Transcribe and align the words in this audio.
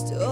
still 0.00 0.29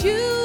you 0.00 0.41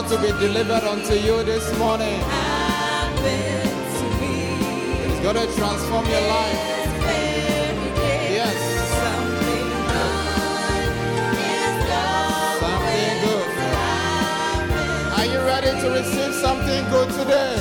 about 0.00 0.10
to 0.10 0.18
be 0.20 0.32
delivered 0.38 0.84
unto 0.84 1.14
you 1.14 1.42
this 1.44 1.76
morning. 1.78 2.20
It's 5.04 5.20
going 5.20 5.36
to 5.36 5.46
transform 5.56 6.06
your 6.06 6.20
life. 6.20 6.60
Yes. 8.30 8.56
Something 12.60 13.14
good. 13.24 13.48
Are 15.18 15.26
you 15.26 15.40
ready 15.40 15.72
to 15.82 15.90
receive 15.90 16.34
something 16.34 16.84
good 16.90 17.10
today? 17.10 17.56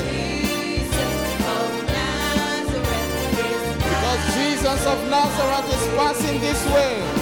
Because 3.78 4.22
Jesus 4.36 4.86
of 4.86 5.10
Nazareth 5.10 5.74
is 5.76 5.88
passing 5.98 6.40
this 6.40 6.66
way. 6.68 7.20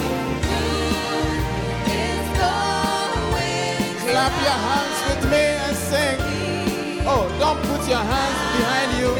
Clap 4.10 4.32
your 4.42 4.50
hands 4.50 5.07
don't 7.38 7.60
put 7.62 7.88
your 7.88 7.98
hands 7.98 8.38
behind 8.58 8.90
you. 8.98 9.14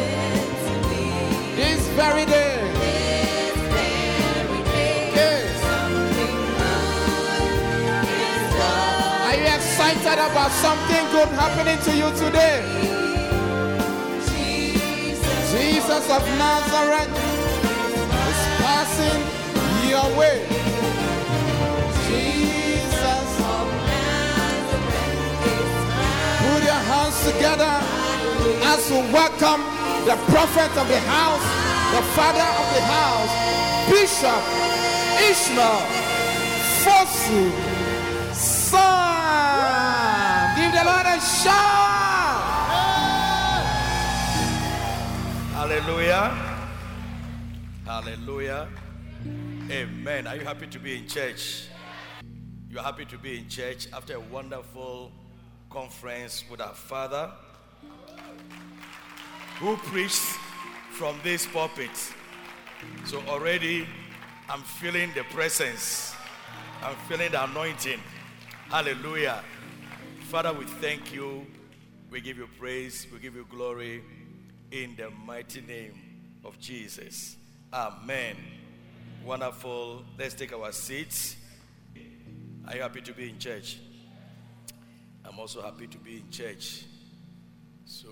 This 1.54 1.86
very 1.94 2.26
day. 2.26 2.56
Are 9.24 9.36
you 9.36 9.46
excited 9.46 10.18
about 10.18 10.50
something 10.50 11.04
good 11.12 11.28
happening 11.28 11.78
to 11.86 11.92
you 11.96 12.10
today? 12.16 12.58
Jesus 15.52 16.10
of 16.10 16.24
Nazareth 16.38 17.12
is 18.30 18.40
passing 18.62 19.20
your 19.88 20.08
way. 20.18 20.44
Jesus, 22.08 23.30
of 23.54 23.68
Nazareth 23.92 25.08
is 25.46 25.70
put 26.42 26.62
your 26.64 26.82
hands 26.90 27.16
together 27.32 27.87
as 28.68 28.90
we 28.90 28.98
welcome 29.16 29.62
the 30.04 30.14
prophet 30.28 30.70
of 30.76 30.86
the 30.88 31.00
house, 31.08 31.40
the 31.96 32.02
father 32.12 32.48
of 32.60 32.66
the 32.76 32.84
house, 32.84 33.32
Bishop 33.88 34.42
Ishmael 35.30 35.80
Fosu 36.84 37.48
Son. 38.34 38.84
Give 40.56 40.72
the 40.76 40.84
Lord 40.84 41.06
a 41.06 41.18
shout. 41.18 42.44
Hallelujah. 45.56 46.26
Hallelujah. 47.86 48.68
Amen. 49.70 50.26
Are 50.26 50.36
you 50.36 50.44
happy 50.44 50.66
to 50.66 50.78
be 50.78 50.98
in 50.98 51.08
church? 51.08 51.68
You're 52.70 52.82
happy 52.82 53.06
to 53.06 53.16
be 53.16 53.38
in 53.38 53.48
church 53.48 53.88
after 53.94 54.16
a 54.16 54.20
wonderful 54.20 55.10
conference 55.70 56.44
with 56.50 56.60
our 56.60 56.74
Father 56.74 57.32
who 59.58 59.76
preached 59.76 60.38
from 60.92 61.18
this 61.22 61.46
pulpit. 61.46 61.90
So 63.04 63.20
already 63.28 63.86
I'm 64.48 64.62
feeling 64.62 65.10
the 65.14 65.24
presence, 65.24 66.14
I'm 66.82 66.96
feeling 67.08 67.32
the 67.32 67.44
anointing. 67.44 68.00
Hallelujah. 68.68 69.42
Father, 70.28 70.52
we 70.52 70.64
thank 70.64 71.12
you. 71.12 71.46
We 72.10 72.20
give 72.20 72.38
you 72.38 72.48
praise. 72.58 73.06
We 73.12 73.18
give 73.18 73.34
you 73.34 73.46
glory 73.50 74.02
in 74.70 74.94
the 74.96 75.10
mighty 75.10 75.60
name 75.60 75.92
of 76.44 76.58
Jesus. 76.58 77.36
Amen. 77.72 78.36
Wonderful. 79.24 80.04
Let's 80.18 80.34
take 80.34 80.52
our 80.52 80.72
seats. 80.72 81.36
Are 82.66 82.76
you 82.76 82.82
happy 82.82 83.00
to 83.00 83.12
be 83.12 83.30
in 83.30 83.38
church? 83.38 83.78
I'm 85.24 85.38
also 85.38 85.62
happy 85.62 85.86
to 85.86 85.98
be 85.98 86.18
in 86.18 86.30
church. 86.30 86.84
So, 87.90 88.10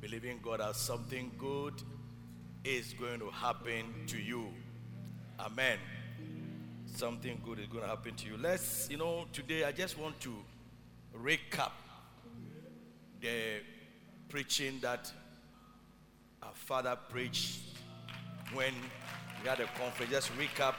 believing 0.00 0.40
God 0.42 0.60
has 0.60 0.78
something 0.78 1.30
good 1.36 1.74
is 2.64 2.94
going 2.94 3.20
to 3.20 3.28
happen 3.28 3.84
to 4.06 4.16
you. 4.16 4.48
Amen. 5.38 5.76
Something 6.86 7.38
good 7.44 7.58
is 7.58 7.66
going 7.66 7.82
to 7.82 7.88
happen 7.88 8.14
to 8.14 8.26
you. 8.26 8.38
Let's, 8.38 8.88
you 8.90 8.96
know, 8.96 9.26
today 9.30 9.64
I 9.64 9.72
just 9.72 9.98
want 9.98 10.18
to 10.20 10.34
recap 11.14 11.72
the 13.20 13.60
preaching 14.30 14.78
that 14.80 15.12
our 16.42 16.54
father 16.54 16.96
preached 17.10 17.60
when 18.54 18.72
we 19.42 19.50
had 19.50 19.60
a 19.60 19.66
conference. 19.78 20.10
Just 20.10 20.30
recap 20.38 20.76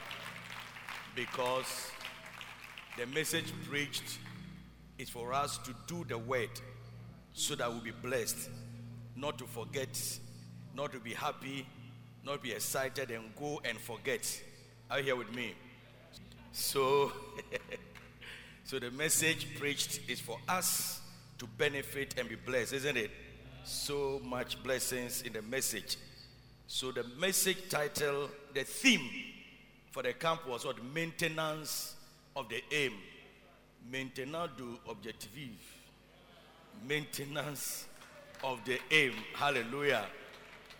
because 1.14 1.92
the 2.98 3.06
message 3.06 3.52
preached 3.68 4.18
is 4.98 5.08
for 5.08 5.32
us 5.32 5.58
to 5.58 5.72
do 5.86 6.04
the 6.08 6.18
word 6.18 6.50
so 7.36 7.54
that 7.54 7.70
we'll 7.70 7.82
be 7.82 7.90
blessed, 7.90 8.48
not 9.14 9.36
to 9.36 9.44
forget, 9.44 10.18
not 10.74 10.90
to 10.90 10.98
be 10.98 11.12
happy, 11.12 11.66
not 12.24 12.42
be 12.42 12.50
excited 12.52 13.10
and 13.10 13.24
go 13.38 13.60
and 13.62 13.76
forget. 13.78 14.42
Are 14.90 15.00
you 15.00 15.04
here 15.04 15.16
with 15.16 15.34
me? 15.34 15.52
So, 16.52 17.12
so 18.64 18.78
the 18.78 18.90
message 18.90 19.54
preached 19.58 20.00
is 20.08 20.18
for 20.18 20.38
us 20.48 21.02
to 21.38 21.46
benefit 21.58 22.14
and 22.18 22.26
be 22.26 22.36
blessed, 22.36 22.72
isn't 22.72 22.96
it? 22.96 23.10
So 23.64 24.18
much 24.24 24.62
blessings 24.62 25.20
in 25.20 25.34
the 25.34 25.42
message. 25.42 25.98
So 26.66 26.90
the 26.90 27.04
message 27.20 27.68
title, 27.68 28.30
the 28.54 28.64
theme 28.64 29.10
for 29.90 30.02
the 30.02 30.14
camp 30.14 30.48
was 30.48 30.64
what? 30.64 30.82
Maintenance 30.82 31.96
of 32.34 32.48
the 32.48 32.62
aim. 32.72 32.94
Maintenance 33.90 34.52
du 34.56 34.78
objectif. 34.88 35.75
Maintenance 36.88 37.86
of 38.44 38.60
the 38.64 38.78
aim. 38.90 39.12
Hallelujah. 39.34 40.06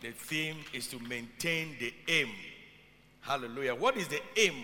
The 0.00 0.10
theme 0.10 0.56
is 0.72 0.86
to 0.88 0.98
maintain 1.00 1.76
the 1.80 1.92
aim. 2.08 2.28
Hallelujah. 3.20 3.74
What 3.74 3.96
is 3.96 4.08
the 4.08 4.20
aim 4.36 4.54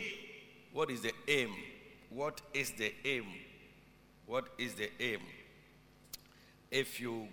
What 0.72 0.90
is 0.90 1.02
the 1.02 1.12
aim? 1.28 1.50
What 2.10 2.40
is 2.54 2.70
the 2.70 2.92
aim? 3.04 3.26
What 4.26 4.46
is 4.58 4.74
the 4.74 4.88
aim? 5.00 5.20
If 6.70 6.98
you 6.98 7.28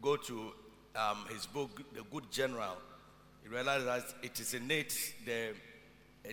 go 0.00 0.16
to 0.16 0.52
um, 0.96 1.26
his 1.30 1.44
book, 1.46 1.82
The 1.94 2.02
Good 2.10 2.30
General, 2.30 2.78
you 3.44 3.50
realize 3.50 3.84
that 3.84 4.04
it 4.22 4.40
is 4.40 4.54
in 4.54 4.70
it, 4.70 4.94
the, 5.26 5.48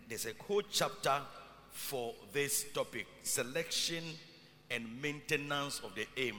there's 0.07 0.25
a 0.25 0.31
whole 0.47 0.61
chapter 0.71 1.19
for 1.71 2.13
this 2.31 2.65
topic 2.73 3.05
selection 3.23 4.03
and 4.71 5.01
maintenance 5.01 5.81
of 5.83 5.93
the 5.95 6.07
aim. 6.15 6.35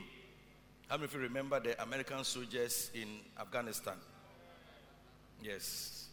How 0.89 0.97
many 0.97 1.05
of 1.05 1.15
you 1.15 1.21
remember 1.21 1.61
the 1.61 1.81
American 1.83 2.25
soldiers 2.25 2.91
in 2.95 3.09
Afghanistan? 3.39 3.95
Yes. 5.43 6.09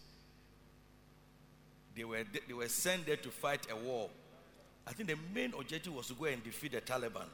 They 1.95 2.03
were, 2.03 2.23
they 2.45 2.53
were 2.53 2.67
sent 2.67 3.05
there 3.05 3.15
to 3.15 3.29
fight 3.29 3.67
a 3.71 3.75
war. 3.75 4.09
I 4.85 4.91
think 4.91 5.09
the 5.09 5.17
main 5.33 5.53
objective 5.57 5.95
was 5.95 6.07
to 6.07 6.13
go 6.13 6.25
and 6.25 6.43
defeat 6.43 6.73
the 6.73 6.81
Taliban. 6.81 7.25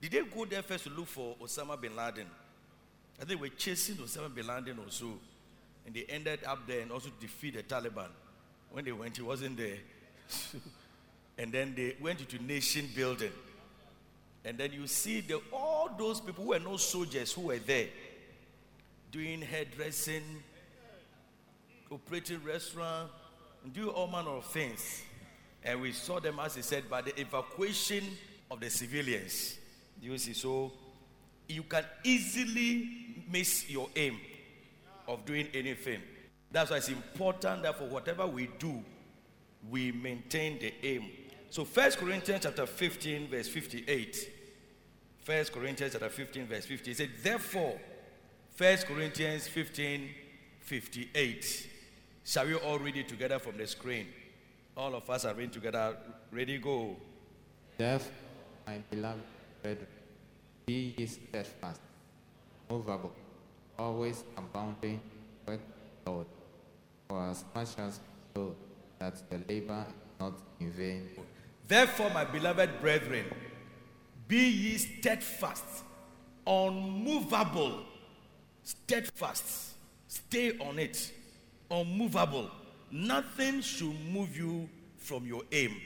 Did 0.00 0.10
they 0.10 0.22
go 0.22 0.44
there 0.44 0.62
first 0.62 0.84
to 0.84 0.90
look 0.90 1.06
for 1.06 1.36
Osama 1.40 1.80
bin 1.80 1.94
Laden? 1.94 2.26
I 3.14 3.24
think 3.24 3.28
they 3.28 3.36
were 3.36 3.54
chasing 3.56 3.94
Osama 3.96 4.34
bin 4.34 4.46
Laden 4.48 4.78
also. 4.84 5.06
And 5.86 5.94
they 5.94 6.04
ended 6.08 6.40
up 6.44 6.66
there 6.66 6.80
and 6.80 6.90
also 6.90 7.08
defeat 7.20 7.54
the 7.54 7.62
Taliban. 7.62 8.08
When 8.72 8.84
they 8.84 8.92
went, 8.92 9.16
he 9.16 9.22
wasn't 9.22 9.56
there. 9.56 9.78
and 11.38 11.52
then 11.52 11.74
they 11.76 11.96
went 12.00 12.20
into 12.20 12.42
nation 12.42 12.88
building. 12.94 13.32
And 14.44 14.56
then 14.56 14.72
you 14.72 14.86
see 14.86 15.20
the, 15.22 15.40
all 15.52 15.65
those 15.98 16.20
people 16.20 16.44
who 16.44 16.50
were 16.50 16.58
not 16.58 16.80
soldiers 16.80 17.32
who 17.32 17.42
were 17.42 17.58
there 17.58 17.86
doing 19.10 19.40
hairdressing, 19.40 20.22
operating 21.90 22.42
restaurant, 22.44 23.10
doing 23.72 23.88
all 23.88 24.06
manner 24.06 24.30
of 24.30 24.44
things. 24.46 25.02
And 25.64 25.80
we 25.80 25.92
saw 25.92 26.20
them, 26.20 26.38
as 26.40 26.54
he 26.54 26.62
said, 26.62 26.88
by 26.88 27.02
the 27.02 27.18
evacuation 27.20 28.04
of 28.50 28.60
the 28.60 28.70
civilians. 28.70 29.56
You 30.00 30.16
see, 30.18 30.34
so 30.34 30.72
you 31.48 31.62
can 31.62 31.84
easily 32.04 33.24
miss 33.30 33.68
your 33.68 33.88
aim 33.96 34.18
of 35.08 35.24
doing 35.24 35.48
anything. 35.54 36.00
That's 36.50 36.70
why 36.70 36.76
it's 36.76 36.88
important 36.88 37.62
that 37.62 37.78
for 37.78 37.84
whatever 37.84 38.26
we 38.26 38.48
do, 38.58 38.82
we 39.70 39.92
maintain 39.92 40.58
the 40.58 40.72
aim. 40.82 41.06
So 41.50 41.64
First 41.64 41.98
Corinthians 41.98 42.42
chapter 42.42 42.66
15, 42.66 43.28
verse 43.28 43.48
58. 43.48 44.30
First 45.26 45.52
Corinthians 45.52 45.92
chapter 45.92 46.08
15, 46.08 46.46
verse 46.46 46.66
50. 46.66 46.88
He 46.88 46.94
said, 46.94 47.10
Therefore, 47.20 47.76
First 48.54 48.86
Corinthians 48.86 49.48
15, 49.48 50.08
58. 50.60 51.68
Shall 52.24 52.46
we 52.46 52.54
all 52.54 52.78
read 52.78 52.96
it 52.96 53.08
together 53.08 53.40
from 53.40 53.56
the 53.56 53.66
screen? 53.66 54.06
All 54.76 54.94
of 54.94 55.10
us 55.10 55.24
are 55.24 55.34
reading 55.34 55.50
together. 55.50 55.96
Ready, 56.30 56.58
go. 56.58 56.94
Therefore, 57.76 58.12
my 58.68 58.78
beloved 58.88 59.20
brethren, 59.64 59.88
be 60.64 60.94
ye 60.96 61.06
steadfast, 61.06 61.80
movable, 62.70 63.10
always 63.76 64.22
abounding 64.36 65.00
in 65.00 65.52
work 65.52 65.60
the 66.04 66.10
Lord, 66.12 66.26
for 67.08 67.30
as 67.30 67.44
much 67.52 67.70
as 67.78 67.98
you 68.36 68.42
know 68.42 68.54
that 69.00 69.28
the 69.28 69.38
labor 69.52 69.86
is 69.88 70.20
not 70.20 70.34
in 70.60 70.70
vain. 70.70 71.08
Therefore, 71.66 72.10
my 72.10 72.24
beloved 72.24 72.80
brethren, 72.80 73.24
be 74.28 74.48
ye 74.48 74.78
steadfast, 74.78 75.64
unmovable, 76.46 77.84
steadfast, 78.62 79.74
stay 80.08 80.58
on 80.58 80.78
it, 80.78 81.12
unmovable. 81.70 82.50
Nothing 82.90 83.60
should 83.60 83.94
move 84.12 84.36
you 84.36 84.68
from 84.96 85.26
your 85.26 85.42
aim. 85.52 85.76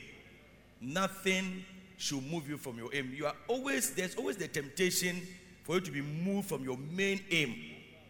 Nothing 0.81 1.65
should 1.97 2.25
move 2.31 2.49
you 2.49 2.57
from 2.57 2.79
your 2.79 2.89
aim. 2.95 3.13
You 3.15 3.27
are 3.27 3.37
always, 3.49 3.91
there's 3.91 4.15
always 4.15 4.37
the 4.37 4.49
temptation 4.49 5.21
for 5.65 5.77
you 5.77 5.81
to 5.83 5.91
be 5.91 6.01
moved 6.01 6.49
from 6.49 6.65
your 6.65 6.79
main 6.79 7.21
aim 7.31 7.55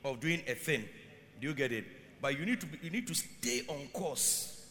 of 0.05 0.21
doing 0.21 0.43
a 0.47 0.55
thing. 0.55 0.85
Do 1.41 1.49
you 1.49 1.55
get 1.55 1.73
it? 1.73 1.85
But 2.23 2.39
you 2.39 2.45
need 2.45 2.61
to, 2.61 2.67
be, 2.67 2.79
you 2.83 2.91
need 2.91 3.07
to 3.09 3.15
stay 3.15 3.63
on 3.67 3.89
course. 3.93 4.67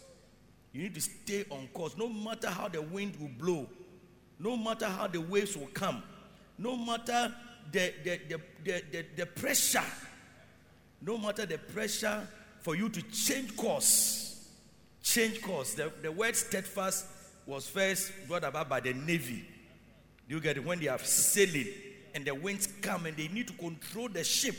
You 0.72 0.84
need 0.84 0.96
to 0.96 1.02
stay 1.02 1.46
on 1.50 1.68
course. 1.74 1.98
No 1.98 2.08
matter 2.08 2.50
how 2.50 2.68
the 2.68 2.82
wind 2.82 3.16
will 3.20 3.32
blow, 3.38 3.68
no 4.40 4.56
matter 4.56 4.86
how 4.86 5.08
the 5.08 5.20
waves 5.20 5.56
will 5.58 5.68
come, 5.68 6.02
no 6.58 6.76
matter 6.76 7.34
the, 7.72 7.94
the, 8.04 8.20
the, 8.30 8.42
the, 8.64 8.84
the, 8.92 9.06
the 9.18 9.26
pressure, 9.26 9.84
no 11.02 11.18
matter 11.18 11.46
the 11.46 11.58
pressure 11.58 12.28
for 12.62 12.76
you 12.76 12.90
to 12.90 13.02
change 13.04 13.56
course. 13.56 14.48
Change 15.04 15.42
course. 15.42 15.74
The, 15.74 15.92
the 16.02 16.12
word 16.12 16.36
steadfast 16.36 17.06
was 17.46 17.68
first 17.68 18.12
brought 18.28 18.44
about 18.44 18.70
by 18.70 18.80
the 18.80 18.94
Navy. 18.94 19.46
Do 20.28 20.36
you 20.36 20.42
get 20.42 20.58
it? 20.58 20.66
When 20.66 20.80
they 20.80 20.88
are 20.88 21.00
sailing 21.00 21.68
and 22.14 22.26
the 22.26 22.36
winds 22.36 22.68
come 22.82 23.06
and 23.06 23.16
they 23.16 23.28
need 23.28 23.48
to 23.48 23.54
control 23.54 24.10
the 24.10 24.24
ship 24.24 24.56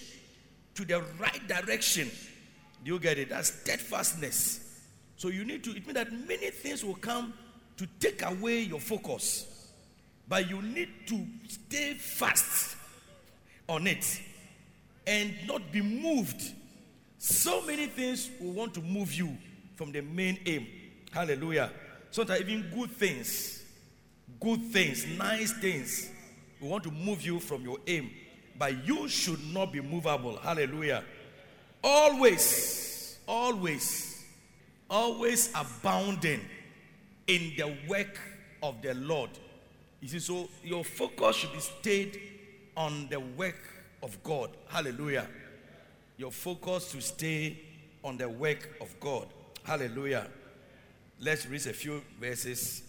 to 0.75 0.85
the 0.85 1.03
right 1.19 1.47
direction. 1.47 2.11
Do 2.85 2.93
you 2.95 2.99
get 2.99 3.19
it? 3.19 3.29
That's 3.29 3.53
steadfastness. 3.53 4.61
So 5.17 5.29
you 5.29 5.45
need 5.45 5.63
to, 5.65 5.71
it 5.71 5.87
means 5.87 5.95
that 5.95 6.11
many 6.13 6.51
things 6.51 6.83
will 6.85 6.95
come 6.95 7.35
to 7.77 7.87
take 7.99 8.23
away 8.23 8.61
your 8.61 8.81
focus. 8.81 9.60
But 10.31 10.49
you 10.49 10.63
need 10.63 10.89
to 11.09 11.27
stay 11.49 11.95
fast 11.95 12.77
on 13.69 13.89
it 13.89 14.23
and 15.05 15.35
not 15.45 15.73
be 15.73 15.83
moved. 15.83 16.41
So 17.19 17.67
many 17.67 17.87
things 17.87 18.31
will 18.41 18.53
want 18.53 18.73
to 18.75 18.81
move 18.81 19.13
you 19.13 19.37
from 19.75 19.91
the 19.91 20.03
main 20.03 20.39
aim. 20.47 20.69
Hallelujah. 21.11 21.73
Sometimes 22.13 22.43
even 22.43 22.71
good 22.73 22.93
things, 22.93 23.65
good 24.39 24.63
things, 24.67 25.05
nice 25.19 25.53
things, 25.55 26.09
will 26.61 26.69
want 26.69 26.85
to 26.85 26.93
move 26.93 27.23
you 27.23 27.41
from 27.41 27.63
your 27.65 27.79
aim. 27.89 28.09
But 28.57 28.87
you 28.87 29.09
should 29.09 29.45
not 29.53 29.73
be 29.73 29.81
movable. 29.81 30.37
Hallelujah. 30.37 31.03
Always, 31.83 33.19
always, 33.27 34.25
always 34.89 35.51
abounding 35.57 36.41
in 37.27 37.53
the 37.57 37.77
work 37.89 38.21
of 38.63 38.81
the 38.81 38.95
Lord. 38.95 39.31
You 40.01 40.09
see, 40.09 40.19
so 40.19 40.49
your 40.65 40.83
focus 40.83 41.37
should 41.37 41.53
be 41.53 41.61
stayed 41.61 42.21
on 42.77 43.09
the 43.09 43.21
work 43.21 43.59
of 44.03 44.23
God. 44.23 44.51
Hallelujah. 44.69 45.27
Your 46.17 46.33
focus 46.33 46.91
to 46.93 47.01
stay 47.03 47.61
on 48.03 48.17
the 48.17 48.29
work 48.29 48.77
of 48.81 48.99
God. 48.99 49.27
Hallelujah. 49.63 50.27
Let's 51.21 51.47
read 51.47 51.67
a 51.67 51.73
few 51.75 52.03
verses. 52.19 52.83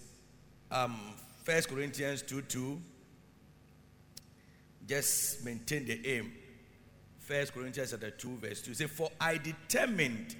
Um, 0.72 0.98
1 1.44 1.63
Corinthians 1.63 2.22
2 2.22 2.44
2. 2.44 2.82
Just 4.88 5.44
maintain 5.44 5.86
the 5.86 6.06
aim. 6.08 6.32
1 7.27 7.48
Corinthians 7.48 7.91
chapter 7.91 8.10
2, 8.10 8.38
verse 8.38 8.62
2. 8.62 8.74
Say, 8.74 8.88
For 8.88 9.10
I 9.20 9.38
determined, 9.38 10.36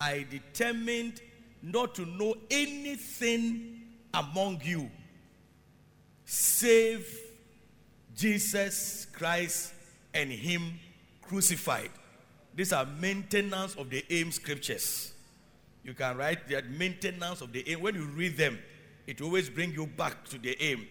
I 0.00 0.26
determined 0.30 1.22
not 1.62 1.94
to 1.94 2.04
know 2.04 2.34
anything 2.50 3.80
among 4.14 4.60
you 4.64 4.90
save 6.28 7.08
Jesus 8.14 9.06
Christ 9.06 9.72
and 10.12 10.30
Him 10.30 10.78
crucified. 11.22 11.88
These 12.54 12.74
are 12.74 12.84
maintenance 12.84 13.74
of 13.76 13.88
the 13.88 14.04
aim 14.10 14.30
scriptures. 14.30 15.14
You 15.82 15.94
can 15.94 16.18
write 16.18 16.46
that 16.50 16.68
maintenance 16.70 17.40
of 17.40 17.52
the 17.52 17.66
aim. 17.66 17.80
When 17.80 17.94
you 17.94 18.04
read 18.04 18.36
them, 18.36 18.58
it 19.06 19.22
always 19.22 19.48
bring 19.48 19.72
you 19.72 19.86
back 19.86 20.24
to 20.26 20.38
the 20.38 20.54
aim. 20.62 20.86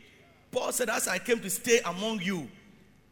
Paul 0.51 0.71
said, 0.71 0.89
As 0.89 1.07
I 1.07 1.19
came 1.19 1.39
to 1.41 1.49
stay 1.51 1.81
among 1.85 2.21
you, 2.21 2.49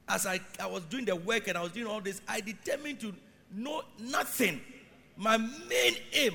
as 0.10 0.26
I, 0.26 0.40
I 0.60 0.66
was 0.66 0.84
doing 0.86 1.06
the 1.06 1.16
work 1.16 1.48
and 1.48 1.56
I 1.56 1.62
was 1.62 1.74
doing 1.74 1.86
all 1.86 2.02
this, 2.02 2.22
I 2.28 2.42
determined 2.42 3.02
to 3.02 3.14
know 3.54 3.84
nothing. 4.00 4.62
My 5.16 5.38
main 5.38 5.96
aim 6.14 6.34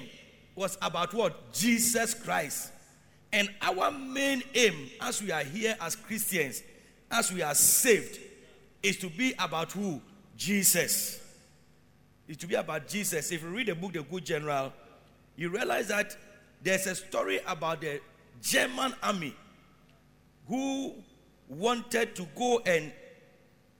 was 0.54 0.78
about 0.82 1.12
what? 1.14 1.52
Jesus 1.52 2.14
Christ. 2.14 2.70
And 3.32 3.48
our 3.62 3.90
main 3.90 4.42
aim, 4.54 4.90
as 5.00 5.22
we 5.22 5.30
are 5.30 5.44
here 5.44 5.76
as 5.80 5.94
Christians, 5.94 6.62
as 7.10 7.32
we 7.32 7.42
are 7.42 7.54
saved, 7.54 8.18
is 8.82 8.96
to 8.98 9.08
be 9.08 9.34
about 9.38 9.72
who? 9.72 10.00
Jesus. 10.36 11.20
Is 12.26 12.36
to 12.38 12.46
be 12.46 12.54
about 12.54 12.88
Jesus. 12.88 13.30
If 13.30 13.42
you 13.42 13.48
read 13.48 13.66
the 13.66 13.74
book, 13.74 13.92
The 13.92 14.02
Good 14.02 14.24
General, 14.24 14.72
you 15.36 15.48
realize 15.48 15.88
that 15.88 16.16
there's 16.62 16.86
a 16.86 16.94
story 16.94 17.40
about 17.46 17.80
the 17.80 18.00
German 18.42 18.94
army 19.02 19.34
who 20.48 20.94
wanted 21.48 22.14
to 22.16 22.26
go 22.36 22.60
and 22.64 22.92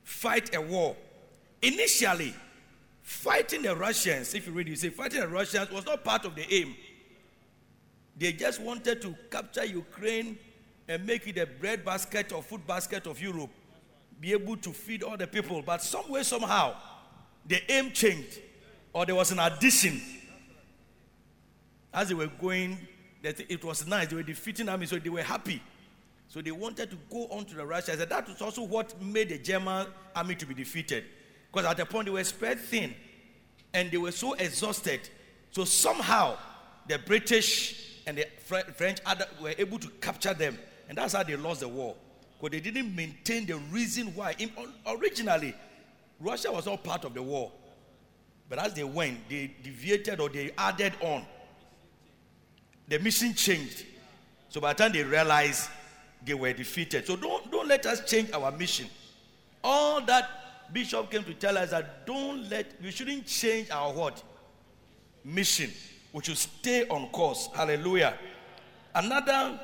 fight 0.04 0.54
a 0.54 0.60
war. 0.60 0.96
Initially, 1.62 2.34
fighting 3.02 3.62
the 3.62 3.74
Russians, 3.74 4.34
if 4.34 4.46
you 4.46 4.52
read, 4.52 4.68
you 4.68 4.76
say 4.76 4.90
fighting 4.90 5.20
the 5.20 5.28
Russians 5.28 5.70
was 5.70 5.84
not 5.84 6.04
part 6.04 6.24
of 6.24 6.34
the 6.34 6.52
aim. 6.52 6.74
They 8.20 8.32
just 8.32 8.60
wanted 8.60 9.00
to 9.02 9.14
capture 9.30 9.64
Ukraine 9.64 10.38
and 10.86 11.06
make 11.06 11.26
it 11.26 11.38
a 11.38 11.46
bread 11.46 11.84
basket 11.84 12.32
or 12.32 12.42
food 12.42 12.66
basket 12.66 13.06
of 13.06 13.20
Europe, 13.20 13.50
be 14.20 14.32
able 14.32 14.58
to 14.58 14.72
feed 14.72 15.02
all 15.02 15.16
the 15.16 15.26
people. 15.26 15.62
But 15.62 15.82
some 15.82 16.10
way, 16.10 16.22
somehow, 16.22 16.76
the 17.46 17.60
aim 17.72 17.90
changed, 17.92 18.38
or 18.92 19.06
there 19.06 19.14
was 19.14 19.32
an 19.32 19.38
addition 19.38 20.00
as 21.94 22.08
they 22.08 22.14
were 22.14 22.26
going 22.26 22.78
it 23.22 23.64
was 23.64 23.86
nice. 23.86 24.08
They 24.08 24.16
were 24.16 24.22
defeating 24.22 24.68
army, 24.68 24.86
so 24.86 24.98
they 24.98 25.10
were 25.10 25.22
happy. 25.22 25.62
So 26.28 26.40
they 26.40 26.52
wanted 26.52 26.90
to 26.90 26.96
go 27.10 27.26
on 27.26 27.44
to 27.46 27.54
the 27.54 27.66
Russians. 27.66 28.00
And 28.00 28.10
that 28.10 28.28
was 28.28 28.40
also 28.40 28.62
what 28.62 29.00
made 29.02 29.30
the 29.30 29.38
German 29.38 29.88
army 30.14 30.36
to 30.36 30.46
be 30.46 30.54
defeated. 30.54 31.04
Because 31.52 31.68
at 31.68 31.76
the 31.76 31.84
point 31.84 32.06
they 32.06 32.12
were 32.12 32.24
spread 32.24 32.58
thin 32.58 32.94
and 33.74 33.90
they 33.90 33.98
were 33.98 34.12
so 34.12 34.34
exhausted. 34.34 35.00
So 35.50 35.64
somehow 35.64 36.38
the 36.86 36.98
British 36.98 37.89
and 38.10 38.18
the 38.18 38.26
French 38.74 38.98
were 39.40 39.54
able 39.56 39.78
to 39.78 39.88
capture 40.00 40.34
them. 40.34 40.58
And 40.88 40.98
that's 40.98 41.12
how 41.12 41.22
they 41.22 41.36
lost 41.36 41.60
the 41.60 41.68
war. 41.68 41.94
Because 42.40 42.60
they 42.60 42.70
didn't 42.70 42.94
maintain 42.96 43.46
the 43.46 43.56
reason 43.70 44.08
why. 44.16 44.34
In, 44.40 44.50
originally, 44.84 45.54
Russia 46.18 46.50
was 46.50 46.66
not 46.66 46.82
part 46.82 47.04
of 47.04 47.14
the 47.14 47.22
war. 47.22 47.52
But 48.48 48.58
as 48.58 48.74
they 48.74 48.82
went, 48.82 49.28
they 49.28 49.54
deviated 49.62 50.18
or 50.18 50.28
they 50.28 50.50
added 50.58 50.92
on. 51.00 51.24
The 52.88 52.98
mission 52.98 53.32
changed. 53.32 53.86
So 54.48 54.60
by 54.60 54.72
the 54.72 54.82
time 54.82 54.92
they 54.92 55.04
realized 55.04 55.70
they 56.26 56.34
were 56.34 56.52
defeated. 56.52 57.06
So 57.06 57.14
don't, 57.14 57.48
don't 57.52 57.68
let 57.68 57.86
us 57.86 58.04
change 58.10 58.32
our 58.32 58.50
mission. 58.50 58.88
All 59.62 60.00
that 60.06 60.28
Bishop 60.72 61.12
came 61.12 61.22
to 61.22 61.34
tell 61.34 61.56
us 61.56 61.70
that 61.70 62.06
don't 62.06 62.50
let, 62.50 62.74
we 62.82 62.90
shouldn't 62.90 63.26
change 63.26 63.70
our 63.70 63.92
what? 63.92 64.20
Mission. 65.24 65.70
We 66.12 66.22
should 66.22 66.38
stay 66.38 66.86
on 66.88 67.08
course. 67.08 67.48
Hallelujah. 67.54 68.14
Another 68.94 69.58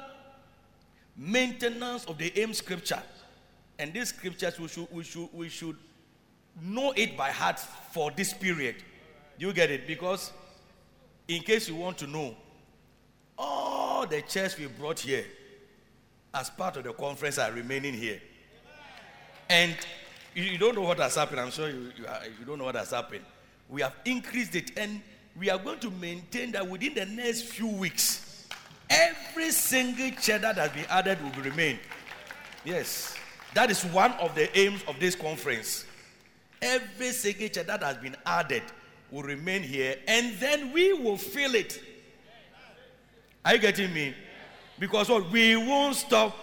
maintenance 1.16 2.04
of 2.04 2.18
the 2.18 2.38
aim 2.38 2.54
scripture. 2.54 3.02
And 3.78 3.92
these 3.92 4.08
scriptures 4.08 4.58
we 4.58 4.68
should 4.68 4.88
we 4.90 5.02
should 5.04 5.28
we 5.32 5.48
should 5.48 5.76
know 6.62 6.92
it 6.96 7.16
by 7.16 7.30
heart 7.30 7.58
for 7.58 8.10
this 8.10 8.32
period. 8.32 8.76
You 9.38 9.52
get 9.52 9.70
it? 9.70 9.86
Because 9.86 10.32
in 11.28 11.42
case 11.42 11.68
you 11.68 11.76
want 11.76 11.98
to 11.98 12.06
know, 12.06 12.34
all 13.36 14.06
the 14.06 14.22
chairs 14.22 14.58
we 14.58 14.66
brought 14.66 15.00
here 15.00 15.24
as 16.32 16.48
part 16.50 16.76
of 16.76 16.84
the 16.84 16.92
conference 16.92 17.38
are 17.38 17.52
remaining 17.52 17.94
here. 17.94 18.20
And 19.48 19.76
you, 20.34 20.44
you 20.44 20.58
don't 20.58 20.74
know 20.74 20.82
what 20.82 20.98
has 20.98 21.16
happened. 21.16 21.40
I'm 21.40 21.50
sure 21.50 21.68
you, 21.68 21.92
you, 21.96 22.06
are, 22.06 22.20
you 22.38 22.44
don't 22.46 22.58
know 22.58 22.64
what 22.64 22.76
has 22.76 22.90
happened. 22.90 23.24
We 23.68 23.82
have 23.82 23.94
increased 24.04 24.54
it 24.54 24.78
and 24.78 25.02
we 25.38 25.50
are 25.50 25.58
going 25.58 25.78
to 25.80 25.90
maintain 25.90 26.52
that 26.52 26.66
within 26.66 26.94
the 26.94 27.04
next 27.04 27.42
few 27.42 27.66
weeks, 27.66 28.46
every 28.88 29.50
single 29.50 30.10
chair 30.12 30.38
that 30.38 30.56
has 30.56 30.70
been 30.70 30.86
added 30.88 31.18
will 31.22 31.42
remain. 31.42 31.78
Yes. 32.64 33.14
That 33.54 33.70
is 33.70 33.84
one 33.84 34.12
of 34.12 34.34
the 34.34 34.56
aims 34.58 34.82
of 34.88 34.98
this 34.98 35.14
conference. 35.14 35.84
Every 36.60 37.10
single 37.10 37.48
chair 37.48 37.64
that 37.64 37.82
has 37.82 37.96
been 37.98 38.16
added 38.24 38.62
will 39.10 39.22
remain 39.22 39.62
here 39.62 39.96
and 40.06 40.34
then 40.38 40.72
we 40.72 40.92
will 40.92 41.16
fill 41.16 41.54
it. 41.54 41.80
Are 43.44 43.54
you 43.54 43.60
getting 43.60 43.92
me? 43.92 44.14
Because 44.78 45.08
what? 45.08 45.30
We 45.30 45.56
won't 45.56 45.96
stop. 45.96 46.36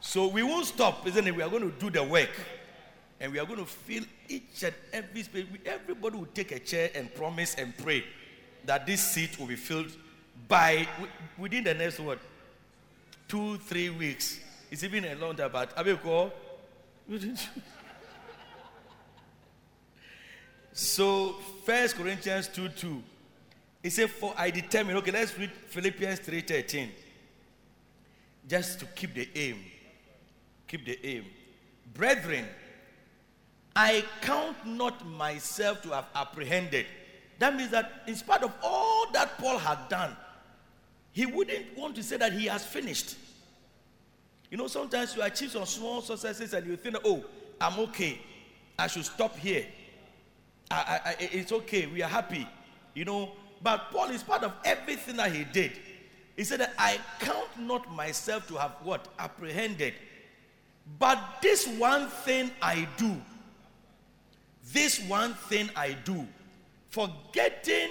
So 0.00 0.26
we 0.26 0.42
won't 0.42 0.66
stop, 0.66 1.06
isn't 1.06 1.26
it? 1.26 1.36
We 1.36 1.42
are 1.42 1.48
going 1.48 1.70
to 1.70 1.78
do 1.78 1.88
the 1.88 2.02
work. 2.02 2.30
And 3.20 3.32
we 3.32 3.38
are 3.38 3.44
going 3.44 3.58
to 3.58 3.66
fill 3.66 4.04
each 4.28 4.62
and 4.62 4.74
every 4.92 5.22
space. 5.22 5.46
Everybody 5.66 6.16
will 6.16 6.28
take 6.32 6.52
a 6.52 6.58
chair 6.58 6.90
and 6.94 7.14
promise 7.14 7.54
and 7.56 7.76
pray 7.76 8.04
that 8.64 8.86
this 8.86 9.02
seat 9.02 9.38
will 9.38 9.46
be 9.46 9.56
filled 9.56 9.92
by 10.48 10.88
within 11.36 11.64
the 11.64 11.74
next 11.74 12.00
what? 12.00 12.18
Two, 13.28 13.58
three 13.58 13.90
weeks. 13.90 14.40
It's 14.70 14.82
even 14.84 15.04
a 15.04 15.14
long 15.16 15.36
time, 15.36 15.50
but 15.52 15.76
Abeko. 15.76 16.32
so 20.72 21.34
First 21.64 21.96
Corinthians 21.96 22.48
2 22.48 22.68
2. 22.70 23.02
He 23.82 23.90
said, 23.90 24.10
For 24.10 24.34
I 24.36 24.50
determined. 24.50 24.98
Okay, 24.98 25.10
let's 25.10 25.36
read 25.38 25.50
Philippians 25.50 26.20
3:13. 26.20 26.88
Just 28.46 28.80
to 28.80 28.86
keep 28.86 29.14
the 29.14 29.28
aim. 29.34 29.56
Keep 30.66 30.84
the 30.84 31.06
aim. 31.06 31.24
Brethren, 31.94 32.46
I 33.82 34.04
count 34.20 34.58
not 34.66 35.08
myself 35.08 35.80
to 35.84 35.88
have 35.88 36.04
apprehended. 36.14 36.84
That 37.38 37.56
means 37.56 37.70
that 37.70 38.02
in 38.06 38.14
spite 38.14 38.42
of 38.42 38.52
all 38.62 39.10
that 39.12 39.38
Paul 39.38 39.56
had 39.56 39.88
done, 39.88 40.14
he 41.12 41.24
wouldn't 41.24 41.78
want 41.78 41.96
to 41.96 42.02
say 42.02 42.18
that 42.18 42.34
he 42.34 42.44
has 42.44 42.62
finished. 42.62 43.16
You 44.50 44.58
know, 44.58 44.66
sometimes 44.66 45.16
you 45.16 45.22
achieve 45.22 45.52
some 45.52 45.64
small 45.64 46.02
successes 46.02 46.52
and 46.52 46.66
you 46.66 46.76
think, 46.76 46.96
oh, 47.06 47.24
I'm 47.58 47.78
okay. 47.88 48.20
I 48.78 48.86
should 48.86 49.06
stop 49.06 49.34
here. 49.38 49.64
I, 50.70 51.00
I, 51.02 51.16
it's 51.18 51.50
okay. 51.50 51.86
We 51.86 52.02
are 52.02 52.10
happy. 52.10 52.46
You 52.94 53.06
know, 53.06 53.30
but 53.62 53.90
Paul 53.90 54.10
is 54.10 54.22
part 54.22 54.42
of 54.44 54.52
everything 54.62 55.16
that 55.16 55.32
he 55.32 55.44
did. 55.44 55.72
He 56.36 56.44
said 56.44 56.60
that 56.60 56.74
I 56.78 56.98
count 57.18 57.48
not 57.58 57.90
myself 57.96 58.46
to 58.48 58.56
have 58.56 58.72
what? 58.82 59.08
Apprehended. 59.18 59.94
But 60.98 61.18
this 61.40 61.66
one 61.66 62.08
thing 62.08 62.50
I 62.60 62.86
do, 62.98 63.16
this 64.72 65.00
one 65.00 65.34
thing 65.34 65.70
I 65.76 65.96
do, 66.04 66.26
forgetting 66.90 67.90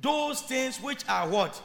those 0.00 0.40
things 0.42 0.78
which 0.78 1.04
are 1.08 1.28
what? 1.28 1.60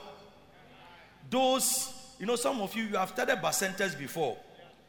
Those, 1.30 1.94
you 2.20 2.26
know, 2.26 2.36
some 2.36 2.62
of 2.62 2.76
you, 2.76 2.84
you 2.84 2.98
have 2.98 3.10
started 3.10 3.38
bacentas 3.38 3.98
before, 3.98 4.38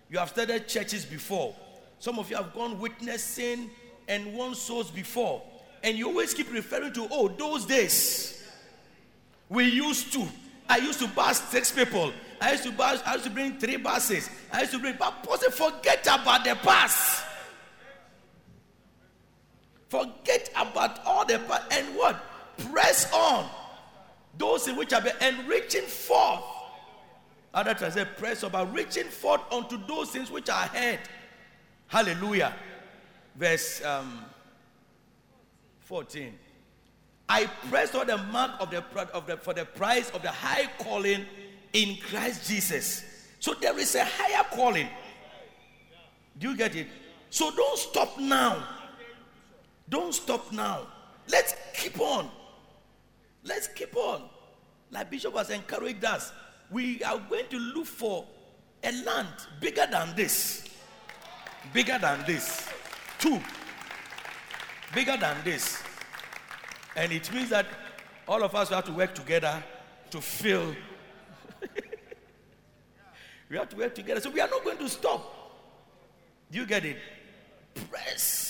you 0.08 0.18
have 0.18 0.30
started 0.30 0.68
churches 0.68 1.04
before, 1.04 1.54
some 1.98 2.18
of 2.18 2.30
you 2.30 2.36
have 2.36 2.52
gone 2.54 2.78
witnessing 2.78 3.70
and 4.08 4.34
won 4.34 4.54
souls 4.54 4.90
before, 4.90 5.42
and 5.82 5.96
you 5.96 6.08
always 6.08 6.34
keep 6.34 6.52
referring 6.52 6.92
to, 6.92 7.08
oh, 7.10 7.28
those 7.28 7.64
days 7.66 8.48
we 9.48 9.68
used 9.68 10.12
to. 10.12 10.26
I 10.68 10.76
used 10.78 11.00
to 11.00 11.08
bus 11.08 11.42
six 11.50 11.72
people. 11.72 12.12
I 12.40 12.52
used 12.52 12.62
to 12.62 12.72
bus, 12.72 13.02
I 13.04 13.14
used 13.14 13.24
to 13.24 13.30
bring 13.30 13.58
three 13.58 13.76
buses. 13.76 14.30
I 14.52 14.60
used 14.60 14.72
to 14.72 14.78
bring, 14.78 14.96
but 14.96 15.26
forget 15.52 16.02
about 16.06 16.44
the 16.44 16.54
past. 16.54 17.24
Forget 19.90 20.50
about 20.54 21.04
all 21.04 21.26
the 21.26 21.40
past 21.40 21.64
and 21.72 21.96
what? 21.96 22.16
Press 22.70 23.12
on. 23.12 23.50
Those 24.38 24.68
in 24.68 24.76
which 24.76 24.92
have 24.92 25.02
been 25.02 25.16
and 25.20 25.48
reaching 25.48 25.82
forth. 25.82 26.44
Other 27.52 27.90
say 27.90 28.04
press 28.16 28.44
about 28.44 28.72
reaching 28.72 29.08
forth 29.08 29.40
unto 29.52 29.84
those 29.88 30.10
things 30.10 30.30
which 30.30 30.48
are 30.48 30.62
ahead. 30.62 31.00
Hallelujah. 31.88 32.54
Verse 33.34 33.84
um, 33.84 34.24
14. 35.80 36.38
I 37.28 37.46
press 37.68 37.92
on 37.96 38.06
the 38.06 38.16
mark 38.16 38.52
of 38.60 38.70
the, 38.70 38.84
of 39.12 39.26
the 39.26 39.38
for 39.38 39.54
the 39.54 39.64
prize 39.64 40.10
of 40.10 40.22
the 40.22 40.30
high 40.30 40.70
calling 40.78 41.26
in 41.72 41.96
Christ 41.96 42.48
Jesus. 42.48 43.04
So 43.40 43.54
there 43.54 43.76
is 43.76 43.96
a 43.96 44.04
higher 44.04 44.44
calling. 44.52 44.86
Do 46.38 46.50
you 46.50 46.56
get 46.56 46.76
it? 46.76 46.86
So 47.30 47.50
don't 47.50 47.78
stop 47.78 48.20
now. 48.20 48.64
Don't 49.90 50.14
stop 50.14 50.52
now. 50.52 50.86
Let's 51.30 51.54
keep 51.74 52.00
on. 52.00 52.30
Let's 53.44 53.68
keep 53.68 53.94
on. 53.96 54.22
Like 54.90 55.10
Bishop 55.10 55.36
has 55.36 55.50
encouraged 55.50 56.04
us, 56.04 56.32
we 56.70 57.02
are 57.02 57.18
going 57.28 57.46
to 57.50 57.58
look 57.58 57.86
for 57.86 58.26
a 58.82 58.92
land 59.04 59.28
bigger 59.60 59.86
than 59.90 60.14
this. 60.16 60.68
Bigger 61.72 61.98
than 62.00 62.24
this. 62.26 62.68
Two. 63.18 63.40
Bigger 64.94 65.16
than 65.16 65.36
this. 65.44 65.82
And 66.96 67.12
it 67.12 67.32
means 67.32 67.50
that 67.50 67.66
all 68.26 68.42
of 68.42 68.54
us 68.54 68.70
have 68.70 68.84
to 68.84 68.92
work 68.92 69.14
together 69.14 69.62
to 70.10 70.20
fill. 70.20 70.74
we 73.48 73.56
have 73.56 73.68
to 73.68 73.76
work 73.76 73.94
together. 73.94 74.20
So 74.20 74.30
we 74.30 74.40
are 74.40 74.48
not 74.48 74.64
going 74.64 74.78
to 74.78 74.88
stop. 74.88 75.36
Do 76.50 76.58
you 76.58 76.66
get 76.66 76.84
it? 76.84 76.96
Press. 77.90 78.49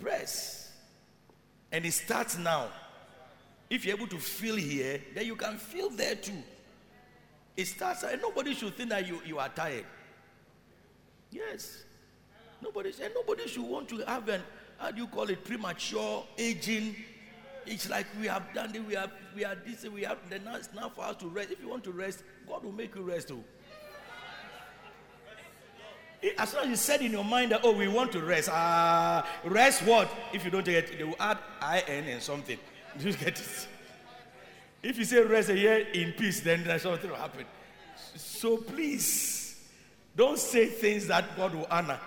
Press. 0.00 0.70
And 1.72 1.84
it 1.84 1.92
starts 1.92 2.38
now. 2.38 2.68
If 3.68 3.84
you're 3.84 3.96
able 3.96 4.06
to 4.08 4.18
feel 4.18 4.56
here, 4.56 5.00
then 5.14 5.26
you 5.26 5.36
can 5.36 5.56
feel 5.56 5.90
there 5.90 6.14
too. 6.14 6.42
It 7.56 7.66
starts, 7.66 8.02
and 8.02 8.20
nobody 8.20 8.54
should 8.54 8.76
think 8.76 8.90
that 8.90 9.06
you, 9.08 9.20
you 9.26 9.38
are 9.38 9.48
tired. 9.48 9.86
Yes. 11.30 11.82
Nobody, 12.62 12.92
and 13.02 13.12
nobody 13.14 13.48
should 13.48 13.64
want 13.64 13.88
to 13.88 13.98
have 14.06 14.28
an, 14.28 14.42
how 14.78 14.90
do 14.90 15.00
you 15.00 15.06
call 15.06 15.28
it, 15.30 15.44
premature 15.44 16.24
aging. 16.38 16.94
It's 17.66 17.88
like 17.90 18.06
we 18.20 18.28
have 18.28 18.54
done 18.54 18.74
it, 18.74 18.86
we 18.86 18.94
have, 18.94 19.10
we 19.34 19.44
are 19.44 19.56
this, 19.66 19.84
we 19.88 20.02
have, 20.02 20.18
the 20.30 20.38
now 20.38 20.56
it's 20.56 20.68
now 20.72 20.88
for 20.88 21.04
us 21.04 21.16
to 21.16 21.28
rest. 21.28 21.50
If 21.50 21.60
you 21.60 21.68
want 21.68 21.82
to 21.84 21.92
rest, 21.92 22.22
God 22.46 22.62
will 22.62 22.72
make 22.72 22.94
you 22.94 23.02
rest 23.02 23.28
too. 23.28 23.42
As 26.38 26.50
soon 26.50 26.64
as 26.64 26.68
you 26.68 26.76
said 26.76 27.02
in 27.02 27.12
your 27.12 27.24
mind 27.24 27.52
that, 27.52 27.60
oh, 27.62 27.72
we 27.72 27.88
want 27.88 28.12
to 28.12 28.20
rest, 28.20 28.48
uh, 28.48 29.22
rest 29.44 29.82
what? 29.82 30.10
If 30.32 30.44
you 30.44 30.50
don't 30.50 30.64
get 30.64 30.90
it, 30.90 30.98
they 30.98 31.04
will 31.04 31.16
add 31.20 31.38
IN 31.88 32.04
and 32.04 32.22
something. 32.22 32.58
Do 32.98 33.08
you 33.08 33.14
get 33.14 33.38
it? 33.38 33.68
If 34.82 34.98
you 34.98 35.04
say 35.04 35.22
rest 35.22 35.50
a 35.50 35.58
year 35.58 35.86
in 35.92 36.12
peace, 36.12 36.40
then 36.40 36.64
something 36.78 37.10
will 37.10 37.16
happen. 37.16 37.44
So 38.14 38.56
please, 38.58 39.62
don't 40.14 40.38
say 40.38 40.66
things 40.66 41.06
that 41.08 41.36
God 41.36 41.54
will 41.54 41.66
honor. 41.70 42.00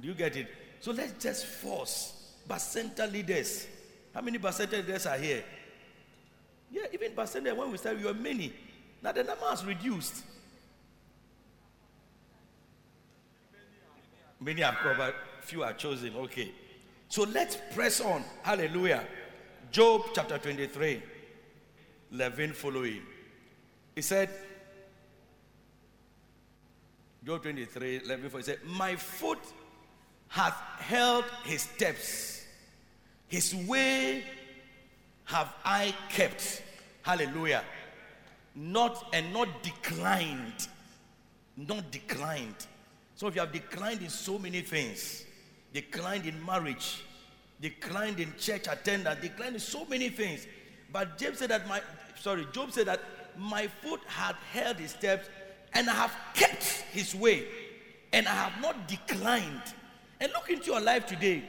Do 0.00 0.08
you 0.08 0.14
get 0.14 0.36
it? 0.36 0.48
So 0.80 0.92
let's 0.92 1.22
just 1.22 1.46
force. 1.46 2.12
Bacenta 2.48 3.10
leaders. 3.10 3.66
How 4.14 4.20
many 4.20 4.38
Bacenta 4.38 4.72
leaders 4.72 5.06
are 5.06 5.18
here? 5.18 5.42
Yeah, 6.70 6.84
even 6.92 7.12
Bacenta, 7.12 7.56
when 7.56 7.70
we 7.70 7.78
started, 7.78 8.00
we 8.00 8.06
were 8.06 8.14
many. 8.14 8.52
Now 9.02 9.12
the 9.12 9.24
number 9.24 9.46
has 9.46 9.64
reduced. 9.64 10.22
Many 14.40 14.62
are 14.62 14.74
called, 14.74 14.98
but 14.98 15.14
few 15.40 15.62
are 15.62 15.72
chosen. 15.72 16.14
Okay. 16.16 16.52
So 17.08 17.22
let's 17.24 17.58
press 17.74 18.00
on. 18.00 18.24
Hallelujah. 18.42 19.04
Job 19.70 20.02
chapter 20.14 20.38
23, 20.38 21.02
11 22.12 22.52
following. 22.52 23.02
He 23.94 24.02
said, 24.02 24.28
Job 27.24 27.42
23, 27.42 28.02
11, 28.04 28.30
he 28.30 28.42
said, 28.42 28.58
My 28.64 28.94
foot 28.94 29.38
hath 30.28 30.54
held 30.78 31.24
his 31.44 31.62
steps, 31.62 32.44
his 33.28 33.54
way 33.54 34.22
have 35.24 35.52
I 35.64 35.94
kept. 36.08 36.62
Hallelujah. 37.02 37.62
Not 38.54 39.08
and 39.12 39.32
not 39.32 39.62
declined. 39.62 40.68
Not 41.56 41.90
declined. 41.90 42.66
Some 43.16 43.28
of 43.28 43.34
you 43.34 43.40
have 43.40 43.52
declined 43.52 44.02
in 44.02 44.10
so 44.10 44.38
many 44.38 44.60
things. 44.60 45.24
Declined 45.72 46.26
in 46.26 46.44
marriage, 46.44 47.02
declined 47.60 48.20
in 48.20 48.32
church 48.38 48.66
attendance, 48.68 49.20
declined 49.20 49.54
in 49.54 49.60
so 49.60 49.84
many 49.86 50.10
things. 50.10 50.46
But 50.92 51.18
James 51.18 51.38
said 51.38 51.50
that 51.50 51.66
my 51.66 51.80
sorry, 52.20 52.46
Job 52.52 52.72
said 52.72 52.86
that 52.86 53.00
my 53.38 53.66
foot 53.66 54.00
had 54.06 54.36
held 54.52 54.76
his 54.76 54.92
steps, 54.92 55.28
and 55.72 55.88
I 55.88 55.94
have 55.94 56.16
kept 56.34 56.62
his 56.92 57.14
way, 57.14 57.46
and 58.12 58.28
I 58.28 58.34
have 58.34 58.60
not 58.62 58.86
declined. 58.86 59.62
And 60.20 60.32
look 60.32 60.48
into 60.50 60.66
your 60.66 60.80
life 60.80 61.06
today, 61.06 61.42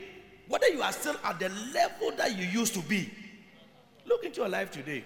whether 0.47 0.67
you 0.67 0.81
are 0.81 0.91
still 0.91 1.15
at 1.23 1.39
the 1.39 1.49
level 1.73 2.11
that 2.17 2.37
you 2.37 2.45
used 2.45 2.73
to 2.73 2.81
be. 2.81 3.09
Look 4.05 4.23
into 4.23 4.41
your 4.41 4.49
life 4.49 4.71
today, 4.71 5.03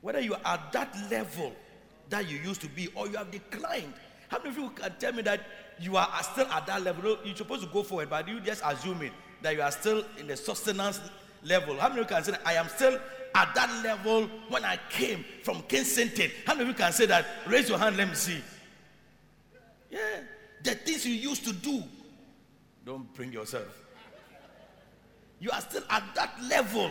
whether 0.00 0.20
you 0.20 0.34
are 0.34 0.40
at 0.44 0.72
that 0.72 0.94
level 1.10 1.52
that 2.08 2.30
you 2.30 2.38
used 2.38 2.60
to 2.62 2.68
be, 2.68 2.88
or 2.94 3.08
you 3.08 3.16
have 3.16 3.30
declined. 3.30 3.92
How 4.28 4.38
many 4.38 4.50
of 4.50 4.56
you 4.56 4.70
can 4.70 4.94
tell 4.98 5.12
me 5.12 5.20
that 5.22 5.40
you 5.82 5.96
are 5.96 6.08
still 6.22 6.46
at 6.46 6.66
that 6.66 6.82
level? 6.82 7.18
You're 7.24 7.36
supposed 7.36 7.62
to 7.62 7.68
go 7.68 7.82
forward, 7.82 8.08
but 8.08 8.28
you 8.28 8.40
just 8.40 8.62
assuming 8.64 9.10
that 9.42 9.54
you 9.54 9.62
are 9.62 9.70
still 9.70 10.04
in 10.18 10.28
the 10.28 10.36
sustenance 10.36 11.00
level. 11.42 11.76
How 11.76 11.88
many 11.88 12.00
of 12.00 12.10
you 12.10 12.14
can 12.14 12.24
say 12.24 12.34
I 12.44 12.54
am 12.54 12.68
still 12.68 12.98
at 13.34 13.54
that 13.54 13.82
level 13.82 14.28
when 14.48 14.64
I 14.64 14.78
came 14.90 15.24
from 15.42 15.62
Kensington? 15.62 16.30
How 16.46 16.54
many 16.54 16.62
of 16.62 16.68
you 16.68 16.74
can 16.82 16.92
say 16.92 17.06
that? 17.06 17.26
Raise 17.48 17.68
your 17.68 17.78
hand, 17.78 17.96
let 17.96 18.08
me 18.08 18.14
see. 18.14 18.40
Yeah, 19.90 19.98
the 20.62 20.74
things 20.76 21.04
you 21.04 21.14
used 21.14 21.44
to 21.44 21.52
do. 21.52 21.82
Don't 22.86 23.12
bring 23.14 23.32
yourself. 23.32 23.66
You 25.40 25.50
are 25.50 25.60
still 25.60 25.82
at 25.90 26.04
that 26.14 26.34
level. 26.44 26.90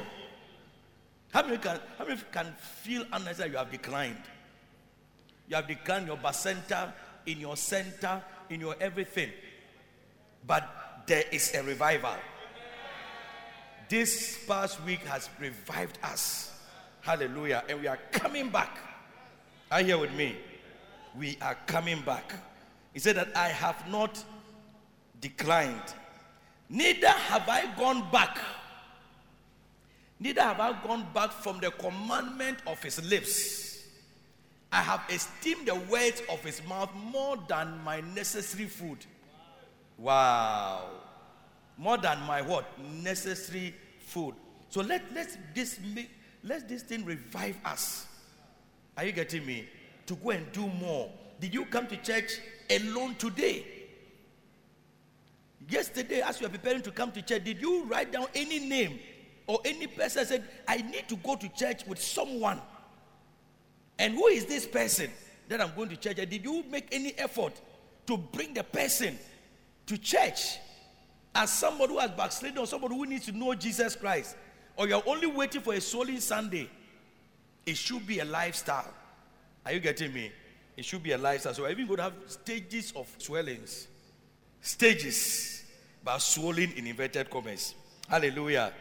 How 1.34 1.44
many 1.44 1.58
can 1.58 1.80
how 1.98 2.06
many 2.06 2.20
can 2.32 2.54
feel 2.82 3.06
unnecessary 3.14 3.52
you 3.52 3.58
have 3.58 3.72
declined? 3.72 4.22
You 5.48 5.56
have 5.56 5.68
declined 5.68 6.08
your 6.08 6.18
bacenta, 6.18 6.92
in 7.26 7.40
your 7.40 7.58
center, 7.58 8.22
in 8.52 8.62
your 8.62 8.76
everything. 8.80 9.30
But 10.46 11.04
there 11.08 11.24
is 11.32 11.54
a 11.56 11.64
revival. 11.64 12.16
This 13.90 14.40
past 14.48 14.84
week 14.84 15.00
has 15.06 15.30
revived 15.40 15.98
us. 16.04 16.54
Hallelujah. 17.02 17.64
And 17.68 17.82
we 17.82 17.88
are 17.88 18.00
coming 18.12 18.50
back. 18.50 18.78
Are 19.72 19.82
you 19.82 19.88
here 19.88 19.98
with 19.98 20.14
me? 20.14 20.36
We 21.18 21.38
are 21.42 21.58
coming 21.66 22.02
back. 22.02 22.34
He 22.94 23.00
said 23.00 23.16
that 23.16 23.36
I 23.36 23.48
have 23.50 23.90
not 23.90 24.24
declined, 25.20 25.94
neither 26.70 27.08
have 27.08 27.48
I 27.48 27.74
gone 27.78 28.10
back. 28.12 28.38
Neither 30.20 30.42
have 30.42 30.60
I 30.60 30.84
gone 30.84 31.08
back 31.14 31.32
from 31.32 31.60
the 31.60 31.72
commandment 31.72 32.60
of 32.68 32.82
his 32.84 33.04
lips. 33.10 33.61
I 34.72 34.82
have 34.82 35.02
esteemed 35.10 35.68
the 35.68 35.76
words 35.76 36.22
of 36.30 36.44
his 36.44 36.62
mouth 36.68 36.90
more 36.96 37.38
than 37.48 37.80
my 37.84 38.02
necessary 38.16 38.66
food. 38.66 39.06
Wow. 39.98 40.86
More 41.78 41.98
than 41.98 42.22
my 42.22 42.42
what? 42.42 42.66
Necessary 43.04 43.76
food. 44.00 44.36
So 44.70 44.82
let 44.82 45.02
let 45.14 45.38
this 45.54 45.80
make, 45.94 46.10
let 46.44 46.70
this 46.70 46.84
thing 46.84 47.04
revive 47.04 47.58
us. 47.66 48.08
Are 48.98 49.04
you 49.04 49.12
getting 49.12 49.46
me? 49.46 49.68
To 50.08 50.16
go 50.16 50.32
and 50.32 50.50
do 50.52 50.68
more. 50.68 51.10
Did 51.40 51.54
you 51.54 51.66
come 51.66 51.88
to 51.88 51.98
church 51.98 52.40
alone 52.70 53.16
today? 53.16 53.66
Yesterday, 55.70 56.22
as 56.22 56.40
you 56.40 56.48
were 56.48 56.52
preparing 56.52 56.82
to 56.84 56.92
come 56.92 57.12
to 57.12 57.22
church, 57.22 57.44
did 57.44 57.62
you 57.62 57.84
write 57.86 58.12
down 58.12 58.28
any 58.34 58.60
name 58.60 59.00
or 59.48 59.60
any 59.66 59.88
person 59.88 60.26
said, 60.26 60.44
I 60.68 60.78
need 60.78 61.08
to 61.10 61.16
go 61.18 61.36
to 61.36 61.50
church 61.50 61.86
with 61.86 62.02
someone? 62.02 62.62
And 64.02 64.16
who 64.16 64.26
is 64.30 64.46
this 64.46 64.66
person 64.66 65.12
that 65.48 65.62
I'm 65.62 65.76
going 65.76 65.90
to 65.90 65.96
church? 65.96 66.16
Did 66.16 66.44
you 66.44 66.66
make 66.72 66.88
any 66.92 67.14
effort 67.20 67.54
to 68.08 68.18
bring 68.18 68.52
the 68.52 68.64
person 68.64 69.16
to 69.86 69.96
church 69.96 70.58
as 71.36 71.52
somebody 71.52 71.94
who 71.94 72.00
has 72.00 72.10
backslidden 72.10 72.58
or 72.58 72.66
somebody 72.66 72.96
who 72.96 73.06
needs 73.06 73.28
to 73.28 73.32
know 73.32 73.54
Jesus 73.54 73.96
Christ? 73.96 74.36
Or 74.76 74.88
you're 74.88 75.04
only 75.06 75.28
waiting 75.28 75.62
for 75.62 75.76
a 75.76 75.80
solid 75.80 76.20
Sunday? 76.20 76.68
It 77.64 77.78
should 77.78 78.08
be 78.08 78.18
a 78.18 78.26
lifestyle. 78.26 78.92
Are 79.64 79.72
you 79.72 79.80
getting 79.80 80.12
me? 80.12 80.32
It 80.76 80.84
should 80.84 81.04
be 81.04 81.12
a 81.12 81.18
lifestyle. 81.20 81.54
So 81.54 81.70
even 81.70 81.86
going 81.86 81.98
to 81.98 82.04
have 82.06 82.14
stages 82.26 82.94
of 82.96 83.08
swellings. 83.20 83.88
Stages, 84.62 85.64
but 86.04 86.18
swollen 86.18 86.72
in 86.72 86.88
inverted 86.88 87.30
commas. 87.30 87.76
Hallelujah. 88.10 88.74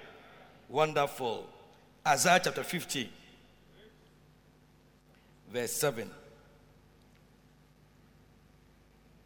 Wonderful. 0.71 1.47
Isaiah 2.07 2.41
chapter 2.43 2.63
50 2.63 3.20
verse 5.53 5.73
7. 5.73 6.11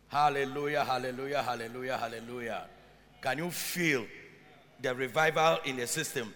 Hallelujah, 0.09 0.85
hallelujah, 0.85 1.43
hallelujah, 1.43 1.99
hallelujah. 1.99 2.65
Can 3.21 3.39
you 3.39 3.51
feel 3.51 4.07
the 4.81 4.95
revival 4.95 5.59
in 5.65 5.77
the 5.77 5.87
system? 5.87 6.33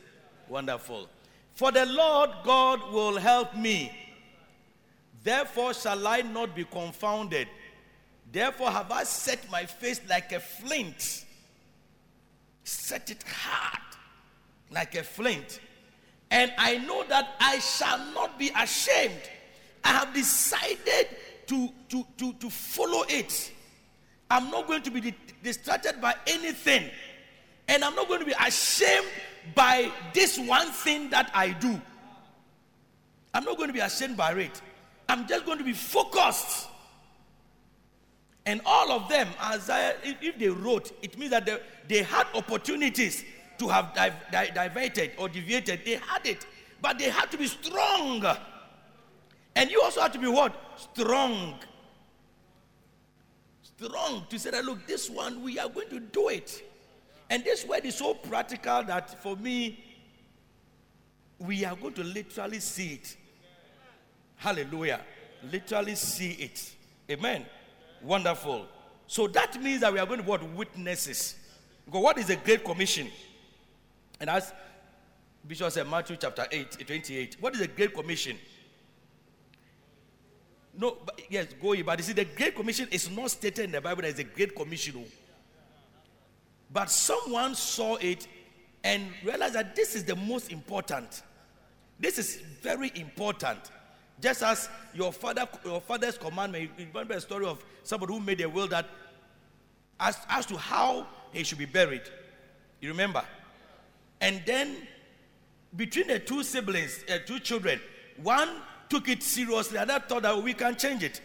Wonderful. 0.49 1.09
For 1.55 1.71
the 1.71 1.87
Lord 1.87 2.31
God 2.45 2.93
will 2.93 3.19
help 3.19 3.55
me. 3.57 3.93
Therefore 5.23 5.75
shall 5.75 6.07
I 6.07 6.23
not 6.23 6.57
be 6.57 6.65
confounded. 6.65 7.49
Therefore 8.31 8.71
have 8.71 8.91
I 8.91 9.05
set 9.05 9.51
my 9.51 9.65
face 9.65 10.01
like 10.09 10.33
a 10.33 10.41
flint. 10.41 11.25
Set 12.65 13.11
it 13.11 13.23
hard 13.23 13.97
like 14.71 14.95
a 14.95 15.03
flint. 15.03 15.61
And 16.31 16.53
I 16.59 16.79
know 16.79 17.05
that 17.05 17.37
I 17.41 17.59
shall 17.59 17.99
not 18.13 18.39
be 18.39 18.51
ashamed. 18.57 19.23
I 19.85 19.89
have 19.89 20.15
decided 20.15 21.09
to, 21.47 21.69
to, 21.89 22.07
to, 22.19 22.33
to 22.35 22.51
follow 22.51 23.05
it. 23.09 23.53
I'm 24.31 24.51
not 24.51 24.67
going 24.67 24.83
to 24.83 24.91
be 24.91 25.15
distracted 25.43 26.01
by 26.01 26.15
anything. 26.27 26.91
And 27.69 27.85
I'm 27.85 27.95
not 27.95 28.09
going 28.09 28.21
to 28.21 28.27
be 28.27 28.35
ashamed 28.39 29.07
by 29.55 29.91
this 30.13 30.39
one 30.39 30.69
thing 30.69 31.11
that 31.11 31.31
I 31.35 31.51
do. 31.51 31.81
I'm 33.33 33.45
not 33.45 33.57
going 33.57 33.69
to 33.69 33.75
be 33.75 33.81
ashamed 33.81 34.17
by 34.17 34.33
it. 34.33 34.61
I'm 35.09 35.27
just 35.27 35.47
going 35.47 35.59
to 35.59 35.65
be 35.65 35.73
focused. 35.73 36.69
And 38.45 38.61
all 38.65 38.93
of 38.93 39.09
them, 39.09 39.29
Isaiah, 39.43 39.95
if 40.03 40.39
they 40.39 40.49
wrote, 40.49 40.93
it 41.03 41.19
means 41.19 41.31
that 41.33 41.45
they, 41.45 41.59
they 41.87 42.03
had 42.03 42.27
opportunities 42.35 43.25
to 43.59 43.69
have 43.69 43.95
diverted 43.95 45.13
or 45.19 45.29
deviated. 45.29 45.81
They 45.85 45.97
had 45.97 46.27
it. 46.27 46.47
But 46.81 46.99
they 46.99 47.11
had 47.11 47.31
to 47.33 47.39
be 47.39 47.47
strong 47.47 48.25
and 49.59 49.73
you 49.73 49.83
also 49.83 50.01
have 50.01 50.13
to 50.13 50.21
be 50.21 50.29
what? 50.29 50.55
Strong. 50.95 51.59
Strong 53.61 54.27
to 54.31 54.39
say 54.39 54.51
that, 54.51 54.65
look, 54.65 54.87
this 54.87 55.11
one, 55.11 55.43
we 55.43 55.59
are 55.59 55.69
going 55.69 55.89
to 55.89 55.99
do 55.99 56.29
it. 56.29 56.63
And 57.29 57.43
this 57.43 57.67
word 57.67 57.85
is 57.85 57.97
so 57.97 58.15
practical 58.15 58.85
that 58.85 59.21
for 59.21 59.35
me, 59.35 59.85
we 61.41 61.65
are 61.65 61.75
going 61.75 61.95
to 61.95 62.05
literally 62.05 62.61
see 62.61 62.95
it. 62.95 63.17
Hallelujah. 64.37 65.01
Literally 65.51 65.97
see 65.97 66.31
it. 66.35 66.73
Amen. 67.11 67.45
Wonderful. 68.01 68.65
So 69.09 69.27
that 69.27 69.61
means 69.61 69.81
that 69.81 69.93
we 69.93 69.99
are 69.99 70.07
going 70.07 70.19
to 70.19 70.23
be 70.23 70.31
what? 70.31 70.49
Witnesses. 70.51 71.35
Because 71.85 72.01
what 72.01 72.17
is 72.19 72.29
the 72.29 72.37
Great 72.37 72.63
Commission? 72.63 73.09
And 74.21 74.31
as 74.31 74.53
Bishop 75.45 75.73
said, 75.73 75.91
Matthew 75.91 76.15
chapter 76.15 76.47
8, 76.49 76.87
28. 76.87 77.37
What 77.41 77.55
is 77.55 77.61
the 77.61 77.67
Great 77.67 77.93
Commission? 77.93 78.39
No, 80.79 80.97
but, 81.05 81.21
yes, 81.29 81.49
go 81.61 81.73
ye. 81.73 81.83
But 81.83 81.99
you 81.99 82.05
see, 82.05 82.13
the 82.13 82.25
Great 82.25 82.55
Commission 82.55 82.87
is 82.93 83.11
not 83.11 83.33
stated 83.33 83.65
in 83.65 83.73
the 83.73 83.81
Bible 83.81 84.05
as 84.07 84.19
a 84.21 84.25
Great 84.25 84.55
Commission. 84.55 84.95
Oh. 84.97 85.05
But 86.73 86.89
someone 86.89 87.57
saw 87.57 87.97
it 87.97 88.29
and 88.85 89.11
realized 89.25 89.55
that 89.55 89.75
this 89.75 89.97
is 89.97 90.05
the 90.05 90.15
most 90.15 90.53
important. 90.53 91.23
This 91.99 92.17
is 92.17 92.37
very 92.63 92.93
important. 92.95 93.59
Just 94.21 94.45
as 94.45 94.69
your 94.95 95.13
father, 95.13 95.49
your 95.65 95.81
father's 95.81 96.17
commandment. 96.17 96.71
You 96.79 96.87
remember 96.87 97.15
a 97.15 97.21
story 97.21 97.47
of 97.47 97.65
somebody 97.83 98.13
who 98.15 98.21
made 98.21 98.41
a 98.41 98.49
will 98.49 98.69
that 98.69 98.87
as, 99.99 100.17
as 100.29 100.47
to 100.47 100.57
how 100.57 101.09
he 101.33 101.43
should 101.43 101.59
be 101.59 101.65
buried. 101.67 102.03
You 102.81 102.91
remember? 102.91 103.25
And 104.21 104.43
then 104.47 104.77
between 105.77 106.07
the 106.07 106.21
two 106.21 106.45
siblings, 106.45 107.05
uh, 107.11 107.19
two 107.27 107.41
children, 107.41 107.81
one 108.23 108.49
took 108.89 109.09
it 109.09 109.23
seriously, 109.23 109.79
and 109.79 109.91
I 109.91 109.99
thought 109.99 110.23
that 110.23 110.43
we 110.43 110.55
can 110.55 110.77
change 110.77 111.03
it. 111.03 111.21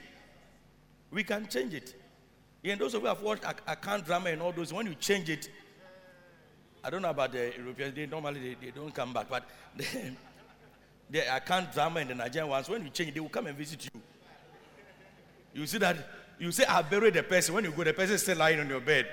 We 1.12 1.24
can 1.24 1.48
change 1.48 1.74
it. 1.74 1.96
And 2.64 2.80
those 2.80 2.94
of 2.94 3.02
you 3.02 3.08
who 3.10 3.14
have 3.14 3.22
watched 3.22 3.44
account 3.68 4.06
drama 4.06 4.30
and 4.30 4.42
all 4.42 4.52
those, 4.52 4.72
when 4.72 4.86
you 4.86 4.96
change 4.96 5.30
it, 5.30 5.50
I 6.84 6.90
don't 6.90 7.02
know 7.02 7.10
about 7.10 7.32
the 7.32 7.54
Europeans, 7.58 7.96
they 7.96 8.06
normally 8.06 8.56
they, 8.56 8.66
they 8.66 8.72
don't 8.72 8.94
come 8.94 9.14
back, 9.14 9.28
but 9.30 9.48
the, 11.10 11.36
account 11.36 11.74
drama 11.74 12.02
and 12.02 12.10
the 12.10 12.16
Nigerian 12.16 12.50
ones, 12.50 12.68
when 12.70 12.84
you 12.84 12.90
change 12.90 13.10
it, 13.10 13.14
they 13.16 13.20
will 13.20 13.30
come 13.30 13.48
and 13.48 13.58
visit 13.58 13.86
you. 13.86 14.02
You 15.54 15.68
see 15.68 15.78
that 15.78 15.98
you 16.40 16.52
say, 16.52 16.66
I 16.66 16.82
buried 16.82 17.14
the 17.14 17.24
person. 17.24 17.54
When 17.54 17.64
you 17.64 17.72
go, 17.72 17.84
the 17.84 17.94
person 17.94 18.16
is 18.16 18.22
still 18.24 18.38
lying 18.38 18.60
on 18.60 18.68
your 18.68 18.80
bed 18.82 19.08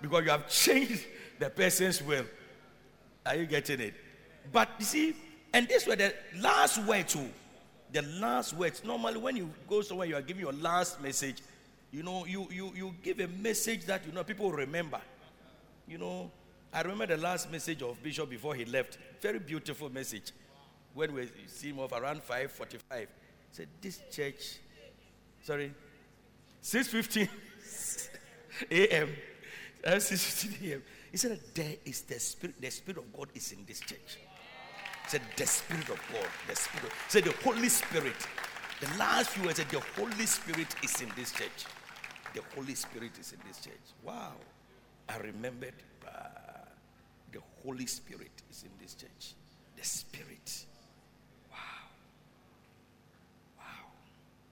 because 0.00 0.24
you 0.24 0.30
have 0.30 0.48
changed 0.50 1.04
the 1.38 1.50
person's 1.50 2.02
will. 2.02 2.24
Are 3.24 3.34
you 3.34 3.46
getting 3.46 3.80
it? 3.80 3.94
But 4.52 4.68
you 4.78 4.84
see, 4.84 5.16
and 5.52 5.66
this 5.66 5.86
were 5.86 5.96
the 5.96 6.14
last 6.38 6.78
words 6.84 7.14
too. 7.14 7.28
The 7.92 8.02
last 8.02 8.52
words. 8.54 8.82
Normally, 8.84 9.18
when 9.18 9.36
you 9.36 9.50
go 9.68 9.80
somewhere, 9.80 10.06
you 10.06 10.16
are 10.16 10.22
giving 10.22 10.42
your 10.42 10.52
last 10.52 11.00
message. 11.00 11.42
You 11.92 12.02
know, 12.02 12.26
you 12.26 12.48
you 12.50 12.72
you 12.74 12.94
give 13.02 13.20
a 13.20 13.28
message 13.28 13.86
that 13.86 14.04
you 14.06 14.12
know 14.12 14.24
people 14.24 14.50
remember. 14.50 15.00
You 15.86 15.98
know, 15.98 16.30
I 16.72 16.82
remember 16.82 17.06
the 17.06 17.16
last 17.16 17.50
message 17.50 17.80
of 17.82 18.02
Bishop 18.02 18.28
before 18.28 18.54
he 18.54 18.64
left. 18.64 18.98
Very 19.20 19.38
beautiful 19.38 19.88
message. 19.88 20.32
When 20.94 21.14
we 21.14 21.28
see 21.46 21.70
him 21.70 21.78
off 21.78 21.92
around 21.92 22.22
5:45, 22.22 23.08
said, 23.52 23.68
"This 23.80 24.00
church, 24.10 24.58
sorry, 25.42 25.72
6:15 26.62 27.28
a.m. 28.70 29.16
uh, 29.84 30.00
6:15 30.00 30.70
a.m." 30.70 30.82
He 31.12 31.16
said, 31.16 31.40
"There 31.54 31.76
is 31.84 32.02
the 32.02 32.18
spirit. 32.18 32.60
The 32.60 32.70
spirit 32.70 32.98
of 32.98 33.12
God 33.16 33.28
is 33.34 33.52
in 33.52 33.64
this 33.64 33.80
church." 33.80 34.18
Said, 35.06 35.22
"The 35.36 35.46
spirit 35.46 35.88
of 35.88 36.00
God, 36.12 36.28
the 36.48 36.56
spirit." 36.56 36.92
Said, 37.08 37.24
"The 37.24 37.32
Holy 37.44 37.68
Spirit." 37.68 38.26
The 38.80 38.98
last 38.98 39.30
few 39.30 39.44
words 39.44 39.58
said, 39.58 39.68
"The 39.70 39.80
Holy 39.96 40.26
Spirit 40.26 40.74
is 40.82 41.00
in 41.00 41.10
this 41.16 41.32
church." 41.32 41.64
The 42.34 42.42
Holy 42.54 42.74
Spirit 42.74 43.18
is 43.18 43.32
in 43.32 43.38
this 43.46 43.60
church. 43.60 43.86
Wow, 44.02 44.34
I 45.08 45.16
remembered. 45.18 45.74
Uh, 46.06 46.10
the 47.32 47.40
Holy 47.62 47.86
Spirit 47.86 48.42
is 48.50 48.64
in 48.64 48.70
this 48.80 48.94
church. 48.94 49.34
The 49.76 49.84
Spirit. 49.84 50.66
Wow. 51.50 51.56
Wow. 53.58 53.90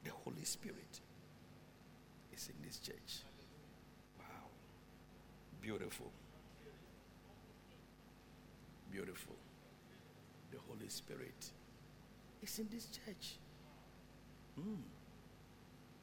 The 0.05 0.11
Holy 0.25 0.45
Spirit 0.45 1.01
is 2.33 2.49
in 2.49 2.55
this 2.67 2.79
church. 2.79 3.23
Wow. 4.19 4.49
Beautiful. 5.61 6.11
Beautiful. 8.91 9.37
The 10.55 10.61
Holy 10.69 10.89
Spirit 10.89 11.51
is 12.41 12.59
in 12.61 12.69
this 12.71 12.87
church. 12.87 13.35
Hmm. 14.55 14.83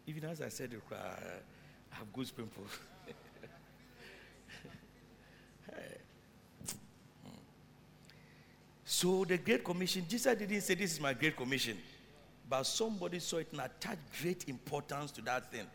Even 0.07 0.25
as 0.29 0.41
I 0.41 0.49
said, 0.49 0.71
uh, 0.91 0.95
I 0.95 1.95
have 1.95 2.11
goose 2.11 2.31
pimples. 2.31 2.69
So 8.83 9.23
the 9.23 9.37
Great 9.37 9.63
Commission, 9.63 10.05
Jesus 10.07 10.37
didn't 10.37 10.61
say 10.61 10.75
this 10.75 10.91
is 10.91 10.99
my 10.99 11.13
Great 11.13 11.35
Commission, 11.35 11.77
but 12.47 12.63
somebody 12.63 13.19
saw 13.19 13.37
it 13.37 13.47
and 13.51 13.61
attached 13.61 14.01
great 14.21 14.47
importance 14.49 15.11
to 15.13 15.21
that 15.21 15.49
thing. 15.49 15.65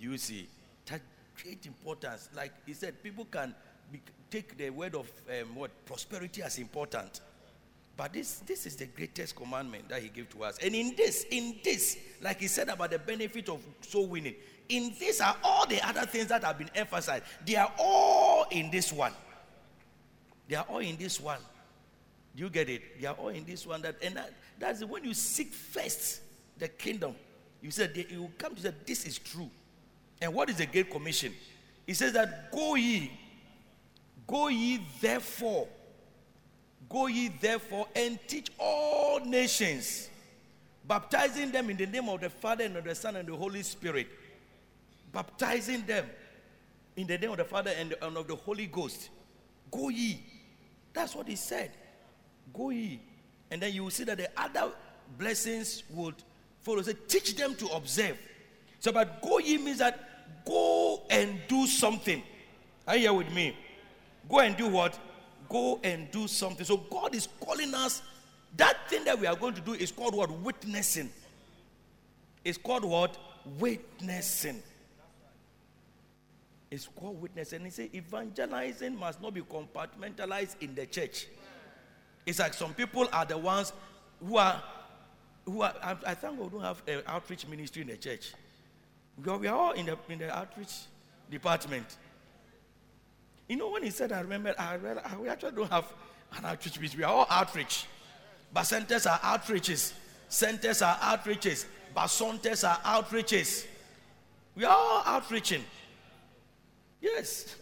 Do 0.00 0.10
you 0.10 0.18
see? 0.18 0.48
Attach 0.84 1.02
great 1.40 1.66
importance. 1.66 2.30
Like 2.34 2.52
he 2.66 2.72
said, 2.72 3.00
people 3.02 3.26
can 3.26 3.54
be, 3.92 4.00
take 4.30 4.56
the 4.56 4.70
word 4.70 4.94
of 4.94 5.08
um, 5.28 5.54
what 5.56 5.70
prosperity 5.84 6.42
as 6.42 6.58
important. 6.58 7.20
But 7.98 8.12
this, 8.12 8.36
this 8.46 8.64
is 8.64 8.76
the 8.76 8.86
greatest 8.86 9.34
commandment 9.34 9.88
that 9.88 10.00
he 10.00 10.08
gave 10.08 10.30
to 10.30 10.44
us. 10.44 10.56
And 10.62 10.72
in 10.72 10.94
this, 10.96 11.26
in 11.32 11.56
this, 11.64 11.98
like 12.22 12.40
he 12.40 12.46
said 12.46 12.68
about 12.68 12.92
the 12.92 12.98
benefit 13.00 13.48
of 13.48 13.60
soul 13.80 14.06
winning, 14.06 14.36
in 14.68 14.94
this 15.00 15.20
are 15.20 15.36
all 15.42 15.66
the 15.66 15.84
other 15.84 16.06
things 16.06 16.28
that 16.28 16.44
have 16.44 16.58
been 16.58 16.70
emphasized. 16.76 17.24
They 17.44 17.56
are 17.56 17.72
all 17.76 18.46
in 18.52 18.70
this 18.70 18.92
one. 18.92 19.12
They 20.46 20.54
are 20.54 20.64
all 20.68 20.78
in 20.78 20.96
this 20.96 21.18
one. 21.20 21.40
Do 22.36 22.44
you 22.44 22.50
get 22.50 22.70
it? 22.70 23.00
They 23.00 23.08
are 23.08 23.16
all 23.16 23.30
in 23.30 23.44
this 23.44 23.66
one. 23.66 23.82
That 23.82 23.96
and 24.00 24.14
that, 24.16 24.32
that's 24.60 24.84
when 24.84 25.02
you 25.02 25.12
seek 25.12 25.52
first 25.52 26.20
the 26.56 26.68
kingdom. 26.68 27.16
You 27.60 27.72
said 27.72 27.96
they- 27.96 28.06
you 28.08 28.30
come 28.38 28.54
to 28.54 28.62
say 28.62 28.72
this 28.86 29.06
is 29.06 29.18
true. 29.18 29.50
And 30.22 30.32
what 30.32 30.50
is 30.50 30.58
the 30.58 30.66
Great 30.66 30.88
Commission? 30.88 31.34
He 31.84 31.94
says 31.94 32.12
that 32.12 32.52
go 32.52 32.76
ye, 32.76 33.10
go 34.24 34.46
ye 34.46 34.86
therefore, 35.00 35.66
go 36.88 37.06
ye 37.06 37.28
therefore 37.28 37.86
and 37.94 38.18
teach 38.26 38.50
all 38.58 39.20
nations, 39.20 40.08
baptizing 40.86 41.50
them 41.50 41.70
in 41.70 41.76
the 41.76 41.86
name 41.86 42.08
of 42.08 42.20
the 42.20 42.30
Father 42.30 42.64
and 42.64 42.76
of 42.76 42.84
the 42.84 42.94
Son 42.94 43.16
and 43.16 43.28
the 43.28 43.36
Holy 43.36 43.62
Spirit, 43.62 44.08
baptizing 45.12 45.84
them 45.86 46.06
in 46.96 47.06
the 47.06 47.18
name 47.18 47.30
of 47.30 47.36
the 47.36 47.44
Father 47.44 47.72
and, 47.78 47.94
and 48.02 48.16
of 48.16 48.26
the 48.26 48.34
Holy 48.34 48.66
Ghost. 48.66 49.10
Go 49.70 49.88
ye. 49.88 50.20
That's 50.92 51.14
what 51.14 51.28
he 51.28 51.36
said. 51.36 51.70
Go 52.52 52.70
ye. 52.70 53.00
And 53.50 53.62
then 53.62 53.72
you 53.72 53.84
will 53.84 53.90
see 53.90 54.04
that 54.04 54.18
the 54.18 54.28
other 54.36 54.72
blessings 55.16 55.84
would 55.90 56.14
follow. 56.60 56.82
Say, 56.82 56.94
teach 57.06 57.36
them 57.36 57.54
to 57.56 57.66
observe. 57.68 58.18
So, 58.80 58.92
but 58.92 59.22
go 59.22 59.38
ye 59.38 59.58
means 59.58 59.78
that 59.78 60.44
go 60.44 61.02
and 61.10 61.40
do 61.48 61.66
something. 61.66 62.22
Are 62.86 62.96
you 62.96 63.02
here 63.02 63.12
with 63.12 63.32
me? 63.32 63.56
Go 64.28 64.40
and 64.40 64.56
do 64.56 64.68
what? 64.68 64.98
Go 65.48 65.80
and 65.82 66.10
do 66.10 66.28
something. 66.28 66.64
So, 66.64 66.76
God 66.76 67.14
is 67.14 67.28
calling 67.40 67.74
us. 67.74 68.02
That 68.56 68.88
thing 68.88 69.04
that 69.04 69.18
we 69.18 69.26
are 69.26 69.36
going 69.36 69.54
to 69.54 69.60
do 69.60 69.74
is 69.74 69.92
called 69.92 70.14
what? 70.14 70.30
Witnessing. 70.30 71.10
It's 72.44 72.58
called 72.58 72.84
what? 72.84 73.16
Witnessing. 73.58 74.62
It's 76.70 76.86
called 76.86 77.20
witnessing. 77.20 77.64
He 77.64 77.70
said 77.70 77.90
evangelizing 77.94 78.98
must 78.98 79.22
not 79.22 79.32
be 79.32 79.40
compartmentalized 79.40 80.56
in 80.60 80.74
the 80.74 80.86
church. 80.86 81.26
It's 82.26 82.38
like 82.38 82.52
some 82.52 82.74
people 82.74 83.08
are 83.12 83.24
the 83.24 83.38
ones 83.38 83.72
who 84.22 84.36
are, 84.36 84.62
who 85.46 85.62
are 85.62 85.74
I, 85.82 85.96
I 86.06 86.14
think 86.14 86.38
we 86.38 86.48
don't 86.48 86.60
have 86.60 86.82
an 86.86 87.02
outreach 87.06 87.46
ministry 87.46 87.82
in 87.82 87.88
the 87.88 87.96
church. 87.96 88.34
We 89.24 89.32
are, 89.32 89.38
we 89.38 89.46
are 89.46 89.56
all 89.56 89.72
in 89.72 89.86
the, 89.86 89.98
in 90.10 90.18
the 90.18 90.36
outreach 90.36 90.74
department. 91.30 91.96
You 93.48 93.56
know, 93.56 93.70
when 93.70 93.82
he 93.82 93.90
said, 93.90 94.12
I 94.12 94.20
remember, 94.20 94.54
I, 94.58 94.76
we 95.20 95.28
actually 95.28 95.52
don't 95.52 95.70
have 95.70 95.90
an 96.36 96.44
outreach 96.44 96.76
ministry. 96.78 96.98
We 96.98 97.04
are 97.04 97.12
all 97.12 97.26
outreach. 97.30 97.86
Bacentas 98.54 99.10
are 99.10 99.18
outreaches. 99.20 99.92
Centers 100.28 100.82
are 100.82 100.96
outreaches. 100.96 101.64
Bacentas 101.96 102.68
are 102.68 102.78
outreaches. 102.80 103.66
We 104.54 104.64
are 104.64 104.76
all 104.76 105.02
outreaching. 105.06 105.64
Yes. 107.00 107.56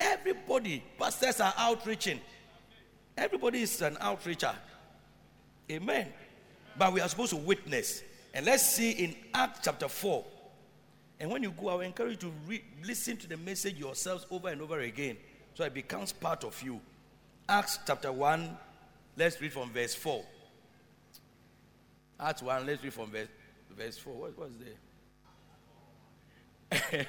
Everybody, 0.00 0.82
pastors 0.98 1.40
are 1.40 1.52
outreaching. 1.56 2.20
Everybody 3.16 3.62
is 3.62 3.80
an 3.82 3.96
outreacher. 3.96 4.54
Amen. 5.70 6.08
But 6.76 6.92
we 6.92 7.00
are 7.00 7.08
supposed 7.08 7.30
to 7.30 7.36
witness. 7.36 8.02
And 8.32 8.46
let's 8.46 8.64
see 8.64 8.92
in 8.92 9.14
Acts 9.34 9.60
chapter 9.62 9.88
4. 9.88 10.24
And 11.20 11.30
when 11.30 11.42
you 11.42 11.52
go, 11.52 11.68
I 11.68 11.74
will 11.74 11.80
encourage 11.82 12.22
you 12.22 12.30
to 12.30 12.34
read, 12.46 12.62
listen 12.82 13.18
to 13.18 13.28
the 13.28 13.36
message 13.36 13.76
yourselves 13.76 14.26
over 14.30 14.48
and 14.48 14.62
over 14.62 14.80
again 14.80 15.18
so 15.54 15.64
it 15.64 15.74
becomes 15.74 16.12
part 16.12 16.42
of 16.44 16.60
you. 16.62 16.80
Acts 17.46 17.78
chapter 17.86 18.10
1, 18.10 18.56
let's 19.16 19.38
read 19.40 19.52
from 19.52 19.70
verse 19.70 19.94
4. 19.94 20.24
Acts 22.18 22.42
1, 22.42 22.66
let's 22.66 22.82
read 22.82 22.94
from 22.94 23.10
verse, 23.10 23.28
verse 23.76 23.98
4. 23.98 24.14
What 24.14 24.38
was 24.38 24.50
there? 26.70 27.06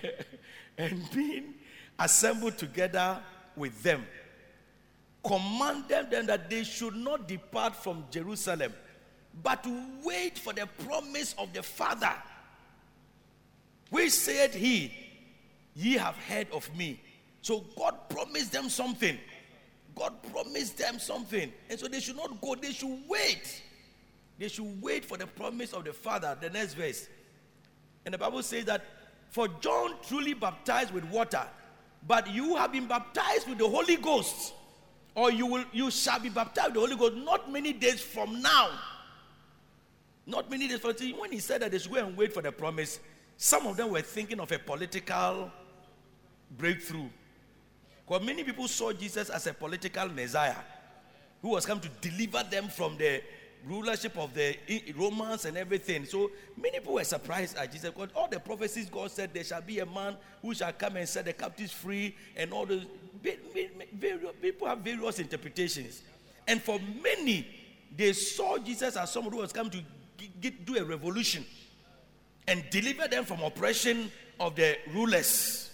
and 0.78 1.10
being 1.14 1.54
assembled 1.98 2.58
together 2.58 3.20
with 3.56 3.82
them, 3.84 4.06
commanded 5.24 6.12
them 6.12 6.26
that 6.26 6.50
they 6.50 6.64
should 6.64 6.96
not 6.96 7.28
depart 7.28 7.76
from 7.76 8.04
Jerusalem, 8.12 8.74
but 9.42 9.66
wait 10.04 10.38
for 10.38 10.52
the 10.52 10.68
promise 10.86 11.36
of 11.38 11.54
the 11.54 11.64
Father, 11.64 12.14
which 13.92 14.12
said 14.12 14.56
he, 14.56 14.92
Ye 15.76 15.94
have 15.94 16.16
heard 16.16 16.48
of 16.52 16.76
me. 16.76 17.00
So 17.42 17.64
God 17.78 18.10
promised 18.10 18.52
them 18.52 18.70
something. 18.70 19.18
God 19.96 20.14
promised 20.32 20.78
them 20.78 21.00
something. 21.00 21.52
And 21.70 21.80
so 21.80 21.88
they 21.88 22.00
should 22.00 22.18
not 22.18 22.42
go, 22.42 22.56
they 22.56 22.72
should 22.72 22.98
wait. 23.08 23.62
They 24.40 24.48
should 24.48 24.82
wait 24.82 25.06
for 25.06 25.18
the 25.18 25.28
promise 25.28 25.74
of 25.74 25.86
the 25.86 25.94
Father. 25.94 26.38
The 26.40 26.50
next 26.50 26.74
verse. 26.74 27.08
And 28.06 28.14
the 28.14 28.18
Bible 28.18 28.42
says 28.42 28.66
that 28.66 28.84
for 29.30 29.48
John 29.48 29.94
truly 30.08 30.34
baptized 30.34 30.94
with 30.94 31.04
water, 31.06 31.46
but 32.08 32.30
you 32.30 32.56
have 32.56 32.72
been 32.72 32.88
baptized 32.88 33.48
with 33.48 33.60
the 33.60 33.68
Holy 33.68 33.96
Ghost, 33.96 34.54
or 35.16 35.32
you 35.32 35.46
will 35.46 35.64
you 35.72 35.92
shall 35.92 36.20
be 36.20 36.30
baptized 36.30 36.70
with 36.70 36.76
the 36.76 36.80
Holy 36.80 36.96
Ghost 36.96 37.16
not 37.24 37.52
many 37.52 37.72
days 37.72 38.02
from 38.02 38.42
now. 38.42 38.72
Not 40.26 40.50
many 40.50 40.68
days 40.68 40.80
from 40.80 40.98
see, 40.98 41.14
when 41.14 41.32
he 41.32 41.40
said 41.40 41.62
that 41.62 41.72
they 41.72 41.80
should 41.80 41.92
go 41.92 41.98
and 41.98 42.18
wait 42.18 42.34
for 42.34 42.42
the 42.42 42.52
promise, 42.52 43.00
some 43.44 43.66
of 43.66 43.76
them 43.76 43.90
were 43.90 44.04
thinking 44.04 44.40
of 44.40 44.52
a 44.52 44.60
political 44.60 45.52
breakthrough. 46.60 47.10
Because 48.06 48.24
many 48.24 48.44
people 48.44 48.68
saw 48.68 48.94
Jesus 48.94 49.32
as 49.32 49.48
a 49.48 49.54
political 49.56 50.08
messiah 50.10 50.58
who 51.42 51.50
was 51.50 51.66
come 51.66 51.80
to 51.80 51.90
deliver 52.02 52.44
them 52.44 52.68
from 52.68 52.98
the 52.98 53.20
rulership 53.66 54.16
of 54.16 54.32
the 54.36 54.56
Romans 54.96 55.46
and 55.46 55.58
everything. 55.58 56.06
So 56.06 56.30
many 56.56 56.78
people 56.78 56.94
were 56.94 57.04
surprised 57.04 57.58
at 57.58 57.72
Jesus 57.72 57.90
because 57.90 58.10
all 58.16 58.28
the 58.30 58.40
prophecies 58.40 58.92
God 58.92 59.10
said 59.10 59.34
there 59.34 59.44
shall 59.44 59.62
be 59.62 59.80
a 59.80 59.88
man 59.88 60.18
who 60.44 60.54
shall 60.54 60.72
come 60.74 60.98
and 60.98 61.10
set 61.10 61.26
the 61.26 61.34
captives 61.34 61.72
free 61.72 62.16
and 62.38 62.54
all 62.54 62.68
those 62.68 62.86
people 64.40 64.68
have 64.68 64.82
various 64.82 65.18
interpretations. 65.18 66.04
And 66.48 66.62
for 66.62 66.80
many, 67.02 67.48
they 67.98 68.14
saw 68.14 68.60
Jesus 68.60 68.96
as 68.96 69.12
someone 69.12 69.34
who 69.34 69.40
was 69.40 69.52
come 69.52 69.72
to 69.72 69.82
do 70.64 70.78
a 70.78 70.84
revolution 70.84 71.44
and 72.52 72.70
deliver 72.70 73.08
them 73.08 73.24
from 73.24 73.42
oppression 73.42 74.12
of 74.38 74.56
the 74.58 74.78
rulers 74.94 75.72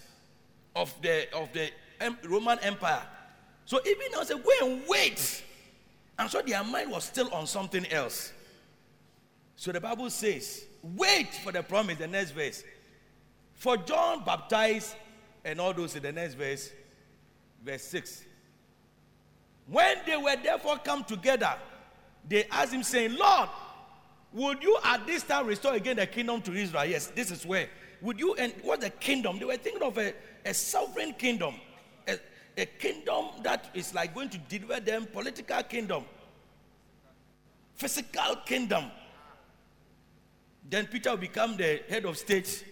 of 0.76 0.94
the 1.02 1.26
of 1.34 1.52
the 1.52 1.72
Roman 2.24 2.60
Empire. 2.60 3.02
So 3.66 3.80
even 3.86 4.12
now 4.12 4.22
say, 4.22 4.36
go 4.36 4.52
and 4.68 4.84
wait. 4.88 5.44
And 6.20 6.30
so 6.30 6.42
their 6.42 6.63
mind 6.63 6.92
was 6.92 7.04
still 7.04 7.34
on 7.34 7.48
something 7.48 7.86
else. 7.88 8.32
So 9.56 9.72
the 9.72 9.82
Bible 9.82 10.10
says, 10.12 10.66
wait 10.84 11.34
for 11.34 11.52
the 11.52 11.63
promise, 11.63 11.98
the 11.98 12.08
next 12.08 12.32
verse. 12.32 12.63
For 13.56 13.76
John 13.78 14.24
baptized 14.24 14.96
and 15.44 15.60
all 15.60 15.74
those 15.74 15.96
in 15.96 16.04
the 16.04 16.12
next 16.12 16.36
verse, 16.36 16.72
verse 17.66 17.82
6. 17.84 18.24
When 19.66 19.98
they 20.06 20.16
were 20.16 20.36
therefore 20.42 20.78
come 20.78 21.04
together, 21.04 21.56
they 22.28 22.46
asked 22.46 22.74
him, 22.74 22.84
saying, 22.84 23.16
Lord, 23.16 23.50
would 24.34 24.62
you 24.62 24.78
at 24.84 25.06
this 25.08 25.24
time 25.24 25.48
restore 25.48 25.74
again 25.74 25.96
the 25.96 26.08
kingdom 26.08 26.42
to 26.44 26.54
Israel? 26.54 26.86
Yes, 26.86 27.08
this 27.08 27.32
is 27.32 27.46
where. 27.46 27.68
Would 28.02 28.20
you, 28.20 28.36
and 28.36 28.54
what's 28.62 28.84
the 28.84 28.90
kingdom? 28.90 29.40
They 29.40 29.46
were 29.46 29.58
thinking 29.58 29.82
of 29.82 29.98
a, 29.98 30.13
a 30.46 30.54
sovereign 30.54 31.13
kingdom, 31.13 31.56
a, 32.08 32.20
a 32.58 32.66
kingdom 32.66 33.26
that 33.44 33.70
is 33.74 33.94
like 33.94 34.13
going 34.13 34.30
to 34.30 34.38
deliver 34.38 34.80
them, 34.80 35.08
political 35.08 35.63
kingdom, 35.63 36.06
physical 37.76 38.36
kingdom. 38.46 38.86
Then 40.70 40.86
Peter 40.88 41.12
will 41.12 41.18
become 41.18 41.58
the 41.58 41.82
head 41.90 42.06
of 42.06 42.18
state. 42.18 42.66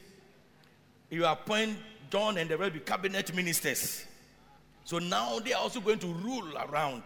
Will 1.09 1.25
appoint 1.25 1.77
John 2.11 2.37
and 2.37 2.49
the 2.49 2.57
rest 2.57 2.73
be 2.73 2.79
cabinet 2.79 3.33
ministers. 3.33 4.05
So 4.83 4.99
now 4.99 5.39
they 5.39 5.53
are 5.53 5.61
also 5.61 5.79
going 5.79 5.99
to 5.99 6.07
rule 6.07 6.57
around. 6.57 7.03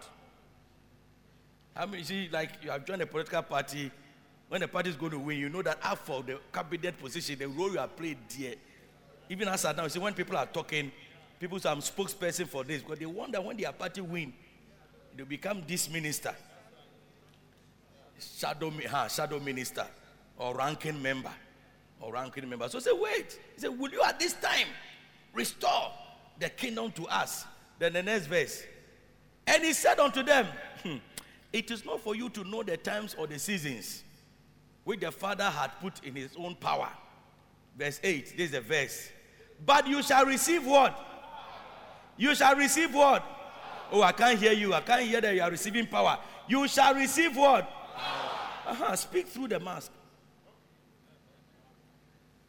I 1.74 1.86
mean, 1.86 2.04
see, 2.04 2.28
like 2.30 2.50
you 2.62 2.70
have 2.70 2.84
joined 2.84 3.02
a 3.02 3.06
political 3.06 3.42
party, 3.42 3.90
when 4.50 4.60
the 4.60 4.66
party 4.66 4.90
is 4.90 4.96
going 4.96 5.12
to 5.12 5.18
win, 5.20 5.38
you 5.38 5.48
know 5.48 5.62
that 5.62 5.78
after 5.80 6.20
the 6.22 6.40
cabinet 6.52 6.98
position, 6.98 7.38
the 7.38 7.46
role 7.46 7.70
you 7.70 7.78
have 7.78 7.96
played 7.96 8.18
there. 8.36 8.54
Even 9.28 9.46
as 9.46 9.64
I 9.64 9.70
now, 9.70 9.84
you 9.84 9.90
see, 9.90 10.00
when 10.00 10.12
people 10.12 10.36
are 10.36 10.44
talking, 10.44 10.90
people 11.38 11.60
say 11.60 11.70
I'm 11.70 11.78
spokesperson 11.78 12.48
for 12.48 12.64
this, 12.64 12.82
because 12.82 12.98
they 12.98 13.06
wonder 13.06 13.40
when 13.40 13.56
their 13.56 13.70
party 13.70 14.00
win, 14.00 14.32
they 15.16 15.22
become 15.22 15.62
this 15.68 15.88
minister, 15.88 16.34
shadow, 18.18 18.72
huh, 18.90 19.06
shadow 19.06 19.38
minister, 19.38 19.86
or 20.36 20.56
ranking 20.56 21.00
member, 21.00 21.30
or 22.00 22.12
ranking 22.12 22.48
member. 22.48 22.68
So 22.68 22.80
say, 22.80 22.90
wait. 22.92 23.38
He 23.54 23.60
said, 23.60 23.78
will 23.78 23.92
you 23.92 24.02
at 24.02 24.18
this 24.18 24.32
time 24.32 24.66
restore 25.32 25.92
the 26.40 26.48
kingdom 26.48 26.90
to 26.96 27.06
us? 27.06 27.44
Then 27.78 27.92
the 27.92 28.02
next 28.02 28.26
verse. 28.26 28.64
And 29.46 29.62
he 29.62 29.72
said 29.74 30.00
unto 30.00 30.24
them, 30.24 30.46
"Hmm, 30.82 30.96
It 31.52 31.70
is 31.70 31.84
not 31.84 32.00
for 32.00 32.16
you 32.16 32.28
to 32.30 32.42
know 32.42 32.64
the 32.64 32.76
times 32.76 33.14
or 33.16 33.28
the 33.28 33.38
seasons 33.38 34.02
which 34.90 34.98
the 34.98 35.12
Father 35.12 35.44
had 35.44 35.70
put 35.80 36.04
in 36.04 36.16
his 36.16 36.32
own 36.36 36.56
power. 36.56 36.88
Verse 37.78 38.00
8, 38.02 38.36
this 38.36 38.46
is 38.46 38.50
the 38.50 38.60
verse. 38.60 39.08
But 39.64 39.86
you 39.86 40.02
shall 40.02 40.26
receive 40.26 40.66
what? 40.66 40.98
You 42.16 42.34
shall 42.34 42.56
receive 42.56 42.92
what? 42.92 43.24
Oh, 43.92 44.02
I 44.02 44.10
can't 44.10 44.36
hear 44.36 44.50
you. 44.50 44.74
I 44.74 44.80
can't 44.80 45.02
hear 45.02 45.20
that 45.20 45.32
you 45.32 45.42
are 45.42 45.50
receiving 45.52 45.86
power. 45.86 46.18
You 46.48 46.66
shall 46.66 46.92
receive 46.92 47.36
what? 47.36 47.70
Uh-huh. 48.66 48.96
Speak 48.96 49.28
through 49.28 49.46
the 49.46 49.60
mask. 49.60 49.92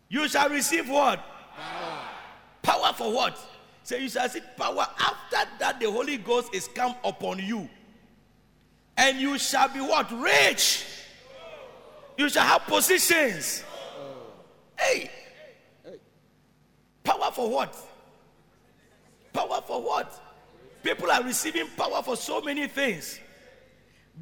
You 0.10 0.28
shall 0.28 0.50
receive 0.50 0.90
what? 0.90 1.24
Power 2.64 2.92
for 2.94 3.14
what? 3.14 3.38
Say 3.84 4.02
you 4.02 4.10
shall 4.10 4.24
receive 4.24 4.46
power 4.58 4.88
after 4.98 5.48
that 5.60 5.80
the 5.80 5.92
Holy 5.92 6.18
Ghost 6.18 6.56
is 6.56 6.68
come 6.70 6.96
upon 7.04 7.38
you. 7.38 7.70
And 8.98 9.20
you 9.20 9.38
shall 9.38 9.70
be 9.70 9.80
what? 9.80 10.12
Rich. 10.12 10.86
You 12.18 12.30
shall 12.30 12.46
have 12.46 12.64
positions. 12.64 13.64
Hey. 14.78 15.10
Power 17.04 17.32
for 17.32 17.50
what? 17.50 17.76
Power 19.34 19.62
for 19.66 19.82
what? 19.82 20.20
People 20.84 21.12
are 21.12 21.24
receiving 21.24 21.68
power 21.78 22.02
for 22.02 22.16
so 22.16 22.42
many 22.42 22.68
things. 22.68 23.20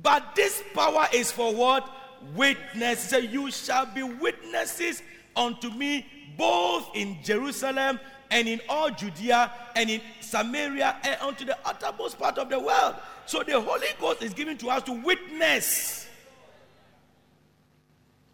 But 0.01 0.35
this 0.35 0.63
power 0.73 1.07
is 1.13 1.31
for 1.31 1.53
what? 1.53 1.89
Witness. 2.35 3.11
You 3.11 3.51
shall 3.51 3.85
be 3.85 4.03
witnesses 4.03 5.01
unto 5.35 5.69
me 5.71 6.05
both 6.37 6.89
in 6.93 7.17
Jerusalem 7.23 7.99
and 8.31 8.47
in 8.47 8.61
all 8.69 8.89
Judea 8.91 9.51
and 9.75 9.89
in 9.89 10.01
Samaria 10.21 10.97
and 11.03 11.21
unto 11.21 11.45
the 11.45 11.57
uttermost 11.65 12.19
part 12.19 12.37
of 12.37 12.49
the 12.49 12.59
world. 12.59 12.95
So 13.25 13.43
the 13.43 13.59
Holy 13.59 13.87
Ghost 13.99 14.21
is 14.21 14.33
given 14.33 14.57
to 14.59 14.69
us 14.69 14.83
to 14.83 14.91
witness 14.91 16.08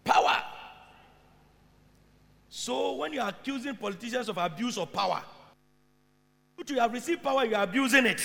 power. 0.06 0.42
So 2.48 2.94
when 2.94 3.12
you 3.12 3.20
are 3.20 3.30
accusing 3.30 3.76
politicians 3.76 4.30
of 4.30 4.38
abuse 4.38 4.78
of 4.78 4.94
power, 4.94 5.22
but 6.56 6.70
you 6.70 6.80
have 6.80 6.94
received 6.94 7.22
power, 7.22 7.44
you 7.44 7.56
are 7.56 7.64
abusing 7.64 8.06
it. 8.06 8.22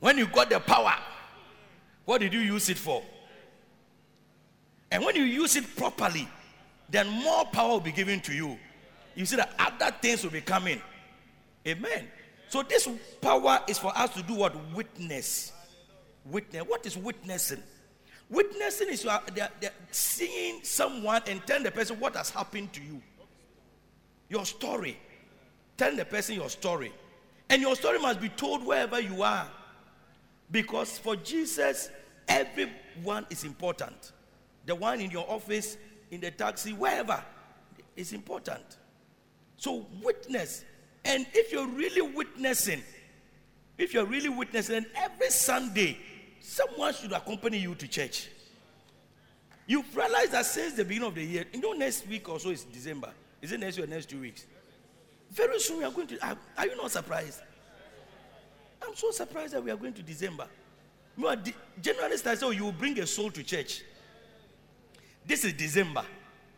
When 0.00 0.18
you 0.18 0.26
got 0.26 0.50
the 0.50 0.58
power, 0.58 0.94
what 2.06 2.20
did 2.20 2.32
you 2.32 2.40
use 2.40 2.68
it 2.70 2.78
for? 2.78 3.02
And 4.90 5.04
when 5.04 5.14
you 5.14 5.22
use 5.22 5.54
it 5.56 5.76
properly, 5.76 6.26
then 6.88 7.06
more 7.06 7.44
power 7.44 7.72
will 7.72 7.80
be 7.80 7.92
given 7.92 8.18
to 8.22 8.32
you. 8.32 8.58
You 9.14 9.26
see 9.26 9.36
that 9.36 9.54
other 9.58 9.94
things 10.00 10.24
will 10.24 10.30
be 10.30 10.40
coming. 10.40 10.80
Amen. 11.68 12.08
So 12.50 12.64
this 12.64 12.88
power 13.20 13.60
is 13.68 13.78
for 13.78 13.96
us 13.96 14.10
to 14.14 14.22
do 14.24 14.34
what? 14.34 14.54
Witness. 14.74 15.52
Witness. 16.24 16.64
What 16.66 16.84
is 16.84 16.96
witnessing? 16.96 17.62
Witnessing 18.28 18.88
is 18.88 19.04
you 19.04 19.10
are 19.10 19.22
they 19.32 19.40
are- 19.40 19.52
they 19.60 19.68
are 19.68 19.74
seeing 19.92 20.64
someone 20.64 21.22
and 21.28 21.46
telling 21.46 21.62
the 21.62 21.70
person 21.70 21.98
what 22.00 22.16
has 22.16 22.30
happened 22.30 22.72
to 22.72 22.82
you. 22.82 23.00
Your 24.28 24.44
story. 24.44 24.98
Telling 25.76 25.96
the 25.96 26.04
person 26.04 26.34
your 26.34 26.50
story. 26.50 26.92
And 27.48 27.62
your 27.62 27.76
story 27.76 28.00
must 28.00 28.20
be 28.20 28.28
told 28.28 28.66
wherever 28.66 28.98
you 28.98 29.22
are. 29.22 29.48
Because 30.50 30.98
for 30.98 31.14
Jesus, 31.14 31.88
everyone 32.26 33.26
is 33.30 33.44
important. 33.44 34.10
The 34.66 34.74
one 34.74 35.00
in 35.00 35.12
your 35.12 35.28
office, 35.30 35.76
in 36.10 36.20
the 36.20 36.32
taxi, 36.32 36.72
wherever 36.72 37.22
is 37.94 38.12
important. 38.12 38.76
So 39.56 39.86
witness. 40.02 40.64
And 41.04 41.26
if 41.32 41.52
you're 41.52 41.66
really 41.66 42.02
witnessing, 42.02 42.82
if 43.78 43.94
you're 43.94 44.04
really 44.04 44.28
witnessing, 44.28 44.84
every 44.94 45.30
Sunday, 45.30 45.98
someone 46.40 46.92
should 46.94 47.12
accompany 47.12 47.58
you 47.58 47.74
to 47.74 47.88
church. 47.88 48.28
You've 49.66 49.96
realized 49.96 50.32
that 50.32 50.46
since 50.46 50.74
the 50.74 50.84
beginning 50.84 51.08
of 51.08 51.14
the 51.14 51.24
year, 51.24 51.44
you 51.52 51.60
know, 51.60 51.72
next 51.72 52.06
week 52.08 52.28
or 52.28 52.40
so 52.40 52.50
is 52.50 52.64
December. 52.64 53.10
Is 53.40 53.52
it 53.52 53.60
next 53.60 53.76
week 53.76 53.86
or 53.86 53.90
next 53.90 54.10
two 54.10 54.20
weeks? 54.20 54.46
Very 55.30 55.60
soon 55.60 55.78
we 55.78 55.84
are 55.84 55.92
going 55.92 56.08
to. 56.08 56.26
Are, 56.26 56.36
are 56.58 56.66
you 56.66 56.76
not 56.76 56.90
surprised? 56.90 57.40
I'm 58.82 58.94
so 58.96 59.10
surprised 59.12 59.54
that 59.54 59.62
we 59.62 59.70
are 59.70 59.76
going 59.76 59.92
to 59.92 60.02
December. 60.02 60.46
You 61.16 61.24
know, 61.24 61.36
the- 61.36 61.54
January 61.80 62.16
starts, 62.16 62.40
so 62.40 62.50
you 62.50 62.64
will 62.64 62.72
bring 62.72 62.98
a 62.98 63.06
soul 63.06 63.30
to 63.30 63.42
church. 63.42 63.82
This 65.26 65.44
is 65.44 65.52
December. 65.52 66.04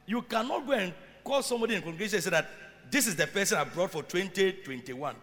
You 0.06 0.22
cannot 0.22 0.66
go 0.66 0.72
and 0.72 0.94
call 1.22 1.42
somebody 1.42 1.74
in 1.74 1.82
congregation 1.82 2.16
and 2.16 2.24
say 2.24 2.30
that 2.30 2.48
this 2.90 3.06
is 3.06 3.16
the 3.16 3.26
person 3.26 3.58
I 3.58 3.64
brought 3.64 3.92
for 3.92 4.02
2021. 4.02 5.14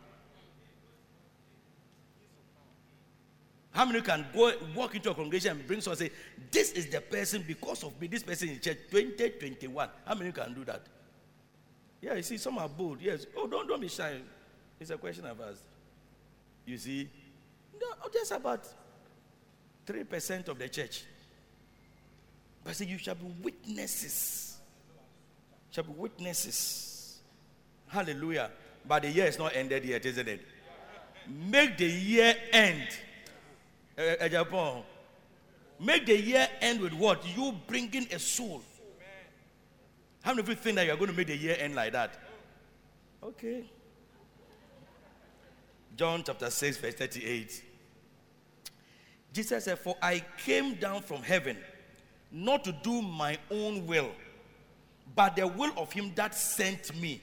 How 3.71 3.85
many 3.85 4.01
can 4.01 4.25
go 4.33 4.51
walk 4.75 4.95
into 4.95 5.11
a 5.11 5.13
congregation 5.13 5.51
and 5.51 5.67
bring 5.67 5.79
someone 5.79 6.01
and 6.01 6.09
say, 6.09 6.15
This 6.51 6.71
is 6.71 6.87
the 6.87 7.01
person 7.01 7.43
because 7.47 7.83
of 7.83 7.99
me, 8.01 8.07
this 8.07 8.23
person 8.23 8.49
in 8.49 8.59
church 8.59 8.77
2021? 8.89 9.89
How 10.05 10.15
many 10.15 10.31
can 10.31 10.53
do 10.53 10.65
that? 10.65 10.81
Yeah, 12.01 12.15
you 12.15 12.23
see, 12.23 12.37
some 12.37 12.57
are 12.57 12.69
bold. 12.69 13.01
Yes. 13.01 13.25
Oh, 13.37 13.47
don't, 13.47 13.67
don't 13.67 13.81
be 13.81 13.87
shy. 13.87 14.17
It's 14.79 14.89
a 14.89 14.97
question 14.97 15.25
I've 15.25 15.39
asked. 15.41 15.63
You 16.65 16.77
see, 16.77 17.09
no, 17.79 17.87
oh, 18.03 18.09
just 18.11 18.31
about 18.31 18.67
3% 19.85 20.47
of 20.47 20.57
the 20.57 20.69
church. 20.69 21.03
But 22.63 22.75
say, 22.75 22.85
You 22.85 22.97
shall 22.97 23.15
be 23.15 23.25
witnesses. 23.41 24.57
Shall 25.71 25.83
be 25.83 25.93
witnesses. 25.93 26.88
Hallelujah. 27.89 28.51
But 28.87 29.03
the 29.03 29.11
year 29.11 29.25
is 29.25 29.37
not 29.37 29.55
ended 29.55 29.83
yet, 29.83 30.05
isn't 30.05 30.27
it? 30.27 30.41
Make 31.27 31.77
the 31.77 31.85
year 31.85 32.35
end. 32.51 32.87
Eh, 33.97 34.15
eh, 34.19 34.29
Japan. 34.29 34.83
Make 35.79 36.05
the 36.05 36.17
year 36.17 36.47
end 36.61 36.81
with 36.81 36.93
what? 36.93 37.23
You 37.35 37.53
bringing 37.67 38.07
a 38.11 38.19
soul. 38.19 38.61
How 40.21 40.31
many 40.31 40.41
of 40.41 40.49
you 40.49 40.55
think 40.55 40.75
that 40.75 40.85
you're 40.85 40.97
going 40.97 41.11
to 41.11 41.15
make 41.15 41.27
the 41.27 41.37
year 41.37 41.55
end 41.59 41.75
like 41.75 41.93
that? 41.93 42.17
Okay. 43.23 43.65
John 45.95 46.23
chapter 46.25 46.49
6, 46.49 46.77
verse 46.77 46.93
38. 46.93 47.63
Jesus 49.33 49.65
said, 49.65 49.79
For 49.79 49.95
I 50.01 50.23
came 50.43 50.75
down 50.75 51.01
from 51.01 51.21
heaven 51.21 51.57
not 52.31 52.63
to 52.63 52.71
do 52.71 53.01
my 53.01 53.37
own 53.49 53.85
will, 53.85 54.11
but 55.15 55.35
the 55.35 55.47
will 55.47 55.71
of 55.77 55.91
him 55.91 56.11
that 56.15 56.35
sent 56.35 56.95
me. 56.99 57.21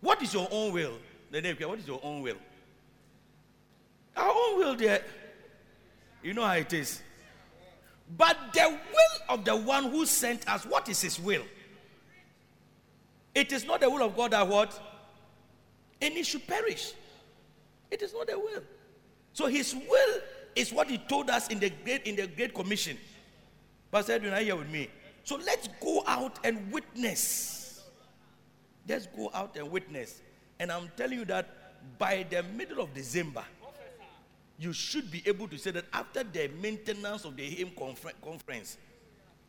What 0.00 0.22
is 0.22 0.32
your 0.32 0.48
own 0.50 0.72
will? 0.72 0.94
The 1.30 1.40
name, 1.40 1.56
what 1.60 1.78
is 1.78 1.86
your 1.86 2.00
own 2.02 2.22
will? 2.22 2.36
Our 4.16 4.28
own 4.28 4.58
will, 4.58 4.74
there. 4.74 5.02
You 6.22 6.34
know 6.34 6.44
how 6.44 6.54
it 6.54 6.72
is. 6.72 7.00
But 8.16 8.36
the 8.52 8.68
will 8.68 9.34
of 9.34 9.44
the 9.44 9.56
one 9.56 9.84
who 9.84 10.04
sent 10.06 10.48
us, 10.48 10.64
what 10.66 10.88
is 10.88 11.00
his 11.00 11.20
will? 11.20 11.42
It 13.34 13.52
is 13.52 13.64
not 13.64 13.80
the 13.80 13.88
will 13.88 14.02
of 14.02 14.16
God 14.16 14.32
that 14.32 14.46
what? 14.46 14.78
Any 16.00 16.22
should 16.22 16.46
perish. 16.46 16.92
It 17.90 18.02
is 18.02 18.12
not 18.12 18.26
the 18.26 18.38
will. 18.38 18.62
So 19.32 19.46
his 19.46 19.74
will 19.74 20.20
is 20.56 20.72
what 20.72 20.88
he 20.88 20.98
told 20.98 21.30
us 21.30 21.48
in 21.48 21.60
the 21.60 21.70
great 21.70 22.06
in 22.06 22.16
the 22.16 22.26
Great 22.26 22.54
Commission. 22.54 22.96
Pastor 23.92 24.12
Edwin, 24.14 24.32
are 24.32 24.40
you 24.40 24.46
here 24.46 24.56
with 24.56 24.70
me? 24.70 24.88
So 25.24 25.36
let's 25.36 25.68
go 25.80 26.02
out 26.06 26.38
and 26.44 26.72
witness. 26.72 27.59
Let's 28.88 29.06
go 29.06 29.30
out 29.34 29.56
and 29.56 29.70
witness. 29.70 30.20
And 30.58 30.70
I'm 30.70 30.90
telling 30.96 31.18
you 31.18 31.24
that 31.26 31.48
by 31.98 32.26
the 32.28 32.42
middle 32.42 32.80
of 32.82 32.92
December, 32.92 33.44
you 34.58 34.72
should 34.72 35.10
be 35.10 35.22
able 35.26 35.48
to 35.48 35.56
say 35.56 35.70
that 35.70 35.86
after 35.92 36.22
the 36.22 36.50
maintenance 36.60 37.24
of 37.24 37.36
the 37.36 37.44
hymn 37.44 37.70
conference, 37.76 38.76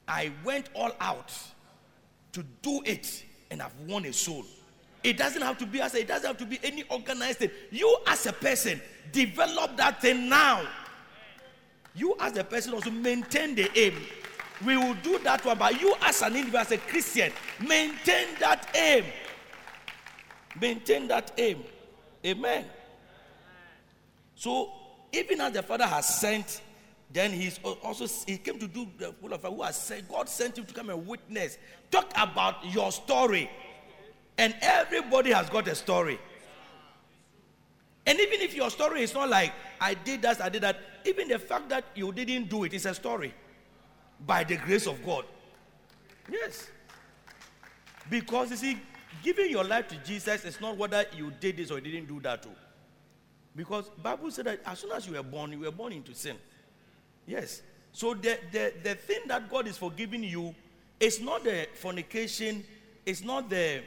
I 0.07 0.31
went 0.43 0.69
all 0.73 0.91
out 0.99 1.33
to 2.31 2.43
do 2.61 2.81
it 2.85 3.23
and 3.49 3.61
I've 3.61 3.77
won 3.87 4.05
a 4.05 4.13
soul. 4.13 4.45
It 5.03 5.17
doesn't 5.17 5.41
have 5.41 5.57
to 5.57 5.65
be 5.65 5.81
as 5.81 5.95
it 5.95 6.07
doesn't 6.07 6.27
have 6.27 6.37
to 6.37 6.45
be 6.45 6.59
any 6.63 6.83
organized 6.83 7.39
thing. 7.39 7.51
You 7.71 7.97
as 8.07 8.25
a 8.25 8.33
person 8.33 8.79
develop 9.11 9.75
that 9.77 10.01
thing 10.01 10.29
now. 10.29 10.65
You 11.93 12.15
as 12.19 12.37
a 12.37 12.43
person 12.43 12.73
also 12.73 12.91
maintain 12.91 13.55
the 13.55 13.69
aim. 13.77 13.95
We 14.65 14.77
will 14.77 14.93
do 14.95 15.17
that 15.19 15.43
one, 15.43 15.57
but 15.57 15.81
you 15.81 15.95
as 16.01 16.21
an 16.21 16.35
individual, 16.35 16.59
as 16.59 16.71
a 16.71 16.77
Christian, 16.77 17.33
maintain 17.59 18.27
that 18.39 18.69
aim. 18.75 19.05
Maintain 20.59 21.07
that 21.07 21.31
aim. 21.37 21.63
Amen. 22.25 22.65
So 24.35 24.71
even 25.11 25.41
as 25.41 25.53
the 25.53 25.63
Father 25.63 25.85
has 25.85 26.19
sent, 26.19 26.61
then 27.13 27.31
he's 27.31 27.59
also 27.63 28.07
he 28.25 28.37
came 28.37 28.57
to 28.59 28.67
do 28.67 28.87
the 28.97 29.13
will 29.21 29.33
of 29.33 29.43
who 29.43 29.61
has 29.63 29.77
sent. 29.77 30.07
God 30.09 30.29
sent 30.29 30.57
him 30.57 30.65
to 30.65 30.73
come 30.73 30.89
and 30.89 31.05
witness. 31.05 31.57
Talk 31.89 32.11
about 32.15 32.65
your 32.65 32.91
story. 32.91 33.49
And 34.37 34.55
everybody 34.61 35.31
has 35.31 35.49
got 35.49 35.67
a 35.67 35.75
story. 35.75 36.19
And 38.05 38.19
even 38.19 38.41
if 38.41 38.55
your 38.55 38.69
story 38.69 39.03
is 39.03 39.13
not 39.13 39.29
like 39.29 39.53
I 39.79 39.93
did 39.93 40.21
that, 40.23 40.41
I 40.41 40.49
did 40.49 40.63
that, 40.63 40.77
even 41.05 41.27
the 41.27 41.37
fact 41.37 41.69
that 41.69 41.85
you 41.95 42.11
didn't 42.11 42.49
do 42.49 42.63
it 42.63 42.73
is 42.73 42.85
a 42.85 42.93
story 42.93 43.33
by 44.25 44.43
the 44.43 44.57
grace 44.57 44.87
of 44.87 45.03
God. 45.05 45.25
Yes. 46.29 46.69
Because 48.09 48.51
you 48.51 48.57
see, 48.57 48.77
giving 49.23 49.49
your 49.49 49.63
life 49.63 49.87
to 49.89 49.95
Jesus 49.97 50.45
is 50.45 50.59
not 50.61 50.77
whether 50.77 51.05
you 51.15 51.31
did 51.39 51.57
this 51.57 51.71
or 51.71 51.75
you 51.75 51.91
didn't 51.91 52.07
do 52.07 52.19
that 52.21 52.43
too. 52.43 52.49
Because 53.55 53.89
Bible 54.01 54.31
said 54.31 54.45
that 54.45 54.61
as 54.65 54.79
soon 54.79 54.91
as 54.91 55.05
you 55.07 55.13
were 55.13 55.23
born, 55.23 55.51
you 55.51 55.59
were 55.59 55.71
born 55.71 55.93
into 55.93 56.13
sin. 56.13 56.37
Yes. 57.27 57.61
So 57.91 58.13
the, 58.13 58.39
the, 58.51 58.73
the 58.83 58.95
thing 58.95 59.21
that 59.27 59.49
God 59.49 59.67
is 59.67 59.77
forgiving 59.77 60.23
you 60.23 60.55
is 60.99 61.19
not 61.19 61.43
the 61.43 61.67
fornication, 61.75 62.63
it's 63.05 63.23
not 63.23 63.49
the 63.49 63.81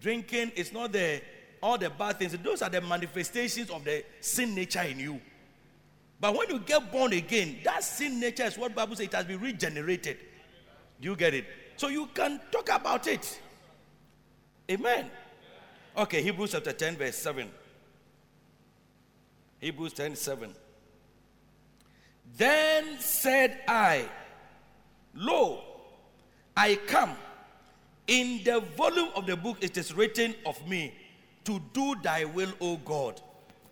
drinking, 0.00 0.52
it's 0.56 0.72
not 0.72 0.92
the 0.92 1.22
all 1.62 1.76
the 1.76 1.90
bad 1.90 2.18
things. 2.18 2.32
Those 2.38 2.62
are 2.62 2.70
the 2.70 2.80
manifestations 2.80 3.70
of 3.70 3.84
the 3.84 4.04
sin 4.20 4.54
nature 4.54 4.82
in 4.82 4.98
you. 4.98 5.20
But 6.18 6.36
when 6.36 6.48
you 6.48 6.58
get 6.58 6.90
born 6.90 7.12
again, 7.12 7.58
that 7.64 7.84
sin 7.84 8.20
nature 8.20 8.44
is 8.44 8.58
what 8.58 8.74
Bible 8.74 8.96
says 8.96 9.06
it 9.06 9.14
has 9.14 9.24
been 9.24 9.40
regenerated. 9.40 10.18
Do 11.00 11.08
you 11.08 11.16
get 11.16 11.34
it? 11.34 11.46
So 11.76 11.88
you 11.88 12.08
can 12.14 12.40
talk 12.50 12.68
about 12.70 13.06
it. 13.06 13.40
Amen. 14.70 15.10
Okay, 15.96 16.22
Hebrews 16.22 16.52
chapter 16.52 16.72
10, 16.72 16.96
verse 16.96 17.16
7. 17.16 17.50
Hebrews 19.58 19.92
10 19.92 20.16
7. 20.16 20.54
Then 22.36 22.98
said 23.00 23.58
I, 23.66 24.08
Lo, 25.14 25.60
I 26.56 26.76
come. 26.86 27.16
In 28.06 28.42
the 28.44 28.60
volume 28.76 29.08
of 29.14 29.26
the 29.26 29.36
book 29.36 29.58
it 29.60 29.76
is 29.76 29.94
written 29.94 30.34
of 30.46 30.66
me 30.68 30.94
to 31.44 31.60
do 31.72 31.94
thy 32.02 32.24
will, 32.24 32.52
O 32.60 32.76
God. 32.78 33.20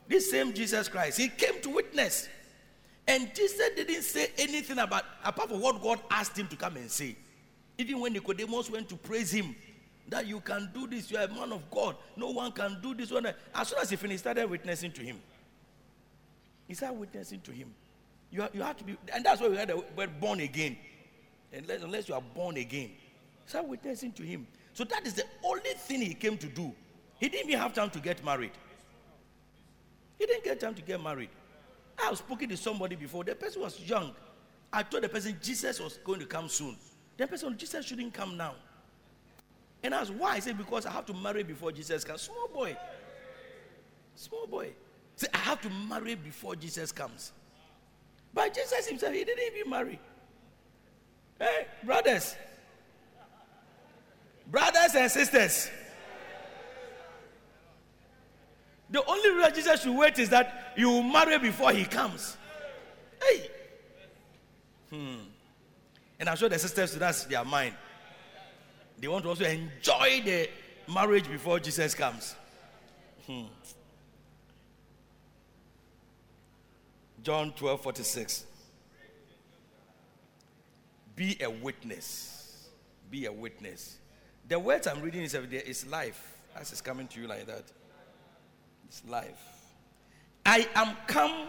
This 0.07 0.31
same 0.31 0.53
Jesus 0.53 0.89
Christ, 0.89 1.19
he 1.19 1.29
came 1.29 1.61
to 1.63 1.71
witness. 1.71 2.29
And 3.07 3.35
Jesus 3.35 3.71
didn't 3.75 4.03
say 4.03 4.31
anything 4.37 4.79
about, 4.79 5.05
apart 5.25 5.49
from 5.49 5.61
what 5.61 5.83
God 5.83 6.01
asked 6.11 6.39
him 6.39 6.47
to 6.49 6.57
come 6.57 6.77
and 6.77 6.91
say. 6.91 7.17
Even 7.79 8.01
when 8.01 8.13
Nicodemus 8.13 8.71
went 8.71 8.89
to 8.91 8.97
praise 8.97 9.31
him, 9.31 9.55
that 10.09 10.27
you 10.27 10.41
can 10.41 10.71
do 10.73 10.87
this, 10.87 11.11
you 11.11 11.19
are 11.19 11.25
a 11.25 11.29
man 11.29 11.53
of 11.53 11.71
God. 11.71 11.97
No 12.17 12.31
one 12.31 12.53
can 12.53 12.79
do 12.83 12.95
this. 12.95 13.13
As 13.55 13.69
soon 13.69 13.79
as 13.81 13.91
he 13.91 13.97
finished, 13.97 14.13
he 14.13 14.19
started 14.19 14.49
witnessing 14.49 14.93
to 14.93 15.03
him. 15.03 15.21
He 16.67 16.75
started 16.75 16.99
witnessing 16.99 17.41
to 17.43 17.53
him. 17.53 17.75
You, 18.31 18.43
ha- 18.43 18.51
you 18.53 18.63
have 18.63 18.77
to 18.79 18.85
be, 18.85 18.97
and 19.13 19.25
that's 19.25 19.41
why 19.41 19.49
we 19.49 19.57
had 19.57 19.69
the 19.69 19.83
word 19.97 20.21
born 20.21 20.41
again. 20.41 20.77
Unless, 21.53 21.83
unless 21.83 22.09
you 22.09 22.15
are 22.15 22.21
born 22.21 22.57
again, 22.59 22.91
start 23.47 23.67
witnessing 23.67 24.13
to 24.13 24.23
him. 24.23 24.47
So 24.75 24.85
that 24.85 25.07
is 25.07 25.15
the 25.15 25.25
only 25.43 25.71
thing 25.71 26.03
he 26.03 26.15
came 26.15 26.37
to 26.39 26.47
do. 26.47 26.75
He 27.19 27.29
didn't 27.29 27.49
even 27.49 27.61
have 27.61 27.75
time 27.75 27.91
to 27.91 27.99
get 28.01 28.23
married. 28.25 28.53
He 30.19 30.27
didn't 30.27 30.45
get 30.45 30.61
time 30.61 30.75
to 30.75 30.83
get 30.83 31.03
married. 31.03 31.31
I 32.03 32.11
was 32.11 32.19
speaking 32.21 32.49
to 32.51 32.57
somebody 32.57 32.97
before. 32.97 33.25
The 33.25 33.35
person 33.35 33.63
was 33.63 33.81
young. 33.81 34.13
I 34.73 34.83
told 34.83 35.03
the 35.03 35.09
person 35.09 35.37
Jesus 35.43 35.81
was 35.81 35.99
going 36.05 36.21
to 36.21 36.27
come 36.27 36.49
soon. 36.49 36.77
The 37.17 37.27
person, 37.27 37.57
Jesus 37.57 37.87
shouldn't 37.87 38.13
come 38.13 38.37
now. 38.37 38.55
And 39.83 39.95
I 39.95 40.01
asked 40.01 40.13
why. 40.13 40.35
I 40.35 40.39
said, 40.41 40.59
because 40.59 40.87
I 40.87 40.91
have 40.91 41.07
to 41.07 41.15
marry 41.15 41.43
before 41.43 41.73
Jesus 41.73 42.05
comes. 42.05 42.23
Small 42.23 42.49
boy. 42.53 42.77
Small 44.15 44.47
boy. 44.47 44.71
Say, 45.17 45.29
I 45.33 45.39
have 45.39 45.61
to 45.63 45.71
marry 45.71 46.15
before 46.15 46.57
Jesus 46.57 46.93
comes. 46.93 47.33
But 48.35 48.55
Jesus 48.55 48.87
himself, 48.87 49.15
he 49.15 49.25
didn't 49.25 49.57
even 49.57 49.71
marry. 49.71 49.99
Hey, 51.39 51.67
brothers. 51.85 52.35
Brothers 54.51 54.95
and 54.97 55.11
sisters. 55.11 55.71
The 58.91 59.05
only 59.05 59.31
reason 59.31 59.55
Jesus 59.55 59.83
should 59.83 59.97
wait 59.97 60.19
is 60.19 60.31
that 60.31 60.73
you 60.77 61.03
marry 61.03 61.39
before 61.39 61.73
he 61.73 61.85
comes. 61.85 62.37
Hey. 63.23 63.51
Hmm. 64.91 65.17
And 66.19 66.29
I'm 66.29 66.37
sure 66.37 66.49
the 66.49 66.59
sisters, 66.59 66.95
that's 66.95 67.25
their 67.25 67.45
mind. 67.45 67.75
They 69.01 69.09
want 69.09 69.25
to 69.25 69.31
also 69.31 69.45
enjoy 69.45 70.23
the 70.25 70.49
marriage 70.93 71.29
before 71.29 71.61
Jesus 71.61 71.95
comes. 71.95 72.35
Hmm. 73.27 73.45
John 77.23 77.53
12 77.53 77.81
46. 77.83 78.45
Be 81.15 81.37
a 81.41 81.51
witness. 81.51 82.69
Be 83.11 83.27
a 83.27 83.33
witness. 83.33 83.99
The 84.47 84.59
words 84.59 84.87
I'm 84.87 85.03
reading 85.03 85.23
is, 85.23 85.35
is 85.35 85.87
life. 85.87 86.39
As 86.57 86.73
it's 86.73 86.81
coming 86.81 87.07
to 87.09 87.21
you 87.21 87.27
like 87.27 87.47
that. 87.47 87.65
It's 88.89 89.03
life. 89.07 89.59
I 90.47 90.67
am 90.75 90.97
come 91.07 91.49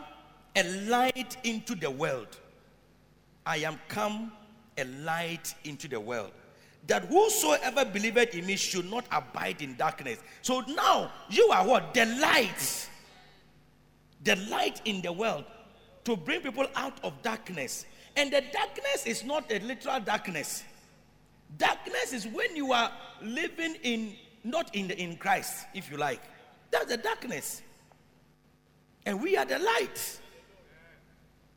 a 0.55 0.63
light 0.89 1.37
into 1.43 1.75
the 1.75 1.89
world. 1.89 2.37
I 3.45 3.57
am 3.57 3.79
come 3.87 4.33
a 4.77 4.83
light 4.83 5.53
into 5.63 5.87
the 5.87 5.99
world. 5.99 6.31
That 6.87 7.05
whosoever 7.05 7.85
believeth 7.85 8.33
in 8.33 8.45
me 8.45 8.55
should 8.55 8.89
not 8.89 9.05
abide 9.11 9.61
in 9.61 9.75
darkness. 9.75 10.19
So 10.41 10.61
now 10.61 11.11
you 11.29 11.49
are 11.53 11.67
what? 11.67 11.93
The 11.93 12.05
light. 12.05 12.89
The 14.23 14.35
light 14.49 14.81
in 14.85 15.01
the 15.01 15.11
world 15.11 15.45
to 16.05 16.17
bring 16.17 16.41
people 16.41 16.65
out 16.75 16.99
of 17.03 17.21
darkness. 17.21 17.85
And 18.15 18.31
the 18.31 18.43
darkness 18.51 19.05
is 19.05 19.23
not 19.23 19.51
a 19.51 19.59
literal 19.59 19.99
darkness. 19.99 20.63
Darkness 21.57 22.13
is 22.13 22.27
when 22.27 22.55
you 22.55 22.73
are 22.73 22.91
living 23.21 23.75
in 23.83 24.15
not 24.43 24.73
in 24.73 24.87
the, 24.87 24.97
in 24.97 25.17
Christ, 25.17 25.65
if 25.73 25.91
you 25.91 25.97
like. 25.97 26.21
That's 26.71 26.85
the 26.85 26.97
darkness. 26.97 27.61
And 29.05 29.21
we 29.21 29.35
are 29.37 29.45
the 29.45 29.59
light. 29.59 30.19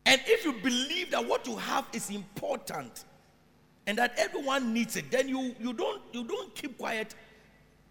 And 0.04 0.20
if 0.26 0.44
you 0.44 0.52
believe 0.52 1.10
that 1.12 1.26
what 1.26 1.46
you 1.46 1.56
have 1.56 1.86
is 1.92 2.10
important 2.10 3.04
and 3.86 3.98
that 3.98 4.14
everyone 4.16 4.72
needs 4.72 4.96
it, 4.96 5.10
then 5.10 5.28
you, 5.28 5.54
you 5.60 5.72
don't 5.72 6.02
you 6.12 6.24
don't 6.24 6.54
keep 6.54 6.78
quiet 6.78 7.14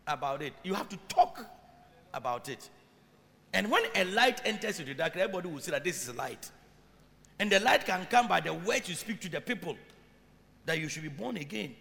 about 0.08 0.42
it. 0.42 0.54
You 0.64 0.74
have 0.74 0.90
to 0.90 0.98
talk 1.08 1.46
about 2.14 2.50
it. 2.50 2.70
And 3.54 3.70
when 3.70 3.84
a 3.96 4.06
light 4.06 4.42
enters 4.46 4.80
into 4.80 4.94
darkness, 4.94 5.24
everybody 5.24 5.50
will 5.50 5.60
see 5.60 5.72
that 5.72 5.84
this 5.84 6.02
is 6.02 6.10
a 6.10 6.14
light. 6.14 6.50
And 7.40 7.52
the 7.52 7.60
light 7.60 7.86
can 7.86 8.06
come 8.10 8.28
by 8.28 8.40
the 8.40 8.54
words 8.54 8.88
you 8.88 8.96
speak 8.96 9.20
to 9.22 9.30
the 9.30 9.42
people 9.42 9.76
that 10.66 10.80
you 10.80 10.88
should 10.88 11.04
be 11.04 11.10
born 11.10 11.38
again. 11.38 11.76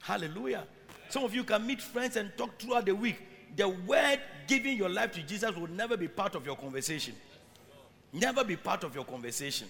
Hallelujah. 0.00 0.64
Some 1.08 1.24
of 1.24 1.34
you 1.34 1.44
can 1.44 1.66
meet 1.66 1.80
friends 1.80 2.16
and 2.16 2.30
talk 2.36 2.58
throughout 2.58 2.86
the 2.86 2.94
week. 2.94 3.20
The 3.56 3.68
word 3.68 4.20
giving 4.46 4.76
your 4.76 4.88
life 4.88 5.12
to 5.12 5.22
Jesus 5.22 5.54
will 5.56 5.68
never 5.68 5.96
be 5.96 6.08
part 6.08 6.34
of 6.34 6.46
your 6.46 6.56
conversation. 6.56 7.14
Never 8.12 8.44
be 8.44 8.56
part 8.56 8.84
of 8.84 8.94
your 8.94 9.04
conversation. 9.04 9.68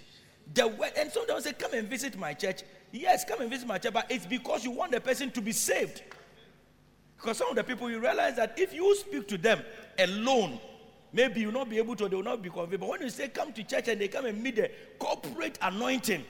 The 0.54 0.66
word, 0.66 0.92
and 0.96 1.10
sometimes 1.10 1.44
say, 1.44 1.52
Come 1.52 1.74
and 1.74 1.88
visit 1.88 2.18
my 2.18 2.34
church. 2.34 2.62
Yes, 2.93 3.24
come 3.24 3.41
and 3.41 3.51
visit 3.51 3.66
my 3.66 3.78
church, 3.78 3.93
but 3.93 4.11
it's 4.11 4.26
because 4.26 4.64
you 4.64 4.70
want 4.70 4.93
the 4.93 5.01
person 5.01 5.30
to 5.32 5.41
be 5.41 5.53
saved. 5.53 6.03
Because 7.16 7.38
some 7.38 7.49
of 7.51 7.57
the 7.57 7.64
people, 7.64 7.91
you 7.91 8.01
realize 8.01 8.36
that 8.36 8.59
if 8.59 8.72
you 8.72 8.97
speak 8.97 9.28
to 9.28 9.38
them 9.38 9.62
alone, 9.99 10.59
maybe 11.12 11.41
you'll 11.41 11.53
not 11.53 11.68
be 11.68 11.78
able 11.78 11.95
to, 11.97 12.09
they 12.09 12.16
will 12.16 12.22
not 12.22 12.43
be 12.43 12.49
convinced. 12.49 12.80
But 12.80 12.88
when 12.88 13.03
you 13.03 13.11
say 13.11 13.28
come 13.28 13.53
to 13.53 13.62
church 13.62 13.88
and 13.88 14.01
they 14.01 14.09
come 14.09 14.26
and 14.26 14.43
meet 14.43 14.57
the 14.57 14.70
corporate 14.99 15.59
anointing, 15.62 16.24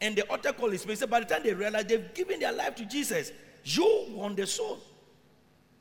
and 0.00 0.16
the 0.16 0.22
altar 0.28 0.52
call 0.52 0.70
is 0.72 0.86
made, 0.86 0.98
by 1.08 1.20
the 1.20 1.26
time 1.26 1.42
they 1.42 1.54
realize 1.54 1.86
they've 1.86 2.12
given 2.14 2.40
their 2.40 2.52
life 2.52 2.74
to 2.76 2.84
Jesus, 2.84 3.32
you 3.64 4.06
won 4.10 4.34
the 4.34 4.46
soul. 4.46 4.78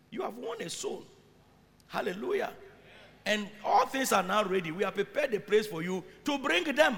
You 0.09 0.21
have 0.21 0.35
won 0.37 0.61
a 0.61 0.69
soul. 0.69 1.03
Hallelujah. 1.87 2.53
And 3.25 3.49
all 3.63 3.85
things 3.85 4.11
are 4.13 4.23
now 4.23 4.43
ready. 4.43 4.71
We 4.71 4.83
have 4.83 4.95
prepared 4.95 5.31
the 5.31 5.39
place 5.39 5.67
for 5.67 5.81
you 5.81 6.03
to 6.25 6.37
bring 6.37 6.63
them. 6.75 6.97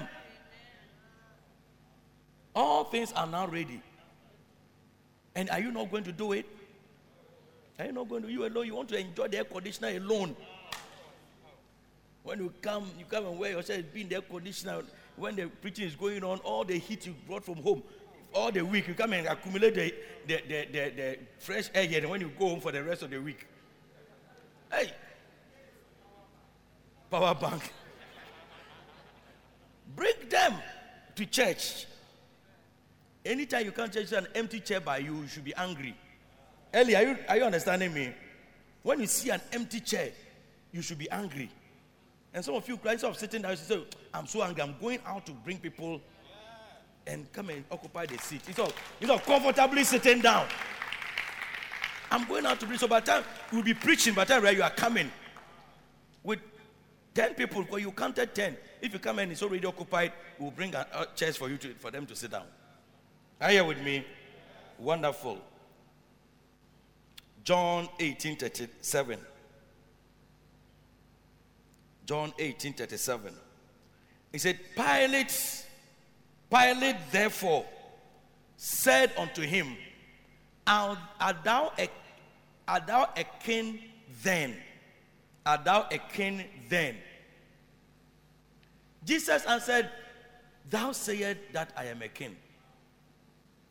All 2.56 2.84
things 2.84 3.12
are 3.12 3.26
now 3.26 3.46
ready. 3.46 3.82
And 5.34 5.50
are 5.50 5.60
you 5.60 5.70
not 5.70 5.90
going 5.90 6.04
to 6.04 6.12
do 6.12 6.32
it? 6.32 6.46
Are 7.78 7.84
you 7.84 7.92
not 7.92 8.08
going 8.08 8.22
to? 8.22 8.30
You 8.30 8.46
alone, 8.46 8.66
you 8.66 8.74
want 8.74 8.88
to 8.88 8.98
enjoy 8.98 9.28
the 9.28 9.36
air 9.36 9.44
conditioner 9.44 9.88
alone. 9.88 10.34
When 12.22 12.38
you 12.38 12.52
come, 12.62 12.90
you 12.98 13.04
come 13.04 13.26
and 13.26 13.38
wear 13.38 13.52
yourself, 13.52 13.82
be 13.92 14.00
in 14.00 14.08
the 14.08 14.16
air 14.16 14.22
conditioner. 14.22 14.82
When 15.16 15.36
the 15.36 15.48
preaching 15.48 15.86
is 15.86 15.94
going 15.94 16.24
on, 16.24 16.38
all 16.38 16.64
the 16.64 16.78
heat 16.78 17.06
you 17.06 17.14
brought 17.26 17.44
from 17.44 17.56
home, 17.56 17.82
all 18.32 18.50
the 18.50 18.62
week, 18.62 18.88
you 18.88 18.94
come 18.94 19.12
and 19.12 19.26
accumulate 19.26 19.74
the, 19.74 19.94
the, 20.26 20.42
the, 20.48 20.66
the, 20.72 20.92
the 20.96 21.18
fresh 21.38 21.68
air 21.74 21.84
here. 21.84 22.00
And 22.00 22.08
when 22.08 22.22
you 22.22 22.32
go 22.38 22.48
home 22.48 22.60
for 22.60 22.72
the 22.72 22.82
rest 22.82 23.02
of 23.02 23.10
the 23.10 23.18
week, 23.18 23.46
hey, 24.72 24.90
power 27.10 27.34
bank. 27.34 27.70
Bring 29.94 30.14
them 30.30 30.54
to 31.14 31.26
church. 31.26 31.86
Anytime 33.26 33.64
you 33.64 33.72
can't 33.72 33.92
church, 33.92 34.12
an 34.12 34.28
empty 34.34 34.60
chair 34.60 34.80
by 34.80 34.98
you, 34.98 35.16
you 35.16 35.26
should 35.28 35.44
be 35.44 35.54
angry. 35.54 35.96
Ellie, 36.72 36.94
are 36.94 37.02
you, 37.02 37.16
are 37.28 37.36
you 37.36 37.44
understanding 37.44 37.92
me? 37.92 38.12
When 38.82 39.00
you 39.00 39.06
see 39.06 39.30
an 39.30 39.40
empty 39.52 39.80
chair, 39.80 40.10
you 40.70 40.80
should 40.80 40.98
be 40.98 41.10
angry. 41.10 41.50
And 42.32 42.44
some 42.44 42.54
of 42.54 42.68
you, 42.68 42.76
cry 42.76 42.92
instead 42.92 43.10
of 43.10 43.16
sitting 43.16 43.42
down, 43.42 43.52
you 43.52 43.56
say, 43.56 43.82
I'm 44.14 44.26
so 44.26 44.42
angry. 44.42 44.62
I'm 44.62 44.76
going 44.80 45.00
out 45.04 45.26
to 45.26 45.32
bring 45.32 45.58
people 45.58 46.00
and 47.06 47.30
come 47.32 47.50
and 47.50 47.64
occupy 47.70 48.06
the 48.06 48.18
seat. 48.18 48.42
It's 48.48 48.58
all, 48.58 48.72
it's 49.00 49.10
all 49.10 49.18
comfortably 49.18 49.84
sitting 49.84 50.20
down. 50.20 50.46
I'm 52.10 52.26
going 52.28 52.46
out 52.46 52.60
to 52.60 52.66
bring. 52.66 52.78
So 52.78 52.86
by 52.86 53.00
the 53.00 53.06
time 53.06 53.24
you'll 53.50 53.62
be 53.62 53.74
preaching, 53.74 54.14
by 54.14 54.24
the 54.24 54.34
time 54.34 54.56
you 54.56 54.62
are 54.62 54.70
coming 54.70 55.10
with 56.22 56.40
10 57.14 57.34
people, 57.34 57.62
because 57.62 57.80
you 57.80 57.90
counted 57.90 58.34
10. 58.34 58.56
If 58.82 58.92
you 58.92 58.98
come 58.98 59.18
and 59.18 59.32
it's 59.32 59.42
already 59.42 59.66
occupied, 59.66 60.12
we'll 60.38 60.50
bring 60.50 60.74
a, 60.74 60.86
a 60.92 61.06
chairs 61.16 61.36
for 61.36 61.48
you 61.48 61.56
to, 61.56 61.74
for 61.74 61.90
them 61.90 62.06
to 62.06 62.14
sit 62.14 62.30
down. 62.30 62.44
Are 63.40 63.52
you 63.52 63.64
with 63.64 63.82
me? 63.82 64.04
Wonderful. 64.78 65.38
John 67.44 67.88
18 67.98 68.36
37. 68.36 69.18
John 72.06 72.32
18 72.38 72.72
37. 72.72 73.34
He 74.32 74.38
said, 74.38 74.58
Pilate, 74.74 75.64
Pilate 76.50 76.96
therefore 77.10 77.64
said 78.56 79.12
unto 79.18 79.42
him, 79.42 79.76
Art, 80.66 80.98
thou 81.44 81.72
a, 81.78 81.88
art 82.66 82.86
thou 82.86 83.08
a 83.16 83.24
king 83.42 83.78
then? 84.22 84.56
Art 85.44 85.64
thou 85.64 85.86
a 85.90 85.98
king 85.98 86.44
then? 86.68 86.96
Jesus 89.04 89.44
answered, 89.46 89.88
Thou 90.68 90.90
sayest 90.90 91.38
that 91.52 91.72
I 91.76 91.84
am 91.84 92.02
a 92.02 92.08
king. 92.08 92.36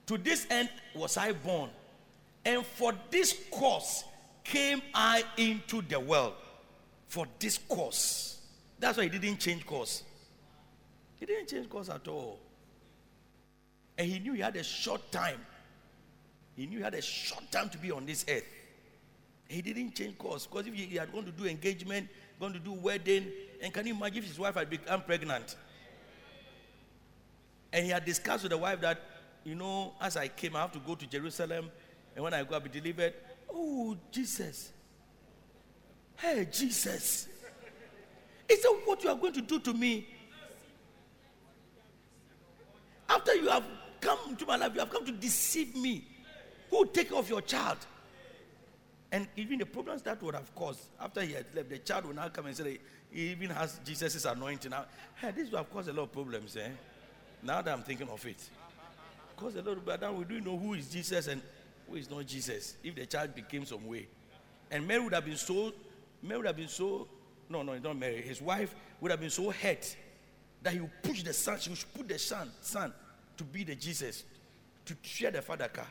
To 0.08 0.18
this 0.18 0.46
end 0.50 0.70
was 0.94 1.18
I 1.18 1.32
born, 1.32 1.70
and 2.44 2.66
for 2.66 2.94
this 3.10 3.36
cause 3.52 4.04
came 4.44 4.82
I 4.94 5.24
into 5.38 5.82
the 5.82 6.00
world. 6.00 6.34
For 7.08 7.26
this 7.40 7.58
cause. 7.58 8.40
That's 8.80 8.98
why 8.98 9.04
he 9.04 9.10
didn't 9.10 9.40
change 9.40 9.66
course. 9.66 10.04
He 11.20 11.26
didn't 11.26 11.48
change 11.48 11.70
course 11.70 11.90
at 11.90 12.08
all. 12.08 12.40
And 13.98 14.08
he 14.08 14.20
knew 14.20 14.34
he 14.34 14.42
had 14.42 14.56
a 14.56 14.64
short 14.64 15.12
time. 15.12 15.40
He 16.56 16.66
knew 16.66 16.80
he 16.80 16.84
had 16.84 16.94
a 16.94 17.02
short 17.02 17.50
time 17.52 17.70
to 17.70 17.78
be 17.78 17.92
on 17.92 18.06
this 18.06 18.26
earth. 18.30 18.44
He 19.48 19.62
didn't 19.62 19.96
change 19.96 20.18
course 20.18 20.46
because 20.46 20.68
if 20.68 20.74
he 20.74 20.96
had 20.96 21.12
gone 21.12 21.26
to 21.26 21.32
do 21.32 21.46
engagement, 21.46 22.08
going 22.40 22.54
to 22.54 22.60
do 22.60 22.74
wedding, 22.74 23.28
and 23.62 23.74
can 23.74 23.88
you 23.88 23.96
imagine 23.96 24.20
if 24.20 24.26
his 24.26 24.40
wife 24.40 24.56
had 24.56 24.70
become 24.70 25.02
pregnant? 25.02 25.56
And 27.72 27.86
he 27.86 27.92
had 27.92 28.06
discussed 28.06 28.44
with 28.44 28.52
the 28.52 28.58
wife 28.58 28.82
that, 28.82 29.02
you 29.46 29.56
know, 29.56 29.94
as 30.02 30.18
I 30.18 30.28
came, 30.28 30.56
I 30.56 30.62
have 30.62 30.74
to 30.74 30.80
go 30.80 30.96
to 30.96 31.06
Jerusalem, 31.06 31.70
and 32.16 32.24
when 32.24 32.34
I 32.34 32.44
go, 32.44 32.56
I'll 32.56 32.60
be 32.60 32.70
delivered. 32.70 33.14
Oh, 33.54 33.96
Jesus. 34.12 34.72
Hey, 36.18 36.48
Jesus. 36.52 37.28
Is 38.50 38.62
that 38.62 38.82
what 38.86 39.04
you 39.04 39.10
are 39.10 39.16
going 39.16 39.34
to 39.34 39.42
do 39.42 39.60
to 39.60 39.74
me? 39.74 40.08
After 43.08 43.36
you 43.36 43.50
have 43.50 43.64
come 44.02 44.36
to 44.36 44.46
my 44.46 44.56
life, 44.56 44.72
you 44.74 44.80
have 44.80 44.90
come 44.90 45.06
to 45.06 45.12
deceive 45.12 45.76
me. 45.76 46.08
Who 46.72 46.78
will 46.78 46.88
take 46.88 47.12
off 47.12 47.30
your 47.30 47.42
child? 47.42 47.78
And 49.12 49.28
even 49.36 49.60
the 49.60 49.66
problems 49.66 50.02
that 50.04 50.22
would 50.24 50.34
have 50.34 50.54
caused 50.56 50.82
after 51.00 51.22
he 51.22 51.34
had 51.34 51.46
left, 51.54 51.70
the 51.70 51.78
child 51.78 52.06
will 52.06 52.16
now 52.16 52.28
come 52.30 52.48
and 52.48 52.58
say 52.58 52.80
he 53.12 53.32
even 53.32 53.52
has 53.52 53.80
Jesus' 53.86 54.26
anointing. 54.26 54.72
Now, 54.72 54.86
hey, 55.16 55.32
this 55.32 55.52
would 55.52 55.58
have 55.58 55.72
caused 55.72 55.90
a 55.90 55.94
lot 55.94 56.04
of 56.04 56.12
problems, 56.12 56.58
eh? 56.58 56.70
Now 57.44 57.62
that 57.62 57.72
I'm 57.72 57.84
thinking 57.84 58.10
of 58.10 58.26
it. 58.26 58.50
Caused 59.38 59.58
a 59.58 59.62
lot 59.62 59.78
of 59.78 60.02
now 60.02 60.14
we 60.14 60.26
do 60.26 60.40
know 60.42 60.58
who 60.58 60.74
is 60.74 60.90
Jesus 60.90 61.28
and 61.28 61.42
who 61.90 61.96
is 61.96 62.10
not 62.10 62.26
Jesus. 62.26 62.78
If 62.84 62.96
the 62.96 63.06
child 63.06 63.36
became 63.36 63.66
some 63.66 63.86
way. 63.86 64.08
And 64.72 64.88
Mary 64.88 65.04
would 65.04 65.14
have 65.14 65.26
been 65.26 65.38
so 65.38 65.74
Mary 66.26 66.38
would 66.38 66.48
have 66.48 66.58
been 66.58 66.68
so, 66.68 67.08
no, 67.50 67.62
no, 67.62 67.78
not 67.78 67.98
Mary. 67.98 68.22
His 68.22 68.42
wife 68.42 68.76
would 69.00 69.12
have 69.12 69.20
been 69.20 69.30
so 69.30 69.52
hurt 69.52 69.96
that 70.64 70.74
he 70.74 70.80
would 70.80 71.04
push 71.04 71.22
the 71.22 71.34
son, 71.34 71.60
she 71.60 71.70
would 71.70 71.86
put 71.94 72.08
the 72.08 72.18
son, 72.18 72.52
son 72.62 72.92
to 73.38 73.44
be 73.44 73.64
the 73.64 73.76
Jesus, 73.76 74.24
to 74.86 74.96
share 75.04 75.30
the 75.30 75.42
father 75.42 75.68
car. 75.68 75.88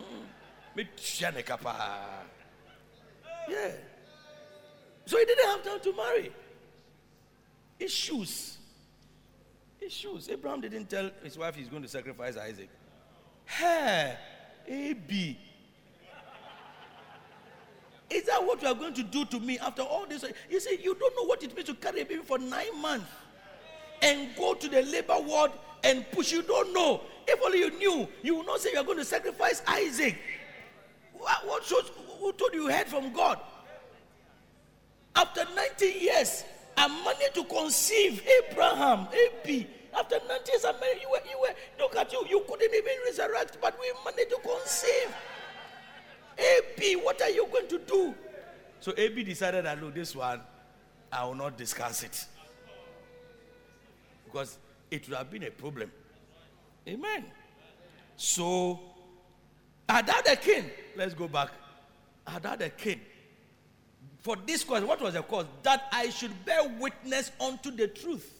Mm-hmm. 0.00 1.42
Car. 1.42 1.98
Yeah. 3.48 3.70
So 5.06 5.18
he 5.18 5.24
didn't 5.24 5.46
have 5.46 5.62
time 5.62 5.80
to 5.80 5.96
marry. 5.96 6.32
Issues. 7.78 8.58
Issues. 9.84 10.28
Abraham 10.28 10.60
didn't 10.60 10.88
tell 10.88 11.10
his 11.22 11.36
wife 11.36 11.56
he's 11.56 11.68
going 11.68 11.82
to 11.82 11.88
sacrifice 11.88 12.36
Isaac. 12.36 12.68
Hey, 13.44 14.16
AB. 14.68 15.38
Is 18.10 18.24
that 18.24 18.44
what 18.44 18.60
you 18.60 18.68
are 18.68 18.74
going 18.74 18.94
to 18.94 19.02
do 19.02 19.24
to 19.24 19.40
me 19.40 19.58
after 19.58 19.82
all 19.82 20.06
this? 20.06 20.24
You 20.50 20.60
see, 20.60 20.78
you 20.82 20.94
don't 20.94 21.16
know 21.16 21.24
what 21.24 21.42
it 21.42 21.54
means 21.54 21.68
to 21.68 21.74
carry 21.74 22.02
a 22.02 22.04
baby 22.04 22.22
for 22.22 22.38
nine 22.38 22.80
months 22.80 23.06
and 24.02 24.28
go 24.36 24.54
to 24.54 24.68
the 24.68 24.82
labor 24.82 25.16
ward 25.18 25.50
and 25.82 26.08
push. 26.10 26.30
You 26.30 26.42
don't 26.42 26.72
know. 26.74 27.00
If 27.26 27.40
only 27.42 27.58
you 27.60 27.70
knew, 27.78 28.08
you 28.22 28.36
would 28.36 28.46
not 28.46 28.60
say 28.60 28.72
you 28.72 28.78
are 28.78 28.84
going 28.84 28.98
to 28.98 29.04
sacrifice 29.04 29.62
Isaac. 29.66 30.18
What, 31.14 31.46
what 31.46 31.64
shows, 31.64 31.90
who 32.20 32.32
told 32.32 32.52
you 32.52 32.64
you 32.64 32.68
heard 32.68 32.88
from 32.88 33.12
God? 33.12 33.40
After 35.14 35.44
90 35.54 35.86
years, 35.86 36.44
I 36.82 36.88
managed 36.88 37.34
to 37.34 37.44
conceive 37.44 38.20
Abraham, 38.50 39.06
AP. 39.06 39.66
After 39.96 40.16
90 40.26 40.50
years, 40.50 40.64
I 40.64 40.72
married 40.80 41.00
you. 41.00 41.10
Were, 41.10 41.20
you 41.30 41.38
were, 41.40 41.54
look 41.78 41.94
at 41.94 42.12
you, 42.12 42.24
you 42.28 42.44
couldn't 42.48 42.74
even 42.74 42.92
resurrect, 43.06 43.58
but 43.60 43.78
we 43.78 43.86
managed 44.04 44.30
to 44.30 44.38
conceive. 44.38 45.14
AB, 46.36 46.96
what 46.96 47.22
are 47.22 47.30
you 47.30 47.46
going 47.52 47.68
to 47.68 47.78
do? 47.78 48.14
So 48.80 48.92
AB 48.96 49.22
decided 49.22 49.64
that 49.64 49.80
look, 49.80 49.94
this 49.94 50.16
one, 50.16 50.40
I 51.12 51.24
will 51.24 51.36
not 51.36 51.56
discuss 51.56 52.02
it. 52.02 52.26
Because 54.24 54.58
it 54.90 55.08
would 55.08 55.16
have 55.16 55.30
been 55.30 55.44
a 55.44 55.50
problem. 55.52 55.92
Amen. 56.88 57.26
So, 58.16 58.80
Hadad 59.88 60.24
the 60.24 60.36
king, 60.36 60.64
let's 60.96 61.14
go 61.14 61.28
back. 61.28 61.50
Hadad 62.26 62.58
the 62.58 62.70
king. 62.70 63.00
For 64.22 64.36
this 64.46 64.62
cause, 64.64 64.82
what 64.84 65.00
was 65.00 65.14
the 65.14 65.22
cause? 65.22 65.46
That 65.62 65.84
I 65.92 66.08
should 66.10 66.44
bear 66.44 66.68
witness 66.80 67.32
unto 67.40 67.70
the 67.70 67.88
truth. 67.88 68.38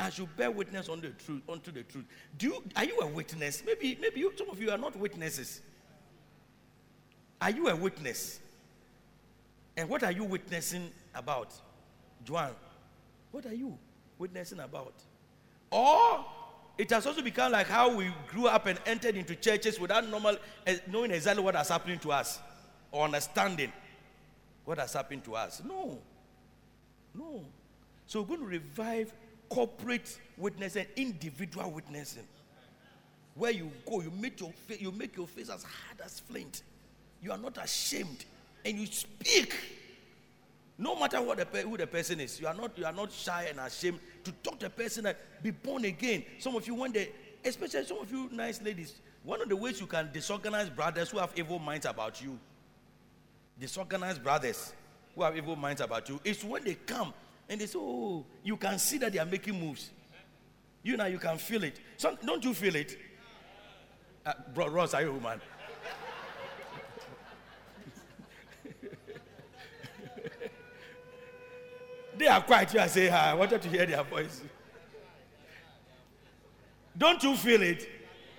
I 0.00 0.10
should 0.10 0.34
bear 0.36 0.50
witness 0.50 0.88
on 0.88 1.00
the 1.00 1.10
truth, 1.10 1.42
unto 1.48 1.70
the 1.70 1.82
truth. 1.82 2.06
Do 2.38 2.46
you, 2.46 2.62
are 2.74 2.84
you 2.84 2.98
a 3.00 3.06
witness? 3.06 3.62
Maybe, 3.64 3.96
maybe 4.00 4.20
you, 4.20 4.32
some 4.36 4.48
of 4.50 4.60
you 4.60 4.70
are 4.70 4.78
not 4.78 4.96
witnesses. 4.96 5.60
Are 7.40 7.50
you 7.50 7.68
a 7.68 7.76
witness? 7.76 8.40
And 9.76 9.88
what 9.88 10.02
are 10.02 10.12
you 10.12 10.24
witnessing 10.24 10.90
about? 11.14 11.52
Juan? 12.26 12.50
what 13.32 13.46
are 13.46 13.54
you 13.54 13.76
witnessing 14.18 14.60
about? 14.60 14.94
Or 15.70 16.24
It 16.78 16.90
has 16.90 17.06
also 17.06 17.22
become 17.22 17.52
like 17.52 17.66
how 17.66 17.94
we 17.94 18.12
grew 18.28 18.46
up 18.46 18.66
and 18.66 18.78
entered 18.86 19.16
into 19.16 19.34
churches 19.34 19.78
without 19.78 20.08
normal 20.08 20.36
eh, 20.66 20.78
knowing 20.90 21.10
exactly 21.10 21.42
what 21.42 21.54
has 21.54 21.68
happening 21.68 21.98
to 22.00 22.12
us 22.12 22.38
or 22.90 23.04
understanding 23.04 23.72
what 24.64 24.78
has 24.78 24.92
happened 24.92 25.24
to 25.24 25.34
us. 25.34 25.62
No. 25.66 25.98
No. 27.14 27.44
So 28.06 28.20
we're 28.20 28.28
going 28.28 28.40
to 28.40 28.46
revive 28.46 29.12
corporate 29.48 30.18
witnessing, 30.36 30.86
individual 30.96 31.70
witnessing. 31.70 32.24
Where 33.34 33.50
you 33.50 33.70
go, 33.88 34.00
you 34.02 34.10
make 34.10 34.40
your 34.40 34.52
face, 34.52 34.80
you 34.80 34.92
make 34.92 35.16
your 35.16 35.26
face 35.26 35.48
as 35.48 35.62
hard 35.62 36.00
as 36.04 36.20
flint. 36.20 36.62
You 37.22 37.32
are 37.32 37.38
not 37.38 37.56
ashamed, 37.62 38.24
and 38.64 38.78
you 38.78 38.86
speak. 38.86 39.54
No 40.76 40.98
matter 40.98 41.22
what 41.22 41.38
the, 41.38 41.60
who 41.62 41.76
the 41.76 41.86
person 41.86 42.20
is, 42.20 42.40
you 42.40 42.46
are 42.46 42.54
not 42.54 42.76
you 42.76 42.84
are 42.84 42.92
not 42.92 43.12
shy 43.12 43.46
and 43.48 43.60
ashamed 43.60 44.00
to 44.24 44.32
talk 44.42 44.58
to 44.60 44.66
a 44.66 44.70
person 44.70 45.04
that 45.04 45.42
be 45.42 45.50
born 45.50 45.84
again. 45.84 46.24
Some 46.38 46.56
of 46.56 46.66
you, 46.66 46.74
when 46.74 46.92
they, 46.92 47.10
especially 47.44 47.84
some 47.84 47.98
of 47.98 48.10
you 48.10 48.28
nice 48.32 48.60
ladies, 48.60 48.94
one 49.22 49.40
of 49.40 49.48
the 49.48 49.56
ways 49.56 49.80
you 49.80 49.86
can 49.86 50.10
disorganize 50.12 50.68
brothers 50.68 51.10
who 51.10 51.18
have 51.18 51.32
evil 51.36 51.58
minds 51.58 51.86
about 51.86 52.20
you, 52.20 52.38
disorganized 53.58 54.22
brothers 54.22 54.72
who 55.14 55.22
have 55.22 55.36
evil 55.36 55.56
minds 55.56 55.80
about 55.80 56.08
you, 56.08 56.20
is 56.24 56.44
when 56.44 56.64
they 56.64 56.74
come 56.74 57.12
and 57.48 57.60
they 57.60 57.66
say, 57.66 57.78
"Oh, 57.80 58.24
you 58.42 58.56
can 58.56 58.78
see 58.78 58.98
that 58.98 59.12
they 59.12 59.18
are 59.18 59.26
making 59.26 59.58
moves." 59.58 59.90
You 60.82 60.96
now 60.96 61.06
you 61.06 61.18
can 61.18 61.38
feel 61.38 61.64
it. 61.64 61.78
So, 61.96 62.16
don't 62.24 62.44
you 62.44 62.54
feel 62.54 62.74
it? 62.74 62.98
Uh, 64.26 64.32
bro, 64.54 64.68
Ross, 64.68 64.94
are 64.94 65.02
you 65.02 65.10
a 65.10 65.12
woman? 65.12 65.40
they 72.16 72.26
are 72.26 72.42
quiet. 72.42 72.74
You 72.74 72.80
are 72.80 72.88
saying. 72.88 73.12
I 73.12 73.34
wanted 73.34 73.62
to 73.62 73.68
hear 73.68 73.86
their 73.86 74.02
voice. 74.02 74.40
Don't 76.96 77.22
you 77.22 77.36
feel 77.36 77.62
it? 77.62 77.88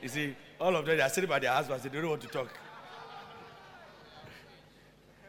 You 0.01 0.09
see, 0.09 0.35
all 0.59 0.75
of 0.75 0.85
them 0.85 0.97
they 0.97 1.03
are 1.03 1.09
sitting 1.09 1.29
by 1.29 1.39
their 1.39 1.51
husbands. 1.51 1.83
They 1.83 1.89
don't 1.89 2.09
want 2.09 2.21
to 2.21 2.27
talk. 2.27 2.49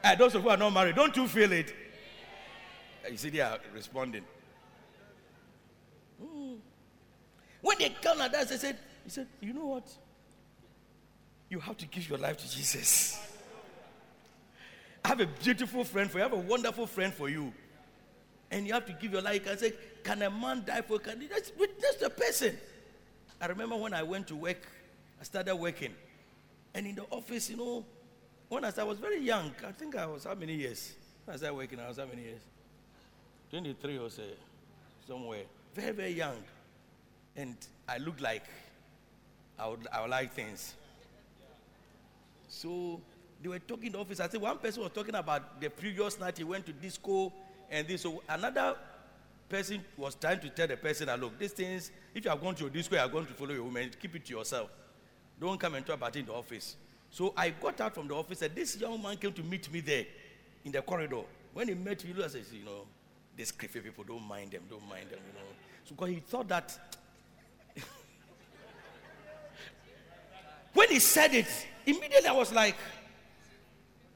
And 0.05 0.20
those 0.20 0.34
of 0.34 0.42
who 0.42 0.50
are 0.50 0.57
not 0.59 0.70
married, 0.70 0.96
don't 0.96 1.16
you 1.16 1.26
feel 1.26 1.50
it? 1.50 1.74
You 3.11 3.16
see, 3.16 3.30
they 3.30 3.40
are 3.40 3.59
responding. 3.74 4.22
Mm. 6.22 6.57
When 7.62 7.78
they 7.78 7.88
come 8.02 8.18
like 8.18 8.32
that, 8.32 8.50
they 8.50 8.57
said, 8.59 8.76
he 9.02 9.09
said, 9.11 9.26
you 9.40 9.55
know 9.55 9.64
what? 9.64 9.90
You 11.48 11.59
have 11.59 11.78
to 11.78 11.86
give 11.86 12.07
your 12.09 12.18
life 12.18 12.36
to 12.36 12.50
Jesus. 12.50 13.18
I 15.02 15.09
have 15.09 15.20
a 15.20 15.26
beautiful 15.26 15.84
friend 15.84 16.11
for 16.11 16.18
you. 16.18 16.24
I 16.24 16.28
have 16.28 16.36
a 16.36 16.40
wonderful 16.40 16.86
friend 16.86 17.12
for 17.12 17.30
you. 17.30 17.52
And 18.50 18.66
you 18.66 18.74
have 18.74 18.84
to 18.86 18.92
give 18.92 19.11
your 19.12 19.22
life. 19.22 19.34
You 19.36 19.40
can 19.40 19.59
say, 19.59 19.72
can 20.02 20.20
a 20.20 20.30
man 20.30 20.64
die 20.66 20.82
for? 20.82 20.98
Can 20.98 21.26
that's 21.30 21.50
witness 21.59 21.96
the 21.96 22.11
person. 22.11 22.57
I 23.40 23.46
remember 23.46 23.76
when 23.76 23.94
I 23.94 24.02
went 24.02 24.28
to 24.28 24.36
work, 24.36 24.66
I 25.18 25.24
started 25.24 25.57
working. 25.57 25.94
And 26.74 26.86
in 26.86 26.94
the 26.94 27.05
office, 27.05 27.48
you 27.48 27.57
know, 27.57 27.84
when 28.55 28.64
I, 28.64 28.70
started, 28.70 28.86
I 28.86 28.90
was 28.90 28.98
very 28.98 29.20
young, 29.20 29.50
I 29.66 29.72
think 29.72 29.96
I 29.96 30.07
was 30.07 30.24
how 30.24 30.34
many 30.34 30.55
years? 30.55 30.94
When 31.24 31.34
I 31.34 31.36
started 31.36 31.57
working, 31.57 31.80
I 31.80 31.88
was 31.88 31.98
how 31.98 32.07
many 32.07 32.22
years? 32.22 32.40
23 33.50 33.98
or 33.98 34.11
so, 34.11 34.22
somewhere. 35.07 35.42
Very, 35.74 35.92
very 35.92 36.12
young. 36.12 36.36
And 37.36 37.57
I 37.88 37.98
looked 37.98 38.20
like 38.20 38.44
I 39.59 39.68
would, 39.68 39.86
I 39.92 40.00
would 40.02 40.11
like 40.11 40.32
things. 40.32 40.74
So 42.48 43.00
they 43.42 43.48
were 43.48 43.59
talking 43.59 43.86
in 43.86 43.92
the 43.92 43.98
office. 43.98 44.20
I 44.20 44.28
said 44.28 44.40
one 44.40 44.59
person 44.59 44.82
was 44.82 44.92
talking 44.92 45.14
about 45.14 45.61
the 45.61 45.68
previous 45.68 46.18
night 46.18 46.38
he 46.38 46.44
went 46.44 46.64
to 46.66 46.72
disco 46.72 47.32
and 47.70 47.86
this. 47.88 48.02
So 48.02 48.22
another 48.28 48.76
person 49.48 49.84
was 49.96 50.14
trying 50.14 50.40
to 50.40 50.48
tell 50.50 50.68
the 50.68 50.76
person 50.76 51.07
that 51.07 51.20
look, 51.20 51.38
these 51.38 51.52
things, 51.52 51.90
if 52.14 52.24
you 52.24 52.30
are 52.30 52.36
going 52.36 52.55
to 52.57 52.66
a 52.66 52.70
disco, 52.70 52.94
you 52.94 53.02
are 53.02 53.09
going 53.09 53.26
to 53.26 53.32
follow 53.32 53.52
your 53.52 53.64
woman, 53.64 53.90
keep 54.00 54.14
it 54.14 54.24
to 54.26 54.32
yourself. 54.32 54.70
Don't 55.40 55.59
come 55.59 55.74
and 55.74 55.84
talk 55.84 55.96
about 55.96 56.14
it 56.14 56.20
in 56.20 56.26
the 56.26 56.32
office. 56.32 56.76
So 57.14 57.32
I 57.36 57.50
got 57.50 57.80
out 57.80 57.94
from 57.94 58.08
the 58.08 58.14
office 58.16 58.42
and 58.42 58.52
this 58.56 58.76
young 58.76 59.00
man 59.00 59.16
came 59.16 59.32
to 59.34 59.42
meet 59.44 59.72
me 59.72 59.78
there 59.78 60.04
in 60.64 60.72
the 60.72 60.82
corridor. 60.82 61.20
When 61.52 61.68
he 61.68 61.74
met 61.74 62.04
me, 62.04 62.12
I 62.24 62.26
said, 62.26 62.42
you 62.52 62.64
know, 62.64 62.86
these 63.36 63.52
creepy 63.52 63.78
people, 63.78 64.02
don't 64.02 64.26
mind 64.26 64.50
them, 64.50 64.62
don't 64.68 64.82
mind 64.88 65.10
them, 65.10 65.20
you 65.24 65.32
know. 65.38 65.46
So 65.84 65.94
because 65.94 66.08
he 66.08 66.16
thought 66.16 66.48
that 66.48 66.76
when 70.72 70.88
he 70.88 70.98
said 70.98 71.32
it, 71.34 71.46
immediately 71.86 72.26
I 72.26 72.32
was 72.32 72.52
like, 72.52 72.74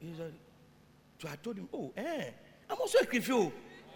he 0.01 0.13
said, 0.17 0.33
so 1.19 1.29
I 1.29 1.37
told 1.37 1.55
him, 1.55 1.69
oh, 1.73 1.93
eh, 1.95 2.25
I'm 2.69 2.81
also 2.81 2.97
a 2.99 3.05
creepy. 3.05 3.49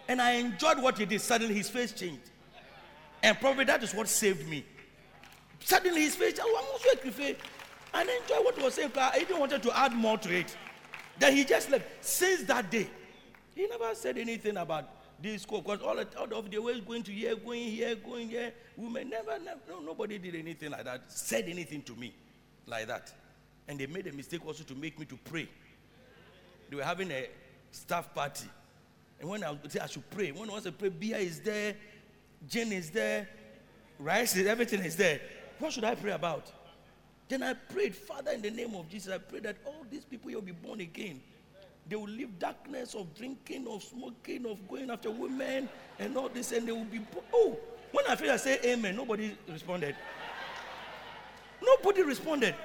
And 0.07 0.21
I 0.21 0.31
enjoyed 0.35 0.81
what 0.81 0.97
he 0.97 1.05
did. 1.05 1.19
Suddenly 1.19 1.55
his 1.55 1.69
face 1.69 1.91
changed. 1.91 2.31
And 3.21 3.37
probably 3.37 3.65
that 3.65 3.83
is 3.83 3.93
what 3.93 4.07
saved 4.07 4.47
me. 4.47 4.63
Suddenly 5.59 6.03
his 6.03 6.15
face, 6.15 6.39
oh, 6.41 6.57
I'm 6.57 6.71
also 6.71 6.87
a 6.93 6.95
creepy. 6.95 7.37
And 7.93 8.09
I 8.09 8.19
enjoyed 8.21 8.45
what 8.45 8.61
was 8.61 8.73
saying. 8.73 8.91
I 8.95 9.19
even 9.21 9.39
wanted 9.39 9.61
to 9.63 9.77
add 9.77 9.93
more 9.93 10.17
to 10.17 10.35
it. 10.35 10.55
Then 11.19 11.35
he 11.35 11.45
just 11.45 11.69
left. 11.69 11.85
Since 12.03 12.43
that 12.43 12.71
day, 12.71 12.87
he 13.55 13.67
never 13.67 13.93
said 13.93 14.17
anything 14.17 14.57
about 14.57 14.89
this 15.21 15.43
school 15.43 15.61
because 15.61 15.81
all, 15.81 15.99
all 16.19 16.39
of 16.39 16.49
the 16.49 16.57
ways 16.59 16.81
going 16.81 17.03
to 17.03 17.11
here, 17.11 17.35
going 17.35 17.63
here, 17.63 17.95
going 17.95 18.29
here, 18.29 18.51
women 18.75 19.09
never, 19.09 19.37
never 19.39 19.59
no, 19.69 19.79
nobody 19.79 20.17
did 20.17 20.35
anything 20.35 20.71
like 20.71 20.83
that, 20.83 21.03
said 21.07 21.45
anything 21.47 21.81
to 21.83 21.95
me 21.95 22.13
like 22.65 22.87
that. 22.87 23.13
And 23.67 23.79
they 23.79 23.85
made 23.85 24.07
a 24.07 24.11
mistake 24.11 24.45
also 24.45 24.63
to 24.63 24.75
make 24.75 24.99
me 24.99 25.05
to 25.05 25.17
pray. 25.23 25.47
They 26.69 26.75
were 26.75 26.83
having 26.83 27.11
a 27.11 27.29
staff 27.71 28.13
party. 28.13 28.47
And 29.19 29.29
when 29.29 29.43
I 29.43 29.51
would 29.51 29.71
say 29.71 29.79
I 29.79 29.85
should 29.85 30.09
pray, 30.09 30.31
when 30.31 30.49
I 30.49 30.53
want 30.53 30.65
to 30.65 30.71
pray, 30.71 30.89
beer 30.89 31.17
is 31.17 31.39
there, 31.39 31.75
gin 32.49 32.73
is 32.73 32.89
there, 32.89 33.29
rice 33.99 34.35
is 34.35 34.47
everything 34.47 34.81
is 34.81 34.95
there. 34.95 35.21
What 35.59 35.71
should 35.71 35.83
I 35.83 35.95
pray 35.95 36.11
about? 36.11 36.51
Then 37.29 37.43
I 37.43 37.53
prayed, 37.53 37.95
Father, 37.95 38.31
in 38.31 38.41
the 38.41 38.51
name 38.51 38.75
of 38.75 38.89
Jesus, 38.89 39.13
I 39.13 39.17
pray 39.17 39.39
that 39.39 39.57
all 39.65 39.85
these 39.89 40.05
people 40.05 40.31
will 40.31 40.41
be 40.41 40.51
born 40.51 40.81
again. 40.81 41.21
They 41.87 41.95
will 41.95 42.07
leave 42.07 42.39
darkness 42.39 42.95
of 42.95 43.13
drinking, 43.15 43.67
of 43.67 43.83
smoking, 43.83 44.45
of 44.45 44.67
going 44.67 44.89
after 44.89 45.11
women, 45.11 45.67
and 45.99 46.15
all 46.15 46.29
this, 46.29 46.51
and 46.51 46.67
they 46.67 46.71
will 46.71 46.85
be. 46.85 47.01
Oh, 47.33 47.57
when 47.91 48.05
I 48.07 48.15
feel 48.15 48.31
I 48.31 48.37
say 48.37 48.59
amen, 48.63 48.95
nobody 48.95 49.35
responded. 49.47 49.95
Nobody 51.61 52.03
responded. 52.03 52.55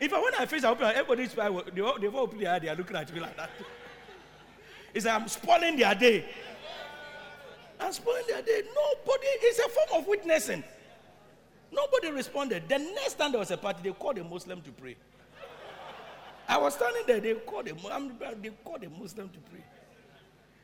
In 0.00 0.10
fact, 0.10 0.22
when 0.22 0.34
I 0.34 0.46
face, 0.46 0.64
I 0.64 0.70
open, 0.70 0.86
everybody's 0.86 1.32
they 1.32 1.80
all, 1.80 1.98
they 1.98 2.08
all 2.08 2.20
open 2.20 2.38
their 2.38 2.52
eye, 2.52 2.58
they 2.58 2.68
are 2.68 2.74
looking 2.74 2.96
at 2.96 3.12
me 3.12 3.20
like 3.20 3.36
that. 3.36 3.50
It's 4.92 5.06
like 5.06 5.20
I'm 5.20 5.28
spoiling 5.28 5.76
their 5.76 5.94
day. 5.94 6.24
I'm 7.80 7.92
spoiling 7.92 8.24
their 8.28 8.42
day. 8.42 8.62
Nobody, 8.62 9.26
it's 9.26 9.58
a 9.58 9.68
form 9.68 10.02
of 10.02 10.06
witnessing. 10.06 10.62
Nobody 11.74 12.10
responded. 12.12 12.68
The 12.68 12.78
next 12.78 13.14
time 13.14 13.32
there 13.32 13.40
was 13.40 13.50
a 13.50 13.56
party, 13.56 13.80
they 13.82 13.92
called 13.92 14.18
a 14.18 14.24
Muslim 14.24 14.60
to 14.62 14.70
pray. 14.70 14.96
I 16.46 16.58
was 16.58 16.74
standing 16.74 17.02
there, 17.06 17.20
they 17.20 17.34
called 17.34 17.68
a, 17.68 17.72
they 18.40 18.50
called 18.64 18.84
a 18.84 18.90
Muslim 18.90 19.28
to 19.28 19.38
pray. 19.50 19.64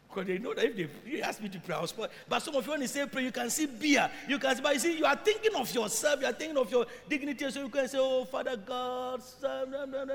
Because 0.08 0.26
they 0.26 0.38
know 0.38 0.54
that 0.54 0.64
if 0.64 1.04
they, 1.04 1.22
ask 1.22 1.40
me 1.40 1.48
to 1.48 1.60
pray, 1.60 1.76
I 1.76 1.80
was 1.80 1.94
But 2.28 2.42
some 2.42 2.54
of 2.56 2.64
you, 2.64 2.72
when 2.72 2.80
you 2.80 2.88
say 2.88 3.06
pray, 3.06 3.24
you 3.24 3.30
can 3.30 3.48
see 3.48 3.66
beer. 3.66 4.10
You 4.28 4.38
can 4.38 4.56
see, 4.56 4.62
but 4.62 4.74
you 4.74 4.80
see, 4.80 4.98
you 4.98 5.04
are 5.04 5.16
thinking 5.16 5.54
of 5.54 5.72
yourself, 5.72 6.20
you 6.20 6.26
are 6.26 6.32
thinking 6.32 6.58
of 6.58 6.70
your 6.70 6.86
dignity. 7.08 7.50
So 7.50 7.62
you 7.62 7.68
can 7.68 7.88
say, 7.88 7.98
Oh, 8.00 8.24
Father 8.24 8.56
God, 8.56 9.22
son, 9.22 9.70
blah, 9.70 9.86
blah, 9.86 10.04
blah. 10.04 10.14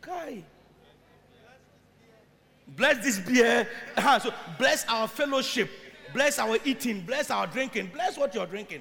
Kai. 0.00 0.42
Bless 2.68 3.04
this 3.04 3.18
beer. 3.18 3.68
so 4.20 4.32
bless 4.58 4.86
our 4.88 5.06
fellowship. 5.08 5.70
Bless 6.14 6.38
our 6.38 6.58
eating. 6.64 7.02
Bless 7.02 7.30
our 7.30 7.46
drinking. 7.46 7.90
Bless 7.92 8.16
what 8.16 8.34
you're 8.34 8.46
drinking. 8.46 8.80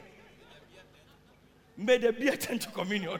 May 1.78 2.00
the 2.00 2.12
beer 2.12 2.36
turn 2.36 2.58
to 2.60 2.70
communion. 2.72 3.20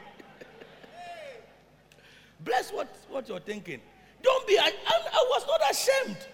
Bless 2.40 2.72
what, 2.72 2.88
what 3.08 3.28
you're 3.28 3.40
thinking. 3.40 3.80
Don't 4.22 4.46
be, 4.46 4.58
I, 4.58 4.72
I, 4.86 5.26
was 5.30 5.46
not 5.46 5.70
ashamed. 5.70 6.26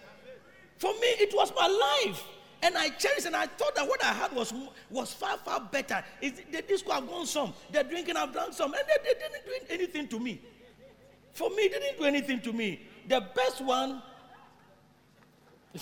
For 0.79 0.93
me, 0.95 1.07
it 1.21 1.35
was 1.35 1.53
my 1.55 1.67
life. 2.07 2.25
And 2.63 2.79
I 2.79 2.89
cherished 2.91 3.27
and 3.27 3.37
I 3.37 3.47
thought 3.47 3.75
that 3.75 3.87
what 3.87 4.03
I 4.03 4.13
had 4.13 4.33
was, 4.33 4.55
was 4.89 5.13
far, 5.13 5.37
far 5.39 5.61
better. 5.61 6.03
Is 6.23 6.41
the 6.51 6.63
disco 6.63 6.93
have 6.93 7.07
gone 7.07 7.27
some, 7.27 7.53
the 7.71 7.85
drinking 7.85 8.17
have 8.17 8.33
done 8.33 8.55
some, 8.55 8.73
and 8.73 8.83
they, 8.87 9.13
they 9.13 9.21
didn't 9.21 9.45
do 9.45 9.75
anything 9.75 10.09
to 10.09 10.19
me. 10.19 10.41
For 11.35 11.51
me, 11.51 11.69
they 11.69 11.79
didn't 11.79 11.99
do 11.99 12.05
anything 12.05 12.41
to 12.41 12.53
me. 12.53 12.81
The 13.07 13.23
best 13.35 13.61
one, 13.61 14.01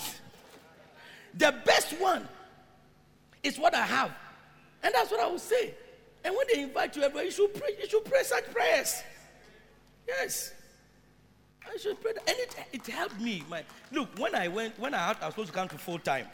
the 1.33 1.55
best 1.63 1.93
one 1.99 2.27
is 3.43 3.57
what 3.57 3.73
I 3.73 3.85
have. 3.85 4.11
And 4.81 4.93
that's 4.93 5.09
what 5.09 5.21
I 5.21 5.27
will 5.27 5.39
say. 5.39 5.73
And 6.23 6.35
when 6.35 6.47
they 6.51 6.61
invite 6.61 6.95
you 6.95 7.03
everywhere, 7.03 7.25
you 7.25 7.31
should 7.31 7.53
pray, 7.53 7.69
you 7.81 7.87
should 7.87 8.05
pray 8.05 8.23
such 8.23 8.45
prayers. 8.51 9.01
Yes. 10.07 10.53
I 11.65 11.77
should 11.77 11.99
pray. 12.01 12.13
That. 12.13 12.29
And 12.29 12.37
it, 12.39 12.55
it 12.71 12.87
helped 12.87 13.19
me. 13.19 13.43
My, 13.49 13.63
look, 13.91 14.17
when 14.17 14.35
I 14.35 14.47
went, 14.47 14.77
when 14.79 14.93
I, 14.93 15.07
had, 15.07 15.17
I 15.21 15.25
was 15.25 15.33
supposed 15.33 15.49
to 15.49 15.53
come 15.53 15.67
to 15.69 15.77
full 15.77 15.99
time, 15.99 16.27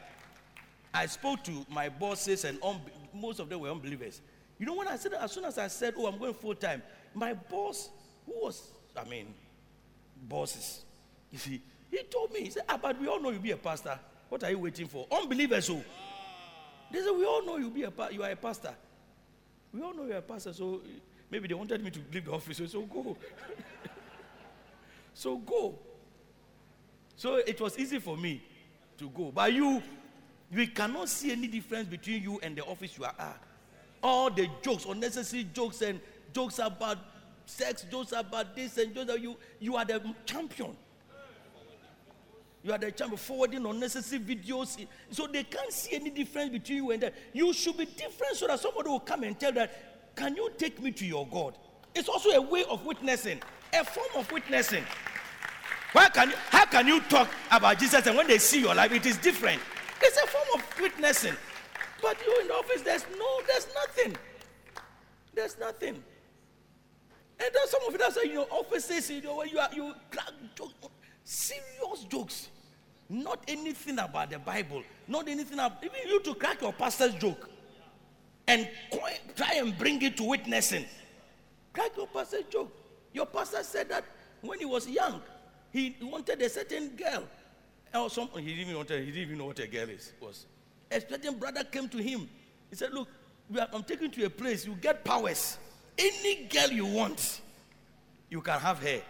I 0.94 1.06
spoke 1.06 1.44
to 1.46 1.66
my 1.70 1.90
bosses, 1.90 2.46
and 2.46 2.58
un, 2.64 2.82
most 3.14 3.40
of 3.40 3.50
them 3.50 3.60
were 3.60 3.70
unbelievers. 3.70 4.22
You 4.58 4.66
know, 4.66 4.76
when 4.76 4.88
I 4.88 4.98
said, 4.98 5.14
as 5.14 5.32
soon 5.32 5.46
as 5.46 5.58
I 5.58 5.68
said, 5.68 5.94
oh, 5.98 6.08
I'm 6.08 6.18
going 6.18 6.34
full 6.34 6.56
time, 6.56 6.82
my 7.14 7.34
boss, 7.34 7.90
who 8.26 8.34
was, 8.34 8.72
I 8.98 9.08
mean, 9.08 9.34
bosses, 10.28 10.84
you 11.32 11.38
see, 11.38 11.62
he 11.90 12.04
told 12.04 12.32
me, 12.32 12.42
he 12.42 12.50
said, 12.50 12.64
ah, 12.70 12.78
but 12.82 13.00
we 13.00 13.08
all 13.08 13.20
know 13.20 13.30
you'll 13.30 13.42
be 13.42 13.52
a 13.52 13.58
pastor. 13.58 13.98
What 14.30 14.44
are 14.44 14.52
you 14.52 14.60
waiting 14.60 14.88
for? 14.88 15.08
Unbelievers, 15.12 15.70
oh. 15.72 15.84
They 16.92 17.00
said, 17.00 17.12
We 17.12 17.26
all 17.26 17.46
know 17.46 17.58
you'll 17.58 17.70
be 17.70 17.84
a, 17.84 17.92
you 18.12 18.24
are 18.24 18.32
a 18.32 18.36
pastor. 18.36 18.74
We 19.74 19.82
all 19.82 19.94
know 19.94 20.06
you're 20.06 20.18
a 20.18 20.22
pastor, 20.22 20.54
so 20.54 20.82
maybe 21.30 21.48
they 21.48 21.54
wanted 21.54 21.84
me 21.84 21.92
to 21.92 22.00
leave 22.12 22.26
the 22.26 22.32
office. 22.32 22.62
So 22.72 22.82
go. 22.82 23.18
so 25.14 25.38
go. 25.38 25.78
So 27.16 27.36
it 27.36 27.60
was 27.60 27.78
easy 27.78 28.00
for 28.00 28.18
me 28.18 28.42
to 28.98 29.10
go. 29.10 29.32
But 29.34 29.54
you, 29.54 29.82
we 30.52 30.68
cannot 30.68 31.10
see 31.10 31.32
any 31.32 31.48
difference 31.48 31.88
between 31.88 32.24
you 32.24 32.40
and 32.42 32.56
the 32.56 32.64
office 32.64 32.98
you 32.98 33.04
are 33.04 33.16
at. 33.18 33.42
All 34.02 34.30
the 34.30 34.50
jokes, 34.62 34.86
unnecessary 34.86 35.48
jokes, 35.54 35.82
and 35.82 36.00
jokes 36.34 36.60
about 36.60 36.98
sex, 37.46 37.86
jokes 37.92 38.14
about 38.14 38.56
this, 38.56 38.78
and 38.78 38.94
jokes 38.96 39.10
about 39.10 39.22
you, 39.22 39.36
you 39.60 39.76
are 39.76 39.86
the 39.86 40.02
champion. 40.26 40.76
You 42.62 42.74
are 42.74 42.78
the 42.78 42.92
champion 42.92 43.18
forwarding 43.18 43.66
unnecessary 43.66 44.22
videos. 44.22 44.86
So 45.12 45.28
they 45.28 45.44
can't 45.44 45.72
see 45.72 45.96
any 45.96 46.10
difference 46.10 46.52
between 46.52 46.78
you 46.78 46.92
and 46.92 47.04
them. 47.04 47.14
You 47.34 47.54
should 47.54 47.78
be 47.78 47.86
different 47.86 48.36
so 48.36 48.48
that 48.48 48.60
somebody 48.60 48.90
will 48.90 49.00
come 49.00 49.24
and 49.24 49.40
tell 49.40 49.54
that, 49.54 50.16
can 50.16 50.36
you 50.36 50.50
take 50.58 50.82
me 50.82 50.92
to 50.92 51.06
your 51.06 51.26
God? 51.28 51.58
It's 51.96 52.10
also 52.10 52.30
a 52.32 52.42
way 52.42 52.66
of 52.70 52.86
witnessing, 52.86 53.42
a 53.74 53.84
form 53.86 54.10
of 54.16 54.32
witnessing. 54.32 54.84
Why 55.94 56.10
can 56.10 56.30
you, 56.30 56.36
how 56.50 56.66
can 56.66 56.88
you 56.88 57.00
talk 57.02 57.30
about 57.50 57.80
Jesus 57.80 58.06
and 58.06 58.16
when 58.16 58.28
they 58.28 58.38
see 58.38 58.60
your 58.60 58.76
life, 58.76 58.92
it 58.92 59.06
is 59.06 59.18
different? 59.18 59.62
It's 60.02 60.18
a 60.18 60.28
form 60.28 60.48
of 60.56 60.80
witnessing. 60.80 61.36
But 62.02 62.18
you 62.26 62.42
in 62.42 62.48
the 62.48 62.54
office, 62.54 62.82
there's 62.82 63.06
no, 63.18 63.42
there's 63.48 63.68
nothing. 63.74 64.16
There's 65.34 65.58
nothing. 65.58 66.04
And 67.42 67.50
then 67.54 67.68
some 67.68 67.82
of 67.88 67.96
it, 67.96 68.00
that's 68.00 68.18
why 68.18 68.24
your 68.24 68.48
offices, 68.50 69.10
you 69.10 69.22
know, 69.22 69.38
where 69.38 69.48
you 69.48 69.60
are 69.60 69.70
you 69.74 69.94
serious 71.30 72.04
jokes. 72.10 72.50
Not 73.08 73.44
anything 73.48 74.00
about 74.00 74.32
the 74.32 74.40
Bible. 74.40 74.84
Not 75.08 75.28
anything 75.28 75.60
about, 75.60 75.84
even 75.84 75.98
you 76.08 76.22
to 76.22 76.34
crack 76.36 76.62
your 76.62 76.74
pastor's 76.74 77.14
joke 77.16 77.50
and 78.48 78.68
try 79.36 79.54
and 79.56 79.78
bring 79.78 80.02
it 80.02 80.18
to 80.18 80.24
witnessing. 80.24 80.86
Crack 81.72 81.92
your 81.96 82.08
pastor's 82.08 82.46
joke. 82.50 82.76
Your 83.14 83.28
pastor 83.28 83.64
said 83.64 83.90
that 83.90 84.04
when 84.42 84.60
he 84.60 84.66
was 84.66 84.88
young, 84.88 85.22
he 85.72 85.96
wanted 86.02 86.42
a 86.42 86.50
certain 86.50 86.90
girl. 86.90 87.24
Or 87.94 88.10
some, 88.10 88.30
he 88.36 88.56
didn't 88.56 88.76
even 88.76 88.82
he 88.82 89.12
didn't 89.12 89.22
even 89.22 89.38
know 89.38 89.46
what 89.46 89.60
a 89.60 89.68
girl 89.68 89.90
is 89.90 90.12
was. 90.20 90.46
A 90.92 91.00
certain 91.00 91.38
brother 91.38 91.64
came 91.64 91.88
to 91.90 91.98
him. 91.98 92.28
He 92.70 92.76
said, 92.76 92.92
"Look, 92.94 93.08
I'm 93.74 93.84
taking 93.84 94.06
you 94.06 94.10
to 94.10 94.26
a 94.26 94.30
place. 94.30 94.66
You 94.66 94.76
get 94.76 95.04
powers. 95.04 95.58
Any 95.98 96.46
girl 96.46 96.70
you 96.70 96.86
want, 96.86 97.42
you 98.30 98.42
can 98.42 98.60
have 98.60 98.80
her." 98.80 99.02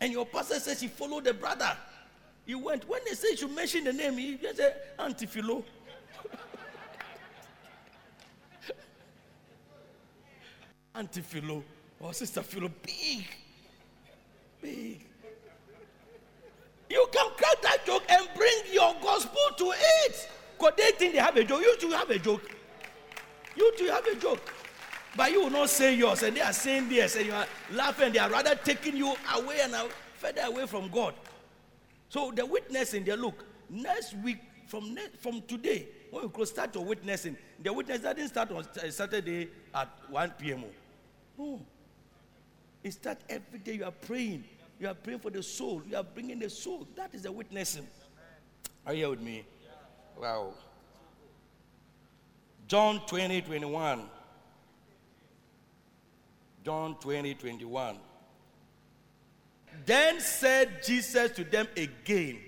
And 0.00 0.12
your 0.12 0.26
pastor 0.26 0.60
says 0.60 0.80
he 0.80 0.88
followed 0.88 1.24
the 1.24 1.34
brother. 1.34 1.76
He 2.44 2.54
went. 2.54 2.88
When 2.88 3.00
they 3.06 3.14
say 3.14 3.34
you 3.36 3.48
mention 3.48 3.84
the 3.84 3.92
name, 3.92 4.18
he 4.18 4.36
just 4.36 4.58
said 4.58 4.76
Auntie 4.98 5.26
Philo. 5.26 5.64
Auntie 10.94 11.22
Philo 11.22 11.62
or 12.00 12.12
Sister 12.12 12.42
Philo, 12.42 12.70
big, 12.82 13.24
big. 14.60 15.06
You 16.88 17.06
can 17.12 17.30
crack 17.36 17.62
that 17.62 17.84
joke 17.84 18.04
and 18.08 18.28
bring 18.36 18.54
your 18.72 18.94
gospel 19.02 19.40
to 19.58 19.72
it. 19.76 20.28
Because 20.56 20.72
they 20.76 20.90
think 20.92 21.14
they 21.14 21.18
have 21.20 21.36
a 21.36 21.44
joke. 21.44 21.60
You 21.60 21.76
too 21.78 21.90
have 21.90 22.10
a 22.10 22.18
joke. 22.18 22.48
You 23.56 23.72
too 23.76 23.86
have 23.86 24.06
a 24.06 24.14
joke. 24.14 24.52
But 25.16 25.32
you 25.32 25.44
will 25.44 25.50
not 25.50 25.70
say 25.70 25.94
yours, 25.94 26.22
and 26.22 26.36
they 26.36 26.42
are 26.42 26.52
saying 26.52 26.88
theirs, 26.88 27.16
and 27.16 27.26
you 27.26 27.32
are 27.32 27.46
laughing. 27.72 28.12
They 28.12 28.18
are 28.18 28.28
rather 28.28 28.54
taking 28.54 28.96
you 28.96 29.14
away 29.34 29.60
and 29.62 29.74
further 30.14 30.42
away 30.42 30.66
from 30.66 30.88
God. 30.88 31.14
So 32.08 32.30
the 32.30 32.44
witnessing, 32.44 33.04
they 33.04 33.16
look 33.16 33.44
next 33.70 34.14
week 34.16 34.38
from 34.66 34.94
next, 34.94 35.16
from 35.18 35.42
today 35.42 35.86
when 36.10 36.24
we 36.24 36.28
close 36.28 36.50
start 36.50 36.74
your 36.74 36.84
witnessing. 36.84 37.36
The 37.62 37.72
witness 37.72 38.00
doesn't 38.00 38.28
start 38.28 38.50
on 38.52 38.64
Saturday 38.90 39.48
at 39.74 39.88
1 40.10 40.30
p.m. 40.38 40.64
oh. 40.64 41.42
No, 41.42 41.60
it 42.82 42.92
starts 42.92 43.24
every 43.28 43.58
day. 43.58 43.74
You 43.74 43.84
are 43.84 43.90
praying. 43.90 44.44
You 44.78 44.88
are 44.88 44.94
praying 44.94 45.20
for 45.20 45.30
the 45.30 45.42
soul. 45.42 45.82
You 45.88 45.96
are 45.96 46.04
bringing 46.04 46.38
the 46.38 46.50
soul. 46.50 46.86
That 46.94 47.14
is 47.14 47.22
the 47.22 47.32
witnessing. 47.32 47.86
Are 48.86 48.92
you 48.92 48.98
here 49.00 49.10
with 49.10 49.20
me? 49.20 49.44
Wow. 50.20 50.52
John 52.68 53.00
20, 53.06 53.42
21. 53.42 54.02
John 56.66 56.96
20, 56.96 57.34
21. 57.34 57.96
Then 59.84 60.18
said 60.18 60.82
Jesus 60.82 61.30
to 61.36 61.44
them 61.44 61.68
again, 61.76 62.40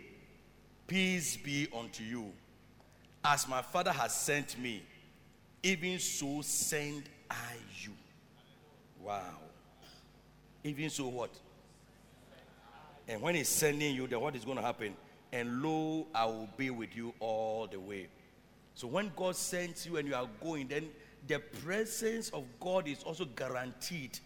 Peace 0.89 1.37
be 1.37 1.69
unto 1.73 2.03
you. 2.03 2.33
As 3.25 3.47
my 3.47 3.63
Father 3.63 3.93
has 3.93 4.13
sent 4.17 4.59
me, 4.59 4.83
even 5.63 6.01
so 6.01 6.41
send 6.43 7.05
I 7.31 7.37
you. 7.81 7.93
Wow. 9.01 9.39
Even 10.65 10.91
so, 10.91 11.07
what? 11.07 11.31
And 13.07 13.23
when 13.23 13.37
he's 13.37 13.49
sending 13.49 13.95
you, 13.95 14.09
then 14.09 14.21
what 14.21 14.35
is 14.35 14.45
going 14.45 14.57
to 14.57 14.65
happen? 14.65 14.97
And 15.33 15.63
lo, 15.63 16.09
I 16.13 16.25
will 16.25 16.49
be 16.57 16.71
with 16.71 16.97
you 16.97 17.15
all 17.21 17.69
the 17.69 17.79
way. 17.79 18.09
So 18.75 18.89
when 18.89 19.13
God 19.15 19.37
sends 19.37 19.87
you 19.87 19.97
and 19.97 20.09
you 20.09 20.17
are 20.17 20.29
going, 20.43 20.67
then 20.67 20.89
the 21.27 21.39
presence 21.39 22.31
of 22.31 22.45
God 22.61 22.89
is 22.89 23.03
also 23.03 23.25
guaranteed 23.25 24.19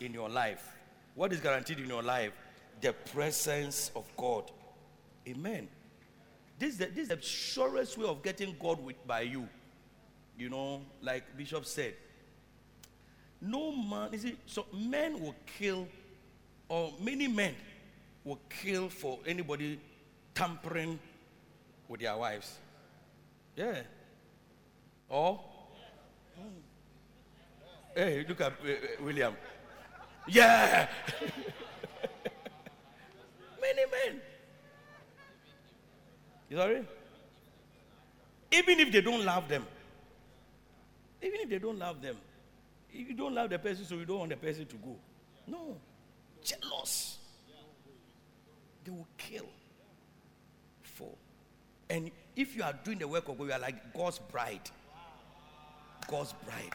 in 0.00 0.12
your 0.12 0.28
life. 0.28 0.68
What 1.14 1.32
is 1.32 1.40
guaranteed 1.40 1.78
in 1.78 1.88
your 1.88 2.02
life? 2.02 2.32
The 2.80 2.92
presence 2.92 3.90
of 3.96 4.04
God. 4.16 4.50
Amen. 5.26 5.68
This 6.58 6.72
is 6.72 6.78
the, 6.78 6.86
this 6.86 6.98
is 7.04 7.08
the 7.08 7.20
surest 7.20 7.98
way 7.98 8.06
of 8.06 8.22
getting 8.22 8.54
God 8.60 8.82
with, 8.82 9.04
by 9.06 9.22
you. 9.22 9.48
You 10.38 10.50
know, 10.50 10.82
like 11.02 11.36
Bishop 11.36 11.64
said, 11.64 11.94
no 13.40 13.72
man, 13.72 14.10
you 14.12 14.18
see, 14.18 14.36
so 14.46 14.66
men 14.72 15.20
will 15.20 15.34
kill, 15.58 15.86
or 16.68 16.92
many 17.00 17.28
men 17.28 17.54
will 18.24 18.38
kill 18.48 18.88
for 18.88 19.18
anybody 19.26 19.80
tampering 20.34 20.98
with 21.88 22.00
their 22.00 22.16
wives. 22.16 22.58
Yeah. 23.56 23.80
Or, 25.08 25.40
hey, 27.96 28.24
look 28.28 28.40
at 28.40 28.52
uh, 28.52 28.68
uh, 28.68 29.04
William. 29.04 29.34
Yeah. 30.28 30.88
many 33.60 33.84
men. 33.90 34.20
You 36.48 36.56
sorry? 36.56 36.84
Even 38.52 38.80
if 38.80 38.92
they 38.92 39.00
don't 39.00 39.24
love 39.24 39.48
them. 39.48 39.66
Even 41.22 41.40
if 41.40 41.48
they 41.48 41.58
don't 41.58 41.78
love 41.78 42.00
them. 42.00 42.16
If 42.92 43.08
you 43.08 43.14
don't 43.14 43.34
love 43.34 43.50
the 43.50 43.58
person, 43.58 43.84
so 43.84 43.96
you 43.96 44.04
don't 44.04 44.18
want 44.20 44.30
the 44.30 44.36
person 44.36 44.66
to 44.66 44.76
go. 44.76 44.96
No. 45.46 45.76
Jealous. 46.44 47.18
They 48.84 48.90
will 48.92 49.08
kill 49.18 49.46
for. 50.82 51.10
And 51.90 52.10
if 52.36 52.54
you 52.54 52.62
are 52.62 52.74
doing 52.84 52.98
the 52.98 53.08
work 53.08 53.28
of 53.28 53.38
God, 53.38 53.46
you 53.46 53.52
are 53.52 53.58
like 53.58 53.92
God's 53.92 54.18
bride. 54.18 54.70
God's 56.08 56.32
bride. 56.44 56.74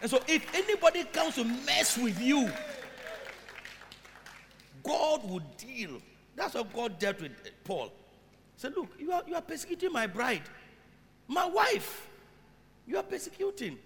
And 0.00 0.10
so 0.10 0.20
if 0.28 0.54
anybody 0.54 1.04
comes 1.04 1.36
to 1.36 1.44
mess 1.44 1.96
with 1.96 2.20
you, 2.20 2.50
God 4.82 5.28
will 5.28 5.42
deal. 5.56 6.00
That's 6.36 6.54
what 6.54 6.72
God 6.72 6.98
dealt 6.98 7.20
with 7.20 7.32
eh, 7.44 7.50
Paul. 7.64 7.86
He 7.86 8.60
said, 8.60 8.74
Look, 8.76 8.88
you 8.98 9.10
are, 9.10 9.22
you 9.26 9.34
are 9.34 9.42
persecuting 9.42 9.92
my 9.92 10.06
bride, 10.06 10.42
my 11.26 11.46
wife. 11.46 12.08
You 12.86 12.98
are 12.98 13.02
persecuting. 13.02 13.78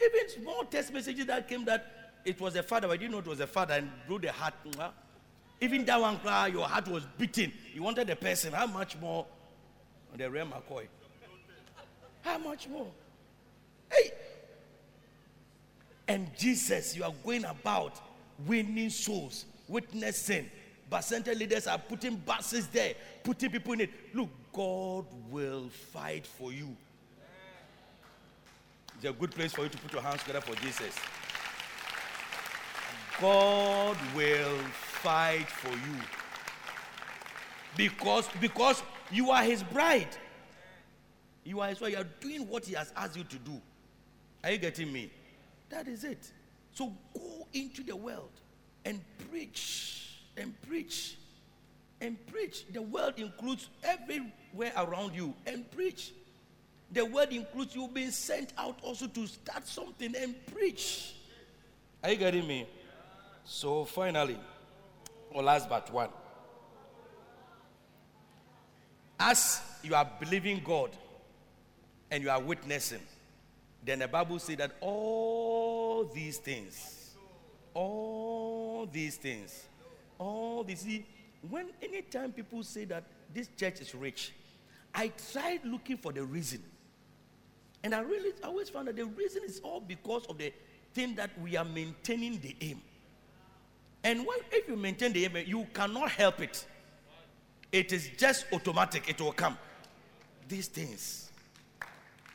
Even 0.00 0.28
small 0.28 0.64
text 0.64 0.92
messages 0.92 1.26
that 1.26 1.48
came 1.48 1.64
that 1.66 2.12
it 2.24 2.40
was 2.40 2.56
a 2.56 2.62
father, 2.62 2.88
I 2.88 2.96
didn't 2.96 3.12
know 3.12 3.18
it 3.18 3.26
was 3.26 3.40
a 3.40 3.46
father 3.46 3.74
and 3.74 3.90
blew 4.06 4.18
the 4.18 4.32
heart. 4.32 4.54
Even 5.60 5.84
that 5.86 6.00
one 6.00 6.18
cry, 6.18 6.46
your 6.46 6.66
heart 6.66 6.88
was 6.88 7.04
beating. 7.18 7.52
You 7.74 7.82
wanted 7.82 8.06
the 8.06 8.16
person. 8.16 8.52
How 8.52 8.66
much 8.66 8.96
more 8.98 9.26
on 10.12 10.18
the 10.18 10.30
Rem 10.30 10.52
McCoy? 10.52 10.86
How 12.22 12.38
much 12.38 12.68
more? 12.68 12.86
Hey! 13.90 14.12
And 16.08 16.34
Jesus, 16.36 16.96
you 16.96 17.04
are 17.04 17.12
going 17.24 17.44
about 17.44 18.00
winning 18.46 18.90
souls, 18.90 19.44
witnessing. 19.68 20.50
Bacenta 20.90 21.38
leaders 21.38 21.66
are 21.66 21.78
putting 21.78 22.16
buses 22.16 22.66
there, 22.68 22.94
putting 23.22 23.50
people 23.50 23.74
in 23.74 23.82
it. 23.82 23.90
Look, 24.14 24.30
God 24.52 25.04
will 25.30 25.68
fight 25.68 26.26
for 26.26 26.50
you. 26.50 26.74
It's 28.96 29.04
a 29.04 29.12
good 29.12 29.30
place 29.30 29.52
for 29.52 29.62
you 29.62 29.68
to 29.68 29.78
put 29.78 29.92
your 29.92 30.02
hands 30.02 30.22
together 30.22 30.40
for 30.40 30.56
Jesus. 30.56 30.94
God 33.20 33.96
will 34.16 34.58
fight 35.02 35.48
for 35.48 35.70
you. 35.70 36.00
Because, 37.76 38.28
because 38.40 38.82
you 39.10 39.30
are 39.30 39.42
his 39.42 39.62
bride. 39.62 40.16
You 41.44 41.60
are 41.60 41.68
his 41.68 41.80
wife. 41.80 41.92
You 41.92 41.98
are 41.98 42.06
doing 42.20 42.48
what 42.48 42.64
he 42.64 42.74
has 42.74 42.92
asked 42.96 43.16
you 43.16 43.24
to 43.24 43.36
do. 43.36 43.60
Are 44.42 44.50
you 44.50 44.58
getting 44.58 44.92
me? 44.92 45.10
That 45.70 45.88
is 45.88 46.04
it. 46.04 46.30
So 46.72 46.92
go 47.14 47.46
into 47.52 47.82
the 47.82 47.96
world 47.96 48.30
and 48.84 49.00
preach 49.30 50.20
and 50.36 50.54
preach 50.62 51.16
and 52.00 52.16
preach. 52.26 52.64
The 52.72 52.82
world 52.82 53.14
includes 53.16 53.68
everywhere 53.82 54.72
around 54.76 55.14
you 55.14 55.34
and 55.46 55.70
preach. 55.70 56.12
The 56.92 57.04
word 57.04 57.32
includes 57.32 57.74
you 57.74 57.88
being 57.88 58.10
sent 58.10 58.52
out 58.56 58.78
also 58.82 59.06
to 59.08 59.26
start 59.26 59.66
something 59.66 60.14
and 60.16 60.34
preach. 60.46 61.14
Are 62.02 62.10
you 62.10 62.16
getting 62.16 62.46
me? 62.46 62.66
So 63.44 63.84
finally, 63.84 64.38
or 65.30 65.42
last 65.42 65.68
but 65.68 65.92
one. 65.92 66.10
As 69.20 69.60
you 69.82 69.94
are 69.94 70.08
believing 70.20 70.62
God 70.64 70.90
and 72.10 72.22
you 72.22 72.30
are 72.30 72.40
witnessing, 72.40 73.00
then 73.88 74.00
the 74.00 74.08
Bible 74.08 74.38
says 74.38 74.56
that 74.56 74.72
all 74.80 76.04
these 76.14 76.38
things, 76.38 77.14
all 77.72 78.88
these 78.92 79.16
things, 79.16 79.66
all 80.18 80.62
these, 80.62 80.80
see, 80.80 81.06
when 81.48 81.70
anytime 81.80 82.32
people 82.32 82.62
say 82.62 82.84
that 82.84 83.04
this 83.32 83.48
church 83.56 83.80
is 83.80 83.94
rich, 83.94 84.32
I 84.94 85.12
tried 85.32 85.64
looking 85.64 85.96
for 85.96 86.12
the 86.12 86.24
reason. 86.24 86.62
And 87.84 87.94
I 87.94 88.00
really 88.00 88.32
always 88.42 88.68
found 88.68 88.88
that 88.88 88.96
the 88.96 89.04
reason 89.04 89.42
is 89.44 89.60
all 89.62 89.80
because 89.80 90.26
of 90.26 90.38
the 90.38 90.52
thing 90.92 91.14
that 91.14 91.30
we 91.40 91.56
are 91.56 91.64
maintaining 91.64 92.40
the 92.40 92.56
aim. 92.60 92.82
And 94.04 94.26
when, 94.26 94.38
if 94.50 94.68
you 94.68 94.76
maintain 94.76 95.12
the 95.12 95.24
aim, 95.24 95.36
eh, 95.36 95.44
you 95.46 95.66
cannot 95.72 96.10
help 96.10 96.40
it. 96.40 96.66
It 97.70 97.92
is 97.92 98.10
just 98.16 98.46
automatic, 98.52 99.08
it 99.08 99.20
will 99.20 99.32
come. 99.32 99.56
These 100.48 100.68
things, 100.68 101.27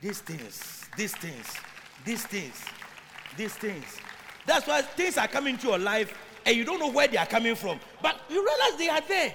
these 0.04 0.20
things, 0.20 0.86
these 0.98 1.16
things, 1.16 1.56
these 2.04 2.26
things, 2.26 2.66
these 3.38 3.54
things. 3.54 3.86
That's 4.46 4.68
why 4.68 4.82
things 4.82 5.18
are 5.18 5.30
coming 5.30 5.58
to 5.60 5.68
your 5.68 5.80
life 5.80 6.14
and 6.46 6.58
you 6.58 6.66
don't 6.66 6.80
know 6.80 6.92
where 6.92 7.08
they 7.08 7.16
are 7.16 7.26
coming 7.26 7.56
from. 7.56 7.80
But 8.02 8.20
you 8.30 8.46
realize 8.46 8.78
they 8.78 8.90
are 8.90 9.02
there. 9.08 9.34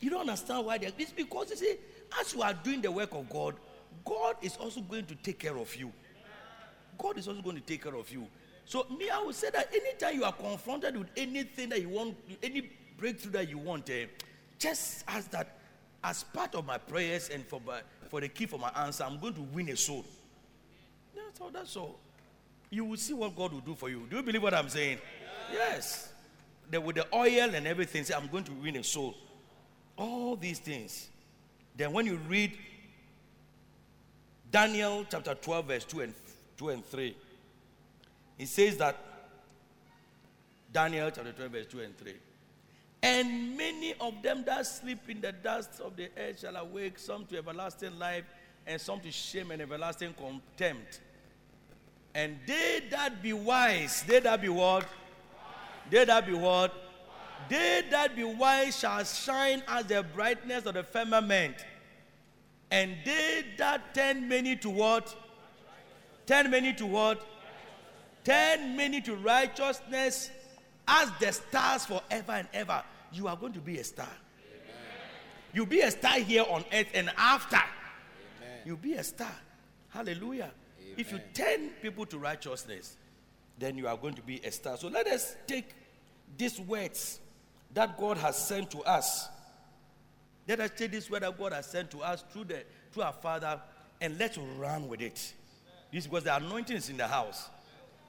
You 0.00 0.10
don't 0.10 0.20
understand 0.20 0.64
why 0.64 0.78
they 0.78 0.86
are. 0.86 0.92
It's 0.96 1.10
because 1.10 1.50
you 1.50 1.56
see, 1.56 1.74
as 2.20 2.32
you 2.32 2.42
are 2.42 2.54
doing 2.54 2.82
the 2.82 2.92
work 2.92 3.12
of 3.14 3.28
God, 3.28 3.56
God 4.04 4.36
is 4.42 4.56
also 4.58 4.80
going 4.80 5.06
to 5.06 5.16
take 5.16 5.40
care 5.40 5.58
of 5.58 5.74
you. 5.74 5.92
God 6.96 7.18
is 7.18 7.26
also 7.26 7.42
going 7.42 7.56
to 7.56 7.62
take 7.62 7.82
care 7.82 7.96
of 7.96 8.08
you. 8.12 8.28
So, 8.66 8.86
me, 8.96 9.10
I 9.10 9.20
would 9.20 9.34
say 9.34 9.50
that 9.50 9.74
anytime 9.74 10.14
you 10.14 10.24
are 10.24 10.32
confronted 10.32 10.96
with 10.96 11.08
anything 11.16 11.70
that 11.70 11.80
you 11.82 11.88
want, 11.88 12.16
any 12.44 12.70
breakthrough 12.96 13.32
that 13.32 13.48
you 13.48 13.58
want, 13.58 13.90
eh, 13.90 14.06
just 14.56 15.02
ask 15.08 15.32
that 15.32 15.58
as 16.04 16.22
part 16.22 16.54
of 16.54 16.64
my 16.64 16.78
prayers 16.78 17.28
and 17.30 17.44
for, 17.44 17.60
my, 17.66 17.80
for 18.14 18.20
the 18.20 18.28
key 18.28 18.46
for 18.46 18.60
my 18.60 18.70
answer, 18.76 19.02
I'm 19.02 19.18
going 19.18 19.34
to 19.34 19.40
win 19.40 19.68
a 19.70 19.76
soul. 19.76 20.04
That's 21.16 21.40
all. 21.40 21.50
That's 21.50 21.76
all. 21.76 21.98
You 22.70 22.84
will 22.84 22.96
see 22.96 23.12
what 23.12 23.34
God 23.34 23.52
will 23.52 23.58
do 23.58 23.74
for 23.74 23.88
you. 23.90 24.06
Do 24.08 24.14
you 24.14 24.22
believe 24.22 24.40
what 24.40 24.54
I'm 24.54 24.68
saying? 24.68 24.98
Yes. 25.52 26.12
The, 26.70 26.80
with 26.80 26.94
the 26.94 27.06
oil 27.12 27.52
and 27.52 27.66
everything, 27.66 28.04
say, 28.04 28.14
I'm 28.14 28.28
going 28.28 28.44
to 28.44 28.52
win 28.52 28.76
a 28.76 28.84
soul. 28.84 29.16
All 29.96 30.36
these 30.36 30.60
things. 30.60 31.08
Then 31.76 31.92
when 31.92 32.06
you 32.06 32.20
read 32.28 32.56
Daniel 34.48 35.04
chapter 35.10 35.34
12, 35.34 35.66
verse 35.66 35.84
2 35.84 36.00
and 36.02 36.14
2 36.56 36.68
and 36.68 36.86
3, 36.86 37.16
it 38.38 38.46
says 38.46 38.76
that 38.76 38.96
Daniel 40.72 41.10
chapter 41.10 41.32
12, 41.32 41.50
verse 41.50 41.66
2 41.66 41.80
and 41.80 41.98
3. 41.98 42.12
And 43.04 43.54
many 43.54 43.92
of 44.00 44.22
them 44.22 44.44
that 44.46 44.66
sleep 44.66 45.10
in 45.10 45.20
the 45.20 45.30
dust 45.30 45.78
of 45.84 45.94
the 45.94 46.08
earth 46.16 46.40
shall 46.40 46.56
awake, 46.56 46.98
some 46.98 47.26
to 47.26 47.36
everlasting 47.36 47.98
life, 47.98 48.24
and 48.66 48.80
some 48.80 48.98
to 49.00 49.12
shame 49.12 49.50
and 49.50 49.60
everlasting 49.60 50.14
contempt. 50.14 51.02
And 52.14 52.38
they 52.46 52.80
that 52.90 53.22
be 53.22 53.34
wise, 53.34 54.04
they 54.04 54.20
that 54.20 54.40
be 54.40 54.48
what? 54.48 54.86
They 55.90 56.06
that 56.06 56.26
be 56.26 56.32
what? 56.32 56.72
They 57.50 57.82
that 57.90 58.16
be 58.16 58.24
wise 58.24 58.78
shall 58.78 59.04
shine 59.04 59.62
as 59.68 59.84
the 59.84 60.02
brightness 60.02 60.64
of 60.64 60.72
the 60.72 60.82
firmament. 60.82 61.56
And 62.70 62.96
they 63.04 63.44
that 63.58 63.92
turn 63.92 64.26
many 64.26 64.56
to 64.56 64.70
what? 64.70 65.14
Turn 66.24 66.50
many 66.50 66.72
to 66.72 66.86
what? 66.86 67.22
Turn 68.24 68.74
many 68.78 69.02
to 69.02 69.14
righteousness 69.14 70.30
as 70.88 71.10
the 71.20 71.32
stars 71.32 71.84
forever 71.84 72.32
and 72.32 72.48
ever. 72.54 72.82
You 73.14 73.28
are 73.28 73.36
going 73.36 73.52
to 73.52 73.60
be 73.60 73.78
a 73.78 73.84
star. 73.84 74.08
You'll 75.52 75.66
be 75.66 75.80
a 75.80 75.90
star 75.90 76.18
here 76.18 76.44
on 76.48 76.64
earth 76.72 76.88
and 76.94 77.10
after. 77.16 77.60
You'll 78.64 78.76
be 78.76 78.94
a 78.94 79.04
star. 79.04 79.32
Hallelujah. 79.90 80.50
If 80.96 81.12
you 81.12 81.20
turn 81.32 81.70
people 81.80 82.06
to 82.06 82.18
righteousness, 82.18 82.96
then 83.58 83.78
you 83.78 83.86
are 83.86 83.96
going 83.96 84.14
to 84.14 84.22
be 84.22 84.40
a 84.44 84.50
star. 84.50 84.76
So 84.76 84.88
let 84.88 85.06
us 85.06 85.36
take 85.46 85.74
these 86.36 86.58
words 86.60 87.20
that 87.72 87.96
God 87.98 88.16
has 88.18 88.36
sent 88.36 88.70
to 88.72 88.82
us. 88.82 89.28
Let 90.48 90.60
us 90.60 90.70
take 90.76 90.90
this 90.90 91.10
word 91.10 91.22
that 91.22 91.38
God 91.38 91.52
has 91.52 91.66
sent 91.66 91.90
to 91.92 92.02
us 92.02 92.24
through 92.32 92.44
the 92.44 92.64
through 92.92 93.04
our 93.04 93.12
Father 93.12 93.60
and 94.00 94.18
let's 94.18 94.38
run 94.58 94.88
with 94.88 95.00
it. 95.00 95.32
This 95.92 96.06
because 96.06 96.24
the 96.24 96.36
anointing 96.36 96.76
is 96.76 96.90
in 96.90 96.96
the 96.96 97.06
house. 97.06 97.48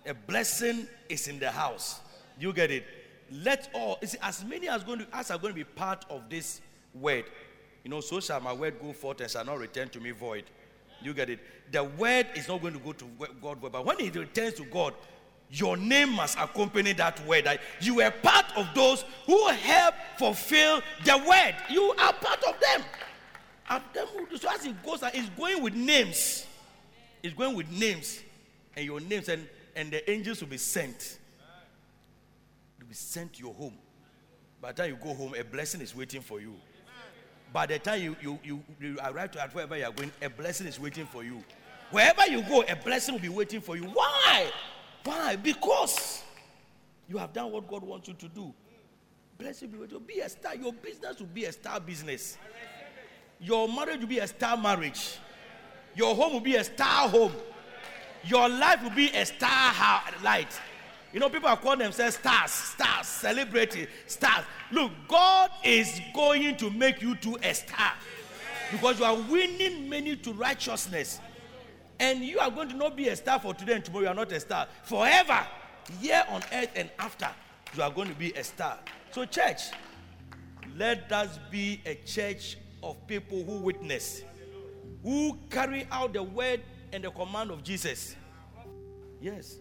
A 0.05 0.13
blessing 0.13 0.87
is 1.09 1.27
in 1.27 1.39
the 1.39 1.51
house. 1.51 1.99
You 2.39 2.53
get 2.53 2.71
it? 2.71 2.85
Let 3.31 3.69
all 3.73 3.97
see, 4.03 4.17
as 4.21 4.43
many 4.43 4.67
as 4.67 4.83
going 4.83 4.99
to 4.99 5.07
as 5.13 5.31
are 5.31 5.37
going 5.37 5.53
to 5.53 5.55
be 5.55 5.63
part 5.63 6.05
of 6.09 6.29
this 6.29 6.61
word. 6.93 7.25
You 7.83 7.91
know, 7.91 8.01
so 8.01 8.19
shall 8.19 8.39
my 8.39 8.53
word 8.53 8.75
go 8.81 8.93
forth 8.93 9.21
and 9.21 9.29
shall 9.29 9.45
not 9.45 9.59
return 9.59 9.89
to 9.89 9.99
me 9.99 10.11
void. 10.11 10.45
You 11.01 11.13
get 11.13 11.29
it? 11.29 11.39
The 11.71 11.83
word 11.83 12.27
is 12.35 12.47
not 12.47 12.61
going 12.61 12.73
to 12.73 12.79
go 12.79 12.93
to 12.93 13.05
God, 13.41 13.59
but 13.61 13.85
when 13.85 13.99
it 13.99 14.15
returns 14.15 14.55
to 14.55 14.63
God, 14.65 14.93
your 15.51 15.77
name 15.77 16.09
must 16.09 16.37
accompany 16.37 16.93
that 16.93 17.23
word. 17.27 17.47
You 17.79 17.95
were 17.95 18.11
part 18.11 18.45
of 18.55 18.67
those 18.73 19.05
who 19.25 19.47
help 19.49 19.93
fulfill 20.17 20.81
the 21.03 21.17
word. 21.17 21.55
You 21.69 21.93
are 21.99 22.13
part 22.13 22.43
of 22.43 22.59
them. 22.59 22.83
And 23.69 23.83
them 23.93 24.07
so 24.35 24.49
as 24.51 24.65
it 24.65 24.83
goes, 24.83 24.99
it's 25.13 25.29
going 25.29 25.61
with 25.61 25.73
names. 25.73 26.45
It's 27.21 27.33
going 27.33 27.55
with 27.55 27.69
names. 27.71 28.21
And 28.75 28.85
your 28.85 28.99
names, 28.99 29.29
and, 29.29 29.47
and 29.75 29.91
the 29.91 30.09
angels 30.09 30.41
will 30.41 30.49
be 30.49 30.57
sent. 30.57 31.19
Be 32.87 32.93
sent 32.93 33.33
to 33.33 33.43
your 33.43 33.53
home. 33.53 33.77
By 34.61 34.71
the 34.71 34.83
time 34.83 34.91
you 34.91 34.97
go 34.97 35.13
home, 35.13 35.33
a 35.37 35.43
blessing 35.43 35.81
is 35.81 35.95
waiting 35.95 36.21
for 36.21 36.39
you. 36.39 36.55
By 37.53 37.65
the 37.65 37.79
time 37.79 38.01
you, 38.01 38.15
you, 38.21 38.39
you, 38.43 38.63
you 38.79 38.97
arrive 39.03 39.31
to 39.31 39.39
wherever 39.53 39.77
you 39.77 39.85
are 39.85 39.91
going, 39.91 40.11
a 40.21 40.29
blessing 40.29 40.67
is 40.67 40.79
waiting 40.79 41.05
for 41.05 41.23
you. 41.23 41.43
Wherever 41.91 42.25
you 42.27 42.41
go, 42.41 42.63
a 42.67 42.75
blessing 42.75 43.15
will 43.15 43.21
be 43.21 43.29
waiting 43.29 43.61
for 43.61 43.77
you. 43.77 43.83
Why? 43.83 44.51
Why? 45.03 45.35
Because 45.35 46.23
you 47.07 47.17
have 47.17 47.31
done 47.31 47.51
what 47.51 47.67
God 47.67 47.83
wants 47.83 48.07
you 48.07 48.15
to 48.15 48.27
do. 48.27 48.53
Blessing 49.37 49.71
will 49.71 49.77
be 49.77 49.81
waiting. 49.83 49.99
Be 50.05 50.19
a 50.19 50.29
star. 50.29 50.55
Your 50.55 50.73
business 50.73 51.19
will 51.19 51.27
be 51.27 51.45
a 51.45 51.51
star 51.51 51.79
business. 51.79 52.37
Your 53.39 53.67
marriage 53.67 53.99
will 53.99 54.07
be 54.07 54.19
a 54.19 54.27
star 54.27 54.57
marriage. 54.57 55.17
Your 55.95 56.15
home 56.15 56.33
will 56.33 56.39
be 56.41 56.55
a 56.55 56.63
star 56.63 57.07
home. 57.07 57.31
Your 58.23 58.49
life 58.49 58.81
will 58.81 58.89
be 58.95 59.09
a 59.11 59.25
star 59.25 60.01
light. 60.23 60.59
You 61.15 61.21
know, 61.21 61.29
people 61.29 61.47
are 61.47 61.55
calling 61.55 61.79
themselves 61.79 62.17
stars, 62.17 62.51
stars, 62.51 63.07
celebrity, 63.07 63.87
stars. 64.05 64.43
Look, 64.69 64.91
God 65.07 65.49
is 65.63 66.01
going 66.13 66.57
to 66.57 66.69
make 66.69 67.01
you 67.01 67.15
to 67.15 67.37
a 67.41 67.53
star 67.53 67.93
because 68.69 68.99
you 68.99 69.05
are 69.05 69.15
winning 69.15 69.87
many 69.87 70.17
to 70.17 70.33
righteousness. 70.33 71.21
And 72.01 72.19
you 72.19 72.37
are 72.39 72.51
going 72.51 72.67
to 72.67 72.75
not 72.75 72.97
be 72.97 73.07
a 73.07 73.15
star 73.15 73.39
for 73.39 73.53
today 73.53 73.75
and 73.75 73.85
tomorrow. 73.85 74.03
You 74.03 74.09
are 74.09 74.13
not 74.13 74.29
a 74.33 74.39
star. 74.41 74.67
Forever, 74.83 75.47
here 76.01 76.21
on 76.27 76.43
earth 76.51 76.71
and 76.75 76.89
after, 76.99 77.29
you 77.77 77.83
are 77.83 77.91
going 77.91 78.09
to 78.09 78.15
be 78.15 78.33
a 78.33 78.43
star. 78.43 78.77
So, 79.11 79.23
church, 79.23 79.61
let 80.75 81.09
us 81.13 81.39
be 81.49 81.79
a 81.85 81.95
church 81.95 82.57
of 82.83 83.07
people 83.07 83.41
who 83.41 83.59
witness, 83.59 84.21
who 85.01 85.39
carry 85.49 85.87
out 85.91 86.11
the 86.11 86.23
word 86.23 86.59
and 86.91 87.05
the 87.05 87.11
command 87.11 87.51
of 87.51 87.63
Jesus. 87.63 88.17
Yes, 89.21 89.59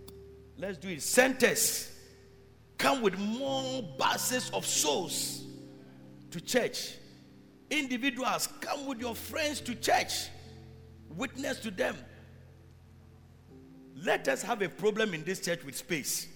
let's 0.58 0.78
do 0.78 0.88
it. 0.88 0.98
Bacentas 0.98 1.90
come 2.78 3.02
with 3.02 3.18
more 3.18 3.82
buses 3.98 4.50
of 4.50 4.66
souls 4.66 5.44
to 6.30 6.40
church. 6.40 6.94
Individuals 7.70 8.48
come 8.60 8.86
with 8.86 9.00
your 9.00 9.14
friends 9.14 9.60
to 9.62 9.74
church. 9.74 10.28
Witness 11.08 11.60
to 11.60 11.70
them. 11.70 11.96
Let 13.96 14.28
us 14.28 14.42
have 14.42 14.60
a 14.62 14.68
problem 14.68 15.14
in 15.14 15.24
this 15.24 15.40
church 15.40 15.64
with 15.64 15.76
space. 15.76 16.28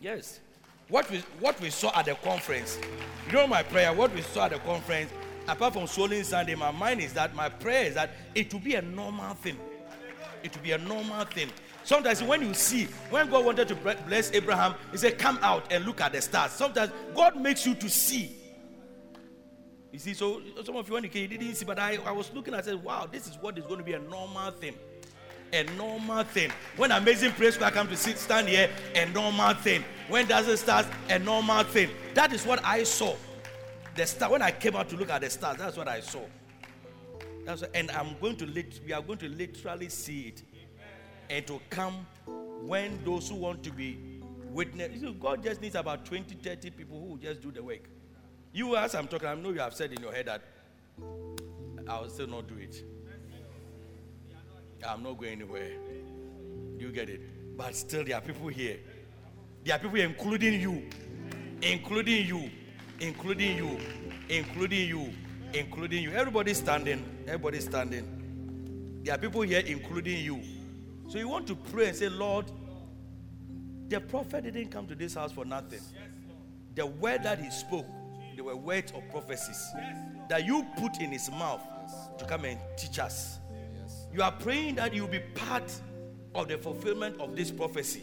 Yes. 0.00 0.40
What 0.88 1.10
we, 1.10 1.18
what 1.40 1.60
we 1.60 1.70
saw 1.70 1.98
at 1.98 2.06
the 2.06 2.14
conference, 2.14 2.78
you 3.26 3.32
know 3.32 3.46
my 3.46 3.62
prayer, 3.62 3.92
what 3.92 4.14
we 4.14 4.20
saw 4.20 4.44
at 4.44 4.52
the 4.52 4.58
conference, 4.58 5.10
apart 5.48 5.72
from 5.72 5.86
swallowing 5.86 6.24
Sunday, 6.24 6.54
my 6.54 6.70
mind 6.70 7.00
is 7.00 7.12
that 7.14 7.34
my 7.34 7.48
prayer 7.48 7.86
is 7.86 7.94
that 7.94 8.10
it 8.34 8.52
will 8.52 8.60
be 8.60 8.74
a 8.74 8.82
normal 8.82 9.34
thing. 9.34 9.58
It 10.42 10.54
will 10.54 10.62
be 10.62 10.72
a 10.72 10.78
normal 10.78 11.24
thing. 11.24 11.48
Sometimes 11.84 12.22
when 12.22 12.40
you 12.40 12.54
see, 12.54 12.86
when 13.10 13.28
God 13.28 13.44
wanted 13.44 13.68
to 13.68 13.74
bless 13.74 14.32
Abraham, 14.32 14.74
He 14.90 14.96
said, 14.96 15.18
Come 15.18 15.38
out 15.42 15.70
and 15.70 15.84
look 15.84 16.00
at 16.00 16.12
the 16.12 16.22
stars. 16.22 16.52
Sometimes 16.52 16.90
God 17.14 17.36
makes 17.36 17.66
you 17.66 17.74
to 17.74 17.90
see. 17.90 18.36
You 19.92 19.98
see, 19.98 20.14
so 20.14 20.40
some 20.64 20.76
of 20.76 20.88
you 20.88 20.94
when 20.94 21.04
you 21.04 21.10
came, 21.10 21.30
you 21.30 21.38
didn't 21.38 21.54
see, 21.54 21.64
but 21.64 21.78
I, 21.78 21.98
I 22.04 22.10
was 22.10 22.32
looking, 22.32 22.54
I 22.54 22.62
said, 22.62 22.82
Wow, 22.82 23.06
this 23.10 23.28
is 23.28 23.36
what 23.40 23.56
is 23.58 23.64
going 23.66 23.78
to 23.78 23.84
be 23.84 23.92
a 23.92 23.98
normal 23.98 24.50
thing. 24.50 24.74
A 25.52 25.62
normal 25.76 26.24
thing. 26.24 26.50
When 26.76 26.90
amazing 26.90 27.32
praise 27.32 27.60
I 27.60 27.70
come 27.70 27.86
to 27.88 27.96
sit, 27.96 28.18
stand 28.18 28.48
here, 28.48 28.70
a 28.94 29.06
normal 29.10 29.54
thing. 29.54 29.84
When 30.08 30.26
does 30.26 30.48
it 30.48 30.56
start? 30.56 30.86
A 31.10 31.18
normal 31.18 31.62
thing. 31.64 31.90
That 32.14 32.32
is 32.32 32.44
what 32.44 32.64
I 32.64 32.82
saw. 32.82 33.14
The 33.94 34.06
star. 34.06 34.30
When 34.32 34.42
I 34.42 34.50
came 34.50 34.74
out 34.74 34.88
to 34.88 34.96
look 34.96 35.10
at 35.10 35.20
the 35.20 35.30
stars, 35.30 35.58
that's 35.58 35.76
what 35.76 35.86
I 35.86 36.00
saw. 36.00 36.22
That's 37.44 37.62
why, 37.62 37.68
and 37.74 37.90
I'm 37.92 38.16
going 38.20 38.36
to 38.38 38.46
lit, 38.46 38.80
we 38.84 38.92
are 38.92 39.02
going 39.02 39.18
to 39.18 39.28
literally 39.28 39.90
see 39.90 40.28
it. 40.28 40.42
And 41.30 41.46
to 41.46 41.60
come 41.70 42.06
when 42.62 43.02
those 43.04 43.28
who 43.28 43.36
want 43.36 43.62
to 43.64 43.70
be 43.70 43.98
witness. 44.54 45.02
God 45.20 45.42
just 45.42 45.60
needs 45.60 45.74
about 45.74 46.06
20, 46.06 46.34
30 46.36 46.70
people 46.70 46.98
who 46.98 47.06
will 47.06 47.16
just 47.16 47.42
do 47.42 47.50
the 47.50 47.62
work. 47.62 47.88
You 48.52 48.76
as 48.76 48.94
I'm 48.94 49.08
talking, 49.08 49.28
I 49.28 49.34
know 49.34 49.50
you 49.50 49.58
have 49.60 49.74
said 49.74 49.92
in 49.92 50.00
your 50.00 50.12
head 50.12 50.26
that 50.26 50.42
I 51.88 52.00
will 52.00 52.08
still 52.08 52.28
not 52.28 52.46
do 52.46 52.54
it. 52.56 52.84
I'm 54.86 55.02
not 55.02 55.18
going 55.18 55.32
anywhere. 55.32 55.72
You 56.78 56.92
get 56.92 57.08
it? 57.08 57.56
But 57.56 57.74
still, 57.74 58.04
there 58.04 58.16
are 58.16 58.20
people 58.20 58.48
here. 58.48 58.78
There 59.64 59.74
are 59.74 59.78
people 59.78 59.96
here, 59.96 60.06
including 60.06 60.60
you, 60.60 60.90
including 61.62 62.26
you, 62.26 62.50
including 63.00 63.56
you, 63.56 63.80
including 64.28 64.88
you, 64.88 65.12
including 65.52 66.02
you. 66.02 66.12
Everybody 66.12 66.54
standing. 66.54 67.04
Everybody 67.26 67.60
standing. 67.60 69.00
There 69.02 69.14
are 69.14 69.18
people 69.18 69.42
here, 69.42 69.62
including 69.66 70.24
you. 70.24 70.42
So 71.08 71.18
you 71.18 71.28
want 71.28 71.46
to 71.48 71.54
pray 71.54 71.88
and 71.88 71.96
say, 71.96 72.08
Lord, 72.08 72.46
the 73.88 74.00
prophet 74.00 74.44
didn't 74.44 74.70
come 74.70 74.86
to 74.86 74.94
this 74.94 75.14
house 75.14 75.32
for 75.32 75.44
nothing. 75.44 75.80
The 76.74 76.86
word 76.86 77.22
that 77.22 77.38
he 77.38 77.50
spoke, 77.50 77.86
they 78.34 78.42
were 78.42 78.56
words 78.56 78.92
of 78.92 79.08
prophecies 79.10 79.70
that 80.28 80.44
you 80.44 80.66
put 80.78 81.00
in 81.00 81.12
his 81.12 81.30
mouth 81.30 81.60
to 82.18 82.24
come 82.24 82.44
and 82.44 82.58
teach 82.76 82.98
us. 82.98 83.38
You 84.12 84.22
are 84.22 84.32
praying 84.32 84.76
that 84.76 84.94
you'll 84.94 85.08
be 85.08 85.20
part 85.34 85.72
of 86.34 86.48
the 86.48 86.58
fulfillment 86.58 87.20
of 87.20 87.36
this 87.36 87.50
prophecy. 87.50 88.02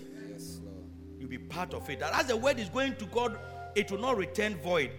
You'll 1.19 1.29
be 1.29 1.37
part 1.37 1.73
of 1.73 1.89
it. 1.89 1.99
That 1.99 2.13
as 2.13 2.27
the 2.27 2.37
word 2.37 2.59
is 2.59 2.69
going 2.69 2.95
to 2.97 3.05
God, 3.07 3.37
it 3.75 3.91
will 3.91 3.99
not 3.99 4.17
return 4.17 4.55
void. 4.57 4.91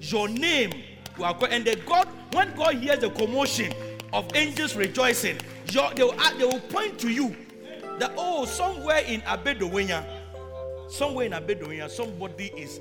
Your 0.00 0.28
name 0.28 0.72
will 1.18 1.34
go. 1.34 1.46
And 1.46 1.64
the 1.64 1.76
God, 1.86 2.08
when 2.32 2.54
God 2.54 2.76
hears 2.76 3.00
the 3.00 3.10
commotion 3.10 3.72
of 4.12 4.28
angels 4.34 4.74
rejoicing, 4.74 5.38
your, 5.70 5.92
they, 5.94 6.02
will, 6.02 6.14
they 6.38 6.44
will 6.44 6.60
point 6.60 6.98
to 7.00 7.08
you 7.08 7.36
that, 8.00 8.12
oh, 8.16 8.44
somewhere 8.44 9.02
in 9.06 9.20
Abedowenya, 9.22 10.04
somewhere 10.88 11.26
in 11.26 11.32
Abedowenya, 11.32 11.88
somebody 11.90 12.52
is 12.56 12.80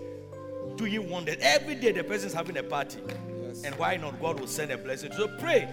doing 0.75 1.09
wonders. 1.09 1.37
Every 1.41 1.75
day 1.75 1.91
the 1.91 2.03
person 2.03 2.27
is 2.27 2.33
having 2.33 2.57
a 2.57 2.63
party. 2.63 2.99
And 3.65 3.75
why 3.75 3.97
not? 3.97 4.19
God 4.21 4.39
will 4.39 4.47
send 4.47 4.71
a 4.71 4.77
blessing. 4.77 5.11
So 5.11 5.27
pray 5.39 5.67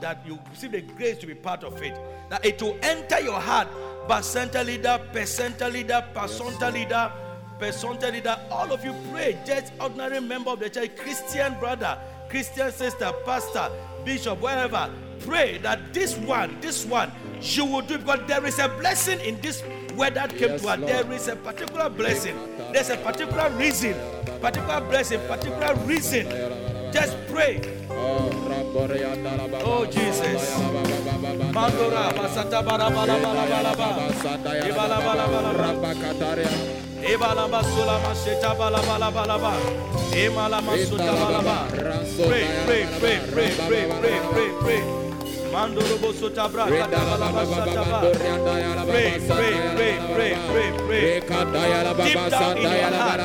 that 0.00 0.24
you 0.26 0.38
receive 0.50 0.72
the 0.72 0.82
grace 0.82 1.18
to 1.18 1.26
be 1.26 1.34
part 1.34 1.64
of 1.64 1.82
it. 1.82 1.98
That 2.30 2.44
it 2.44 2.62
will 2.62 2.78
enter 2.82 3.20
your 3.20 3.40
heart. 3.40 3.68
Bacenta 4.08 4.64
leader, 4.64 5.00
Bacenta 5.12 5.72
leader, 5.72 6.04
Bacenta 6.14 6.72
leader, 6.72 7.12
Bacenta 7.58 8.12
leader. 8.12 8.38
All 8.50 8.72
of 8.72 8.84
you 8.84 8.94
pray. 9.12 9.38
Just 9.46 9.72
ordinary 9.80 10.20
member 10.20 10.50
of 10.50 10.60
the 10.60 10.70
church, 10.70 10.96
Christian 10.96 11.58
brother, 11.58 11.98
Christian 12.28 12.70
sister, 12.70 13.12
pastor, 13.24 13.70
bishop, 14.04 14.40
wherever. 14.40 14.90
Pray 15.24 15.58
that 15.58 15.92
this 15.92 16.16
one, 16.18 16.56
this 16.60 16.84
one, 16.84 17.10
you 17.40 17.64
will 17.64 17.82
do 17.82 17.94
it 17.94 18.00
because 18.04 18.20
there 18.26 18.44
is 18.46 18.58
a 18.58 18.68
blessing 18.68 19.20
in 19.20 19.40
this 19.40 19.62
word 19.96 20.14
that 20.14 20.30
came 20.30 20.50
Yes, 20.50 20.62
to 20.62 20.68
her. 20.68 20.76
Lord. 20.76 20.92
There 20.92 21.12
is 21.12 21.28
a 21.28 21.36
particular 21.36 21.88
blessing. 21.88 22.36
There's 22.72 22.90
a 22.90 22.96
particular 22.96 23.50
reason, 23.50 23.94
particular 24.40 24.80
blessing, 24.80 25.20
particular 25.28 25.74
reason. 25.86 26.26
Just 26.92 27.16
pray. 27.28 27.60
Oh, 29.64 29.86
Jesus. 29.90 30.50
Mandora, 31.52 32.12
basata 32.12 32.62
bara 32.64 32.90
bara 32.90 33.16
bara 33.20 33.44
bara 33.48 33.72
bara. 33.76 34.08
Ibala 34.66 34.98
bala 35.00 35.26
bala 35.28 35.52
bala. 35.52 35.72
Ibala 37.02 37.48
basula 37.48 37.98
maseta 38.02 38.56
bala 38.56 38.80
bala 38.82 39.10
bala 39.10 39.38
bala. 39.38 39.60
Imala 40.12 40.60
masuta 40.62 41.12
bala 41.12 41.42
bala. 41.42 41.68
Pray, 42.28 42.46
pray, 42.66 42.86
pray, 43.00 43.18
pray, 43.32 43.50
pray, 43.68 43.84
pray, 44.00 44.20
pray, 44.32 44.50
pray. 44.60 45.11
Mandoro 45.52 45.96
bosota 46.02 46.48
bra 46.52 46.64
kata 46.64 46.98
bala 47.08 47.28
basata 47.36 47.82
ba. 47.90 47.98
Pray, 48.88 49.10
pray, 49.28 49.54
pray, 49.76 49.96
pray, 50.14 50.32
pray, 50.48 50.70
pray. 50.86 51.20
Deep 52.02 52.30
down 52.30 52.56
in 52.56 52.62
your 52.62 52.90
heart, 52.96 53.20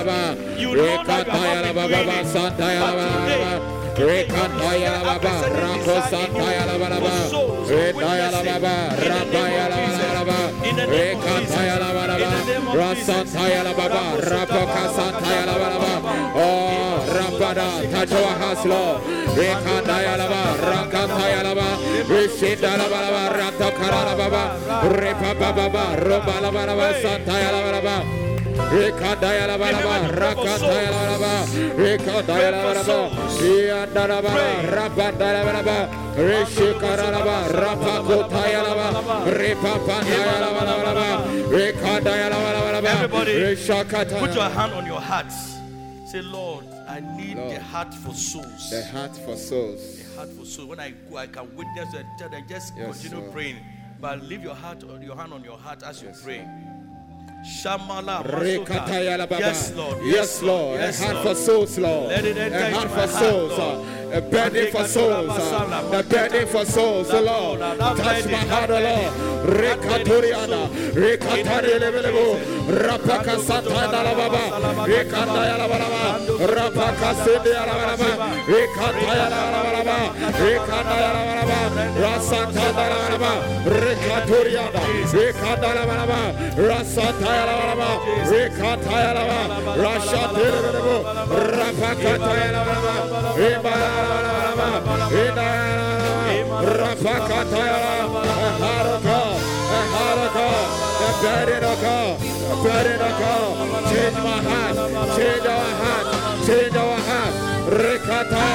you 0.60 0.72
know 0.76 1.04
that 1.08 1.28
you 1.28 1.34
have 1.34 1.64
not 1.64 1.88
been 1.88 1.94
doing 1.94 2.08
it, 2.08 2.16
but 2.18 2.58
today, 2.58 4.18
Oh, 16.10 16.27
Rabada, 17.54 17.92
touch 17.92 18.12
our 18.12 18.38
house, 18.40 18.66
Lord. 18.66 19.02
Rekandayalaba, 19.38 20.42
Rakatayalaba, 20.68 21.68
Rishindalaba, 22.12 23.00
Ratakarababa, 23.38 24.44
Repababa, 24.98 25.96
Robalaba, 25.96 26.94
Santayalaba. 27.02 28.04
Rekandayalaba, 28.58 29.68
Rakatayalaba, 30.10 31.34
Rekandayalaba, 31.78 32.72
Yandaraba, 33.68 34.32
Rabandalaba, 34.76 35.78
Rishikaraba, 36.18 37.36
Rapakotayalaba, 37.48 38.88
Repapandayalaba, 39.40 40.64
Rekandayalaba, 41.50 42.48
Everybody, 42.88 43.56
Put 44.20 44.34
your 44.36 44.50
hand 44.50 44.74
on 44.74 44.86
your 44.86 45.00
heart. 45.02 45.32
Say, 46.08 46.22
Lord, 46.22 46.66
I 46.98 47.18
need 47.18 47.38
Lord. 47.38 47.52
the 47.52 47.62
heart 47.62 47.94
for 47.94 48.14
souls. 48.16 48.70
The 48.72 48.84
heart 48.88 49.16
for 49.18 49.36
souls. 49.36 49.98
The 50.04 50.16
heart 50.16 50.30
for 50.30 50.46
souls. 50.46 50.68
When 50.68 50.80
I 50.80 50.90
go, 51.10 51.18
I 51.18 51.28
can 51.28 51.56
witness 51.56 51.94
and 51.94 52.08
tell 52.18 52.30
them 52.30 52.44
just 52.50 52.74
Yes, 52.76 53.02
continue 53.02 53.20
Lord. 53.20 53.34
praying. 53.34 53.58
But 54.02 54.24
leave 54.24 54.42
your 54.44 54.56
heart 54.56 54.82
your 55.04 55.16
hand 55.16 55.32
on 55.34 55.44
your 55.44 55.58
heart 55.58 55.84
as 55.84 56.02
you 56.02 56.12
pray. 56.24 56.48
Shamala 57.44 58.24
Rekatayala 58.24 59.28
Masuka. 59.28 59.30
Baba. 59.30 59.40
Yes, 59.40 59.74
Lord. 59.76 59.98
Yes, 60.04 60.42
Lord. 60.42 60.80
Yes, 60.80 61.02
a 61.02 61.04
heart 61.06 61.16
Lord. 61.16 61.28
for 61.28 61.36
souls, 61.36 61.78
Lord. 61.78 62.08
Let 62.10 62.26
it 62.26 62.38
enter 62.38 62.58
a 62.58 62.72
heart 62.72 62.92
for 62.92 63.08
souls. 63.08 63.58
Lord. 63.58 63.88
A 64.08 64.22
burden 64.22 64.72
for 64.72 64.88
souls. 64.88 65.38
A 65.94 66.04
burden 66.04 66.48
for 66.48 66.66
souls, 66.66 67.12
Lord. 67.12 67.60
Lord, 67.60 67.80
Touch 67.98 68.26
my 68.26 68.38
heart, 68.52 68.70
Lord. 68.70 69.12
Rekaturiana. 69.48 70.62
Rekatarielebelebo. 70.96 72.26
Rapaka 72.68 73.36
Satana 73.48 74.12
Baba. 74.18 74.44
Rekatayala 74.88 75.68
Baba. 75.68 76.20
Rapaka 76.40 77.10
Sindiala 77.24 77.74
Baba. 77.84 78.10
Rekatayala 78.48 79.40
Baba. 79.76 79.98
Rekatayala 80.42 81.22
Baba. 81.28 81.60
Rasatana 82.02 82.86
Baba. 83.12 83.32
Rekaturiana. 83.68 84.82
Rekatayala 85.12 85.84
Baba. 85.86 86.20
Rasatayala 86.56 87.27
Baba. 87.28 87.90
Rekatayala 88.32 89.24
Baba. 89.30 89.72
Rashatayala 89.84 90.70
Baba. 90.74 91.12
Rapakatayala 91.58 92.62
Baba. 92.68 92.94
Ibala 93.48 93.90
Baba. 94.60 94.96
Ina. 95.24 95.50
Rapakatayala 96.80 97.94
Baba. 98.14 98.22
A 98.28 98.52
heart 98.64 98.88
of 98.88 99.00
God. 99.04 99.40
A 99.68 99.82
heart 99.94 100.20
of 100.26 100.30
God. 100.38 100.68
The 101.00 101.10
burden. 101.24 101.62
The 102.48 102.60
burden. 102.64 103.00
Change 103.90 104.18
my 104.26 104.38
heart. 104.48 104.76
Change 105.18 105.48
our 105.56 105.70
heart. 105.82 106.06
Change 106.48 106.76
our 106.76 106.98
heart. 107.08 107.34
Rekata. 107.82 108.48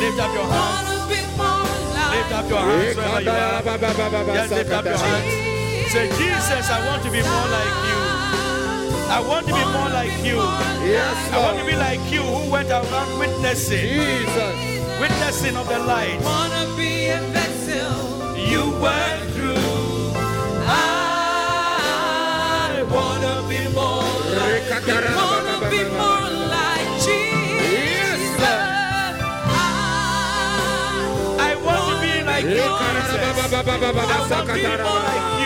Lift 0.00 0.20
up 0.20 0.32
your 0.34 0.46
hands. 0.52 0.88
Lift 2.12 2.32
up 2.32 2.48
your 2.50 2.60
hands 2.60 2.96
lift 4.50 4.70
up 4.72 4.84
your 4.84 4.96
hands. 4.96 5.65
Say, 5.96 6.08
Jesus, 6.18 6.68
I 6.68 6.84
want 6.86 7.02
to 7.04 7.10
be 7.10 7.22
more 7.22 7.48
like 7.56 7.76
you. 7.88 8.00
I 9.08 9.18
want 9.26 9.46
to 9.48 9.54
be 9.54 9.64
more 9.72 9.88
like 9.88 10.12
you. 10.28 10.36
Yes, 10.84 11.16
I 11.32 11.38
want 11.40 11.56
to 11.58 11.64
be 11.64 11.72
like 11.74 12.00
you 12.12 12.20
who 12.20 12.50
went 12.52 12.68
around 12.70 13.18
witnessing, 13.18 13.80
Jesus. 13.80 14.54
witnessing 15.00 15.56
of 15.56 15.66
the 15.66 15.78
light. 15.78 16.20
Wanna 16.20 16.66
be 16.76 17.08
a 17.08 17.18
vessel. 17.32 18.36
You 18.36 18.76
went 18.84 19.22
through. 19.32 20.12
I 20.68 22.84
wanna 22.92 23.40
be 23.48 23.64
more 23.72 24.04
like 24.36 24.68
Rekata 24.68 25.16
Wanna 25.16 25.64
be 25.72 25.80
more 25.96 26.28
like 26.56 26.88
Jesus. 27.08 27.72
Yes, 27.72 28.20
I 28.44 29.16
I 31.40 31.56
want 31.64 31.88
to 31.88 31.94
be 32.04 32.20
like 32.20 32.44
you, 32.44 32.68
Rekata 32.68 33.00
Jesus. 33.00 33.16
I 33.16 33.24
want 33.24 33.48
to 33.48 33.64
be 33.64 33.72
more 33.80 33.96
like 33.96 33.96
you. 33.96 33.96
like 33.96 33.96
That 33.96 34.12
I 34.12 34.20
Jesus. 34.20 34.28
want 34.30 34.44
to 34.46 34.52
be 34.52 34.60
more 34.60 35.00
like 35.08 35.24
Jesus. 35.40 35.45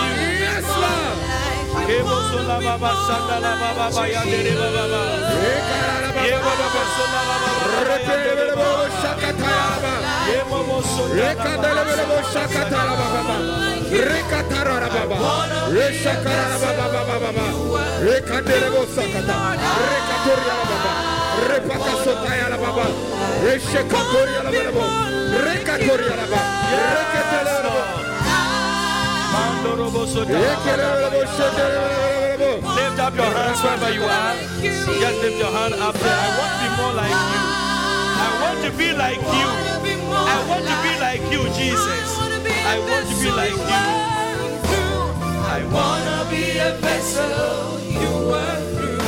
Kebo 1.91 2.15
sola 2.31 2.55
baba 2.63 2.91
sanda 3.05 3.35
la 3.43 3.51
baba 3.59 3.85
ba 3.91 4.03
ya 4.07 4.23
dere 4.23 4.53
baba 4.55 4.83
baba 6.55 6.81
sola 6.95 7.19
baba 7.27 7.51
ba 7.51 7.95
ya 7.99 8.15
dere 8.23 8.55
baba 8.55 8.79
ba. 8.79 8.95
Shakataraba. 9.01 9.93
Yebo 10.31 10.57
bo 10.67 10.77
sola 10.87 11.11
baba 11.11 11.51
Rekadelebelebo 11.51 12.17
shakatarababa. 12.31 13.35
Rekatarababa. 14.11 15.17
Reshakarababa. 15.75 17.45
Rekadelebo 18.07 18.81
sakata. 18.95 19.35
Rekatoriababa. 19.91 20.91
Repakasotayalababa. 21.51 22.85
Reshekatorialababa. 23.43 24.85
Rekatorialaba. 25.43 26.39
Reketelebelebo. 26.95 27.01
Mando 27.03 27.09
robo 27.11 27.49
soda. 27.51 27.71
Rekelebelebo 27.71 27.75
shetelebelebo. 27.75 27.80
Lift 32.75 32.99
up 32.99 33.15
your 33.15 33.25
hands 33.25 33.61
wherever 33.61 33.91
you 33.91 34.03
are. 34.03 34.35
Just 34.61 34.87
lift 35.21 35.37
your 35.37 35.51
hand 35.51 35.73
up 35.75 35.95
there. 35.95 36.17
I 36.17 36.29
want 36.37 36.51
to 36.51 36.59
be 36.61 36.69
more 36.81 36.93
like 36.93 37.19
you. 37.31 37.41
I 38.21 38.29
want 38.41 38.59
to 38.65 38.71
be 38.77 38.89
like 38.93 39.21
you. 39.21 39.49
I 40.13 40.37
want 40.49 40.65
to 40.65 40.75
be 40.81 40.93
like 40.99 41.21
you, 41.31 41.43
Jesus. 41.53 42.17
I 42.17 42.79
want 42.89 43.07
to 43.07 43.15
be 43.21 43.29
like 43.31 43.51
you. 43.51 43.85
I 45.45 45.59
want 45.71 46.03
to 46.05 46.17
be 46.29 46.57
a 46.57 46.73
vessel 46.77 47.79
you 47.81 48.09
work 48.27 48.63
through. 48.75 49.01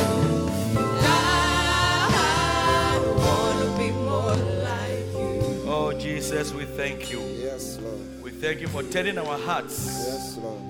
Oh, 5.66 5.92
Jesus, 5.98 6.52
we 6.52 6.64
thank 6.64 7.10
you. 7.10 7.20
Yes, 7.20 7.78
Lord. 7.80 8.13
Thank 8.44 8.60
you 8.60 8.68
for 8.68 8.82
turning 8.82 9.16
our 9.16 9.38
hearts 9.38 9.86
Yes, 10.06 10.36
Lord. 10.36 10.60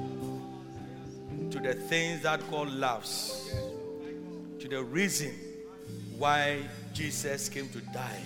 to 1.51 1.59
the 1.59 1.75
things 1.75 2.22
that 2.22 2.49
God 2.49 2.68
loves, 2.70 3.53
to 4.61 4.68
the 4.68 4.81
reason 4.85 5.33
why 6.16 6.61
Jesus 6.93 7.49
came 7.49 7.68
to 7.70 7.81
die, 7.93 8.22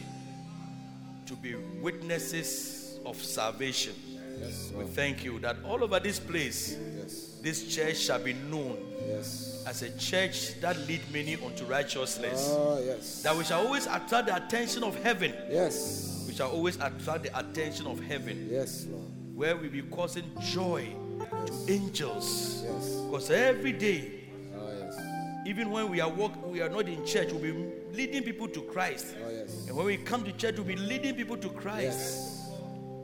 to 1.25 1.35
be 1.37 1.55
witnesses 1.81 2.99
of 3.07 3.17
salvation. 3.25 3.95
Yes, 4.39 4.71
We 4.77 4.85
thank 4.85 5.25
you 5.25 5.39
that 5.39 5.57
all 5.65 5.83
over 5.83 5.99
this 5.99 6.21
place, 6.21 6.77
Yes. 6.99 7.37
this 7.41 7.75
church 7.75 7.97
shall 7.97 8.23
be 8.23 8.35
known 8.35 8.77
Yes. 9.09 9.65
as 9.67 9.81
a 9.81 9.89
church 9.99 10.61
that 10.61 10.77
lead 10.87 11.01
many 11.11 11.37
unto 11.37 11.65
righteousness. 11.65 12.49
Oh, 12.51 12.83
yes. 12.85 13.23
That 13.23 13.35
we 13.35 13.45
shall 13.45 13.65
always 13.67 13.87
attract 13.87 14.27
the 14.27 14.37
attention 14.37 14.85
of 14.85 14.95
heaven. 15.03 15.33
Yes. 15.51 16.25
We 16.29 16.35
shall 16.35 16.51
always 16.51 16.77
attract 16.77 17.23
the 17.23 17.39
attention 17.39 17.87
of 17.87 17.99
heaven, 18.01 18.47
Yes, 18.53 18.85
Lord. 18.91 19.07
Where 19.39 19.57
we 19.57 19.69
be 19.69 19.83
causing 19.83 20.25
joy 20.41 20.85
to 21.47 21.73
angels. 21.73 22.65
Yes. 22.67 22.95
Because 23.07 23.31
every 23.31 23.73
day 23.73 24.11
Oh, 24.57 24.69
yes. 24.77 24.99
Even 25.47 25.71
when 25.71 25.89
we 25.91 26.01
are 26.01 26.09
walk, 26.11 26.45
we 26.45 26.61
are 26.61 26.69
not 26.69 26.89
in 26.89 27.07
church, 27.07 27.31
we'll 27.31 27.41
be 27.41 27.53
leading 27.93 28.25
people 28.25 28.49
to 28.49 28.61
Christ. 28.63 29.15
Oh, 29.25 29.31
yes. 29.31 29.67
And 29.69 29.77
when 29.77 29.87
we 29.87 29.97
come 29.97 30.25
to 30.25 30.33
church, 30.33 30.57
we'll 30.57 30.65
be 30.67 30.75
leading 30.75 31.15
people 31.15 31.37
to 31.37 31.49
Christ. 31.51 31.85
Yes. 31.99 32.51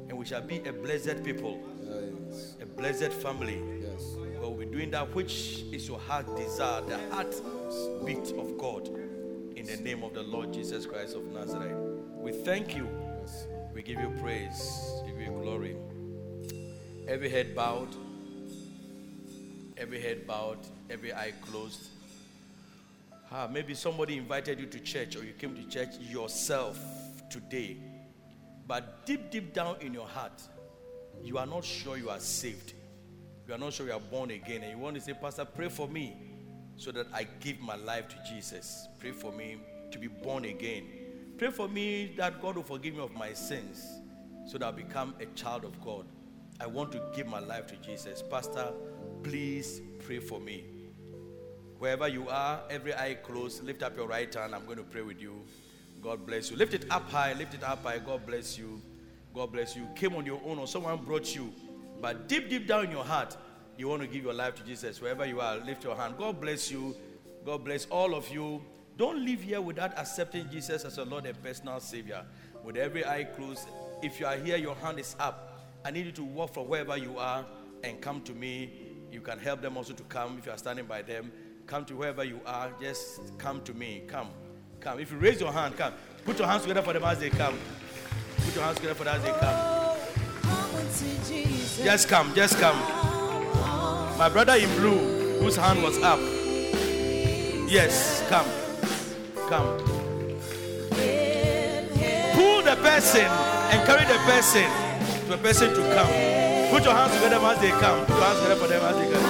And 0.09 0.19
we 0.19 0.25
shall 0.25 0.43
be 0.43 0.59
a 0.67 0.73
blessed 0.73 1.23
people, 1.23 1.61
Oh, 1.89 2.03
yes. 2.29 2.57
a 2.61 2.67
blessed 2.67 3.13
family. 3.13 3.63
Yes. 3.81 4.03
We'll 4.41 4.55
be 4.55 4.67
doing 4.67 4.91
that 4.91 5.15
which 5.15 5.63
is 5.73 5.87
your 5.87 6.01
heart 6.01 6.27
desire, 6.37 6.81
the 6.83 6.99
heartbeat 7.13 8.33
of 8.37 8.59
God. 8.59 8.89
In 9.55 9.67
the 9.67 9.77
name 9.77 10.03
of 10.03 10.15
the 10.15 10.23
Lord 10.25 10.53
Jesus 10.53 10.85
Christ 10.85 11.15
of 11.15 11.25
Nazareth. 11.33 11.77
We 12.17 12.33
thank 12.33 12.77
you. 12.77 12.89
We 13.73 13.83
give 13.83 14.01
you 14.01 14.13
praise, 14.21 14.91
give 15.07 15.21
you 15.21 15.31
glory. 15.31 15.77
Every 17.07 17.29
head 17.29 17.55
bowed, 17.55 17.95
every 19.77 20.01
head 20.01 20.27
bowed, 20.27 20.59
every 20.89 21.13
eye 21.13 21.35
closed. 21.43 21.89
Ah, 23.31 23.47
maybe 23.51 23.75
somebody 23.75 24.17
invited 24.17 24.59
you 24.59 24.67
to 24.67 24.81
church 24.81 25.17
or 25.17 25.25
you 25.25 25.33
came 25.33 25.55
to 25.55 25.69
church 25.69 25.99
yourself 25.99 26.79
today. 27.29 27.77
But 28.67 29.05
deep, 29.05 29.31
deep 29.31 29.53
down 29.53 29.77
in 29.81 29.93
your 29.93 30.07
heart, 30.07 30.41
you 31.23 31.37
are 31.37 31.47
not 31.47 31.65
sure 31.65 31.99
you 31.99 32.09
are 32.09 32.21
saved. 32.21 32.73
You 33.47 33.55
are 33.55 33.59
not 33.59 33.75
sure 33.75 33.87
you 33.87 33.93
are 33.93 34.01
born 34.01 34.31
again. 34.31 34.63
And 34.63 34.71
you 34.71 34.79
want 34.79 34.95
to 34.95 35.03
say, 35.03 35.13
Pastor, 35.13 35.45
pray 35.45 35.69
for 35.69 35.87
me 35.87 36.17
so 36.77 36.91
that 36.93 37.07
I 37.13 37.27
give 37.41 37.61
my 37.61 37.77
life 37.77 38.09
to 38.09 38.17
Jesus. 38.27 38.89
Pray 38.99 39.11
for 39.11 39.31
me 39.31 39.59
to 39.91 39.99
be 39.99 40.07
born 40.07 40.47
again. 40.47 40.85
Pray 41.37 41.51
for 41.51 41.69
me 41.69 42.15
that 42.17 42.41
God 42.41 42.57
will 42.57 42.63
forgive 42.63 42.95
me 42.95 43.01
of 43.01 43.13
my 43.13 43.35
sins 43.35 43.85
so 44.47 44.57
that 44.57 44.65
I'll 44.65 44.73
become 44.73 45.15
a 45.21 45.27
child 45.35 45.65
of 45.65 45.79
God. 45.85 46.07
I 46.61 46.67
want 46.67 46.93
to 46.93 47.03
give 47.15 47.27
my 47.27 47.41
life 47.41 47.67
to 47.69 47.77
Jesus. 47.77 48.23
Pastor, 48.23 48.73
please 49.23 49.81
pray 50.05 50.19
for 50.19 50.41
me. 50.41 50.65
Wherever 51.79 52.09
you 52.09 52.29
are, 52.29 52.63
every 52.71 52.95
eye 52.95 53.15
closed, 53.23 53.65
lift 53.65 53.83
up 53.83 53.97
your 53.97 54.07
right 54.07 54.33
hand. 54.33 54.55
I'm 54.55 54.65
going 54.65 54.79
to 54.79 54.85
pray 54.85 55.03
with 55.03 55.21
you. 55.21 55.43
God 56.01 56.27
bless 56.27 56.51
you. 56.51 56.57
Lift 56.57 56.75
it 56.75 56.87
up 56.91 57.11
high, 57.11 57.33
lift 57.33 57.55
it 57.55 57.65
up 57.65 57.83
high. 57.83 57.99
God 57.99 58.27
bless 58.27 58.57
you. 58.59 58.81
God 59.35 59.53
bless 59.53 59.75
you. 59.75 59.89
Came 59.97 60.15
on 60.15 60.25
your 60.25 60.41
own 60.45 60.59
or 60.59 60.67
someone 60.67 60.99
brought 60.99 61.35
you. 61.35 61.53
But 62.01 62.29
deep, 62.29 62.49
deep 62.49 62.69
down 62.69 62.85
in 62.85 62.91
your 62.91 63.05
heart, 63.05 63.37
you 63.77 63.89
want 63.89 64.03
to 64.03 64.09
give 64.09 64.23
your 64.23 64.35
life 64.35 64.55
to 64.57 64.63
Jesus. 64.63 65.01
Wherever 65.01 65.27
you 65.27 65.41
are, 65.41 65.57
lift 65.59 65.83
your 65.83 65.97
hand. 65.97 66.15
God 66.17 66.41
bless 66.41 66.71
you. 66.71 66.95
God 67.45 67.65
bless 67.65 67.87
all 67.87 68.15
of 68.15 68.29
you. 68.31 68.63
Don't 68.97 69.25
leave 69.25 69.43
here 69.43 69.61
without 69.61 69.99
accepting 69.99 70.49
Jesus 70.51 70.85
as 70.85 70.97
your 70.97 71.07
Lord 71.07 71.27
and 71.27 71.43
personal 71.43 71.81
Savior. 71.81 72.25
With 72.63 72.77
every 72.77 73.05
eye 73.05 73.25
closed, 73.25 73.69
if 74.03 74.21
you 74.21 74.27
are 74.27 74.37
here, 74.37 74.57
your 74.57 74.77
hand 74.77 75.01
is 75.01 75.17
up. 75.19 75.54
I 75.87 75.91
need 75.91 76.07
you 76.07 76.13
to 76.13 76.25
walk 76.25 76.55
from 76.55 76.67
wherever 76.67 76.97
you 76.97 77.19
are 77.19 77.45
and 77.83 78.01
come 78.01 78.23
to 78.23 78.33
me. 78.33 78.73
You 79.13 79.21
can 79.21 79.39
help 79.39 79.61
them 79.61 79.77
also 79.77 79.93
to 79.93 80.03
come 80.05 80.39
if 80.39 80.47
you 80.47 80.53
are 80.53 80.57
standing 80.57 80.87
by 80.87 81.03
them. 81.03 81.31
Come 81.67 81.85
to 81.85 81.95
wherever 81.95 82.25
you 82.25 82.41
are. 82.47 82.71
Just 82.81 83.37
come 83.37 83.63
to 83.65 83.75
me. 83.75 84.05
Come. 84.09 84.29
Come. 84.81 84.99
If 84.99 85.13
you 85.13 85.19
raise 85.19 85.41
your 85.41 85.53
hand, 85.53 85.77
come. 85.77 85.93
Put 86.25 86.39
your 86.39 86.49
hands 86.49 86.63
together 86.63 86.81
for 86.81 86.95
them 86.95 87.05
as 87.05 87.19
they 87.19 87.29
come. 87.29 87.59
Put 88.39 88.55
your 88.55 88.65
hands 88.65 88.77
together 88.77 88.95
for 88.95 89.05
them 89.05 89.17
as 89.17 89.23
they 89.23 89.33
come. 89.33 89.85
Just 91.85 92.09
come. 92.09 92.35
Just 92.35 92.59
come. 92.59 92.79
My 94.17 94.31
brother 94.31 94.55
in 94.55 94.71
blue, 94.77 95.39
whose 95.41 95.57
hand 95.57 95.83
was 95.83 95.99
up. 95.99 96.19
Yes, 97.69 98.25
come. 98.31 98.47
Come. 99.51 99.79
Pull 102.35 102.63
the 102.63 102.77
person 102.81 103.27
and 103.27 103.87
carry 103.87 104.07
the 104.07 104.19
person 104.25 104.84
a 105.31 105.37
person 105.39 105.71
to 105.75 105.81
come. 105.95 106.09
Put 106.71 106.85
your 106.85 106.95
hands 106.95 107.15
together 107.15 107.37
as 107.37 107.59
they 107.61 107.71
come. 107.71 108.05
Put 108.07 108.17
your 108.17 108.25
hands 108.25 108.39
together 108.41 108.57
for 108.57 108.69
them 108.69 108.83
as 108.83 108.97
they 108.97 109.13
come. 109.13 109.25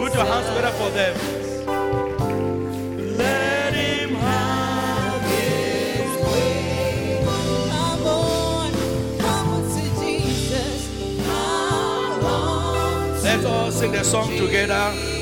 Put 0.00 0.14
your 0.14 0.24
hands 0.24 0.46
together 0.48 0.72
for 0.78 0.90
them. 0.90 1.16
Let 3.16 3.74
him 3.74 4.14
have 4.14 5.22
his 5.22 6.12
way. 6.26 7.22
Come 7.24 8.06
on, 8.06 8.72
come 9.18 9.48
on 9.48 9.62
to 9.62 9.82
Jesus. 10.00 10.80
Come 11.24 12.24
on 12.24 13.22
Let's 13.22 13.44
all 13.44 13.70
sing 13.70 13.92
the 13.92 14.04
song 14.04 14.28
together. 14.36 15.19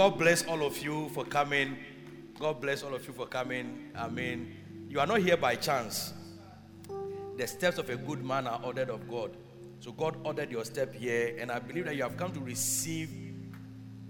God 0.00 0.16
bless 0.16 0.46
all 0.46 0.64
of 0.64 0.82
you 0.82 1.10
for 1.10 1.26
coming. 1.26 1.76
God 2.38 2.58
bless 2.58 2.82
all 2.82 2.94
of 2.94 3.06
you 3.06 3.12
for 3.12 3.26
coming. 3.26 3.90
I 3.94 4.08
mean, 4.08 4.56
you 4.88 4.98
are 4.98 5.06
not 5.06 5.20
here 5.20 5.36
by 5.36 5.56
chance. 5.56 6.14
The 7.36 7.46
steps 7.46 7.76
of 7.76 7.90
a 7.90 7.96
good 7.96 8.24
man 8.24 8.46
are 8.46 8.58
ordered 8.64 8.88
of 8.88 9.06
God. 9.10 9.36
So 9.78 9.92
God 9.92 10.16
ordered 10.24 10.50
your 10.50 10.64
step 10.64 10.94
here, 10.94 11.36
and 11.38 11.52
I 11.52 11.58
believe 11.58 11.84
that 11.84 11.96
you 11.96 12.02
have 12.02 12.16
come 12.16 12.32
to 12.32 12.40
receive 12.40 13.10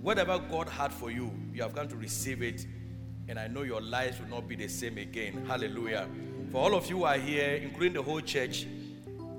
whatever 0.00 0.38
God 0.38 0.68
had 0.68 0.92
for 0.92 1.10
you. 1.10 1.28
You 1.52 1.62
have 1.62 1.74
come 1.74 1.88
to 1.88 1.96
receive 1.96 2.40
it, 2.40 2.68
and 3.26 3.36
I 3.36 3.48
know 3.48 3.62
your 3.62 3.80
lives 3.80 4.20
will 4.20 4.28
not 4.28 4.46
be 4.46 4.54
the 4.54 4.68
same 4.68 4.96
again. 4.96 5.44
Hallelujah. 5.44 6.06
For 6.52 6.58
all 6.58 6.76
of 6.76 6.88
you 6.88 6.98
who 6.98 7.04
are 7.04 7.18
here, 7.18 7.56
including 7.56 7.94
the 7.94 8.02
whole 8.02 8.20
church, 8.20 8.64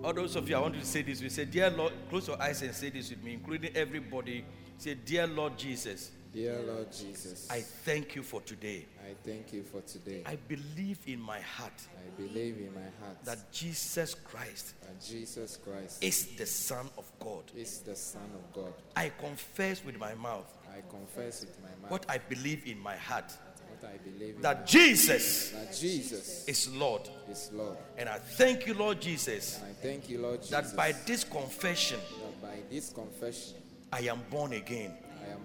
all 0.04 0.12
those 0.12 0.36
of 0.36 0.50
you, 0.50 0.58
I 0.58 0.60
want 0.60 0.76
you 0.76 0.82
to 0.82 0.86
say 0.86 1.02
this. 1.02 1.22
We 1.22 1.30
say, 1.30 1.46
Dear 1.46 1.70
Lord, 1.70 1.94
close 2.10 2.28
your 2.28 2.42
eyes 2.42 2.62
and 2.62 2.76
say 2.76 2.90
this 2.90 3.10
with 3.10 3.24
me, 3.24 3.36
including 3.36 3.72
everybody. 3.74 4.44
Say, 4.78 4.96
Dear 4.96 5.28
Lord 5.28 5.58
Jesus, 5.58 6.12
Dear 6.34 6.62
Lord 6.66 6.88
Jesus, 6.94 7.46
I 7.52 7.60
thank 7.60 8.16
you 8.16 8.24
for 8.24 8.40
today. 8.42 8.86
I 9.04 9.14
thank 9.26 9.52
you 9.52 9.64
for 9.64 9.82
today. 9.82 10.24
I 10.26 10.38
believe 10.48 11.00
in 11.06 11.20
my 11.20 11.42
heart 11.42 11.74
I 11.98 12.22
believe 12.22 12.56
in 12.58 12.74
my 12.74 13.06
heart 13.06 13.18
that 13.26 13.52
Jesus 13.52 14.14
Christ 14.16 14.76
that 14.82 15.02
Jesus 15.06 15.58
Christ 15.58 16.02
is 16.02 16.28
the 16.38 16.46
Son 16.46 16.88
of 16.98 17.12
God. 17.20 17.44
is 17.54 17.80
the 17.80 17.98
Son 17.98 18.30
of 18.34 18.54
God. 18.54 18.74
I 18.96 19.10
confess 19.20 19.84
with 19.84 20.00
my 20.00 20.14
mouth 20.16 20.48
I 20.74 20.80
confess 20.90 21.42
with 21.42 21.58
my 21.62 21.70
mouth 21.82 21.92
what 21.92 22.06
I 22.08 22.18
believe 22.18 22.66
in 22.66 22.80
my 22.80 22.96
heart 22.96 23.34
what 23.82 23.92
I 23.92 23.98
believe 23.98 24.42
that 24.42 24.66
Jesus 24.66 25.50
that 25.50 25.76
Jesus 25.76 26.48
is 26.48 26.70
Lord. 26.74 27.10
is 27.30 27.50
Lord. 27.52 27.76
And 27.98 28.08
I 28.08 28.20
thank 28.20 28.68
you, 28.68 28.74
Lord 28.74 29.02
Jesus, 29.02 29.60
And 29.60 29.66
I 29.66 29.74
thank 29.82 30.10
you, 30.10 30.20
Lord 30.22 30.42
Jesus, 30.42 30.52
that 30.52 30.78
by 30.78 30.94
this 31.06 31.26
confession 31.26 32.00
that 32.00 32.42
by 32.42 32.58
this 32.70 32.90
confession 32.90 33.58
I 33.92 34.02
am 34.04 34.22
born 34.30 34.54
again. 34.54 34.94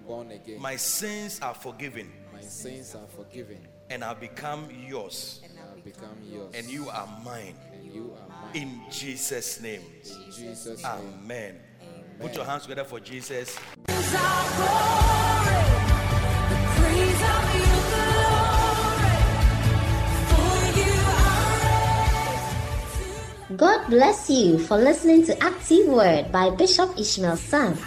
I 0.06 0.08
am 0.08 0.16
born 0.16 0.30
again. 0.30 0.60
My 0.60 0.76
sins 0.76 1.40
are 1.42 1.54
forgiven 1.54 2.12
My 2.32 2.40
sins 2.40 2.94
are 2.94 3.06
forgiven 3.16 3.58
and 3.90 4.04
I 4.04 4.14
become 4.14 4.68
yours. 4.86 5.40
and 5.44 5.58
I 5.58 5.74
have 5.74 5.84
become 5.84 6.16
yours. 6.24 6.54
And 6.54 6.68
you 6.68 6.88
are 6.88 7.08
mine. 7.24 7.54
And 7.72 7.92
you 7.92 8.14
are 8.16 8.28
mine. 8.28 8.50
In 8.54 8.80
Jesus' 8.90 9.60
name. 9.60 9.80
In 10.04 10.32
Jesus' 10.32 10.82
name. 10.82 10.92
Amen. 11.22 11.60
Put 12.20 12.34
your 12.34 12.44
hands 12.44 12.62
together 12.62 12.84
for 12.84 13.00
Jesus. 13.00 13.56
God 23.56 23.86
bless 23.88 24.28
you 24.28 24.58
for 24.58 24.76
listening 24.76 25.24
to 25.26 25.42
Active 25.42 25.86
Word 25.86 26.30
by 26.32 26.50
Bishop 26.50 26.98
Ishmael 26.98 27.36
Sam. 27.36 27.78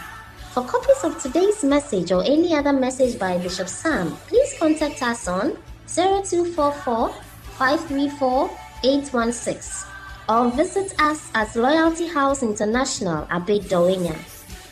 For 0.59 0.67
copies 0.67 1.03
of 1.05 1.23
today's 1.23 1.63
message 1.63 2.11
or 2.11 2.21
any 2.21 2.53
other 2.53 2.73
message 2.73 3.17
by 3.17 3.37
Bishop 3.37 3.69
Sam, 3.69 4.11
please 4.27 4.53
contact 4.59 5.01
us 5.01 5.25
on 5.25 5.55
0244 5.87 7.15
534 7.55 8.49
816 8.83 9.89
or 10.27 10.51
visit 10.51 10.93
us 10.99 11.31
at 11.33 11.55
Loyalty 11.55 12.07
House 12.07 12.43
International, 12.43 13.25
Abed 13.31 13.71
Dawhenya. 13.71 14.19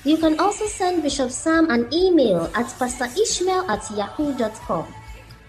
You 0.03 0.17
can 0.17 0.37
also 0.41 0.65
send 0.65 1.03
Bishop 1.03 1.31
Sam 1.31 1.71
an 1.71 1.87
email 1.93 2.51
at 2.53 2.67
pastorishmael 2.75 3.69
at 3.69 3.89
yahoo.com. 3.95 4.93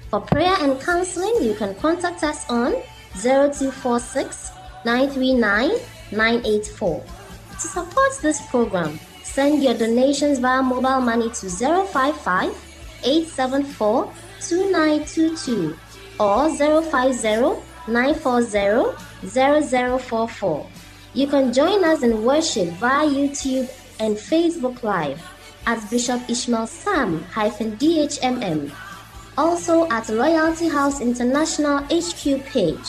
For 0.08 0.20
prayer 0.20 0.54
and 0.60 0.80
counseling, 0.80 1.34
you 1.42 1.54
can 1.54 1.74
contact 1.82 2.22
us 2.22 2.48
on 2.48 2.74
0246 3.18 4.52
939 4.84 5.70
984. 6.12 7.02
To 7.58 7.58
support 7.58 8.12
this 8.22 8.40
program, 8.46 9.00
send 9.34 9.62
your 9.62 9.74
donations 9.74 10.38
via 10.38 10.62
mobile 10.62 11.00
money 11.00 11.28
to 11.30 11.50
055 11.50 12.50
874 13.04 14.12
2922 14.40 15.76
or 16.18 16.48
050 16.48 17.62
940 17.88 19.28
0044. 19.28 20.66
You 21.14 21.26
can 21.26 21.52
join 21.52 21.84
us 21.84 22.02
in 22.02 22.24
worship 22.24 22.68
via 22.74 23.06
YouTube 23.08 23.68
and 24.00 24.16
Facebook 24.16 24.82
Live 24.82 25.20
at 25.66 25.78
Bishop 25.90 26.20
Ishmael 26.28 26.66
Sam 26.66 27.24
DHMM. 27.34 28.72
Also 29.36 29.88
at 29.90 30.08
Loyalty 30.08 30.68
House 30.68 31.00
International 31.00 31.78
HQ 31.90 32.44
page. 32.46 32.88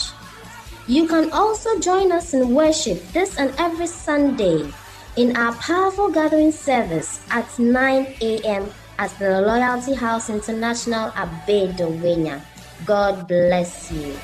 You 0.87 1.07
can 1.07 1.31
also 1.31 1.79
join 1.79 2.11
us 2.11 2.33
in 2.33 2.55
worship 2.55 2.99
this 3.13 3.37
and 3.37 3.53
every 3.59 3.85
Sunday 3.85 4.73
in 5.19 5.35
our 5.35 5.51
powerful 5.55 6.07
gathering 6.07 6.49
service 6.49 7.19
at 7.29 7.43
9 7.59 8.15
a.m. 8.21 8.71
at 8.99 9.11
the 9.19 9.41
Loyalty 9.41 9.93
House 9.93 10.29
International 10.29 11.11
at 11.11 11.27
Bedouina. 11.45 12.39
God 12.85 13.27
bless 13.27 13.91
you. 13.91 14.15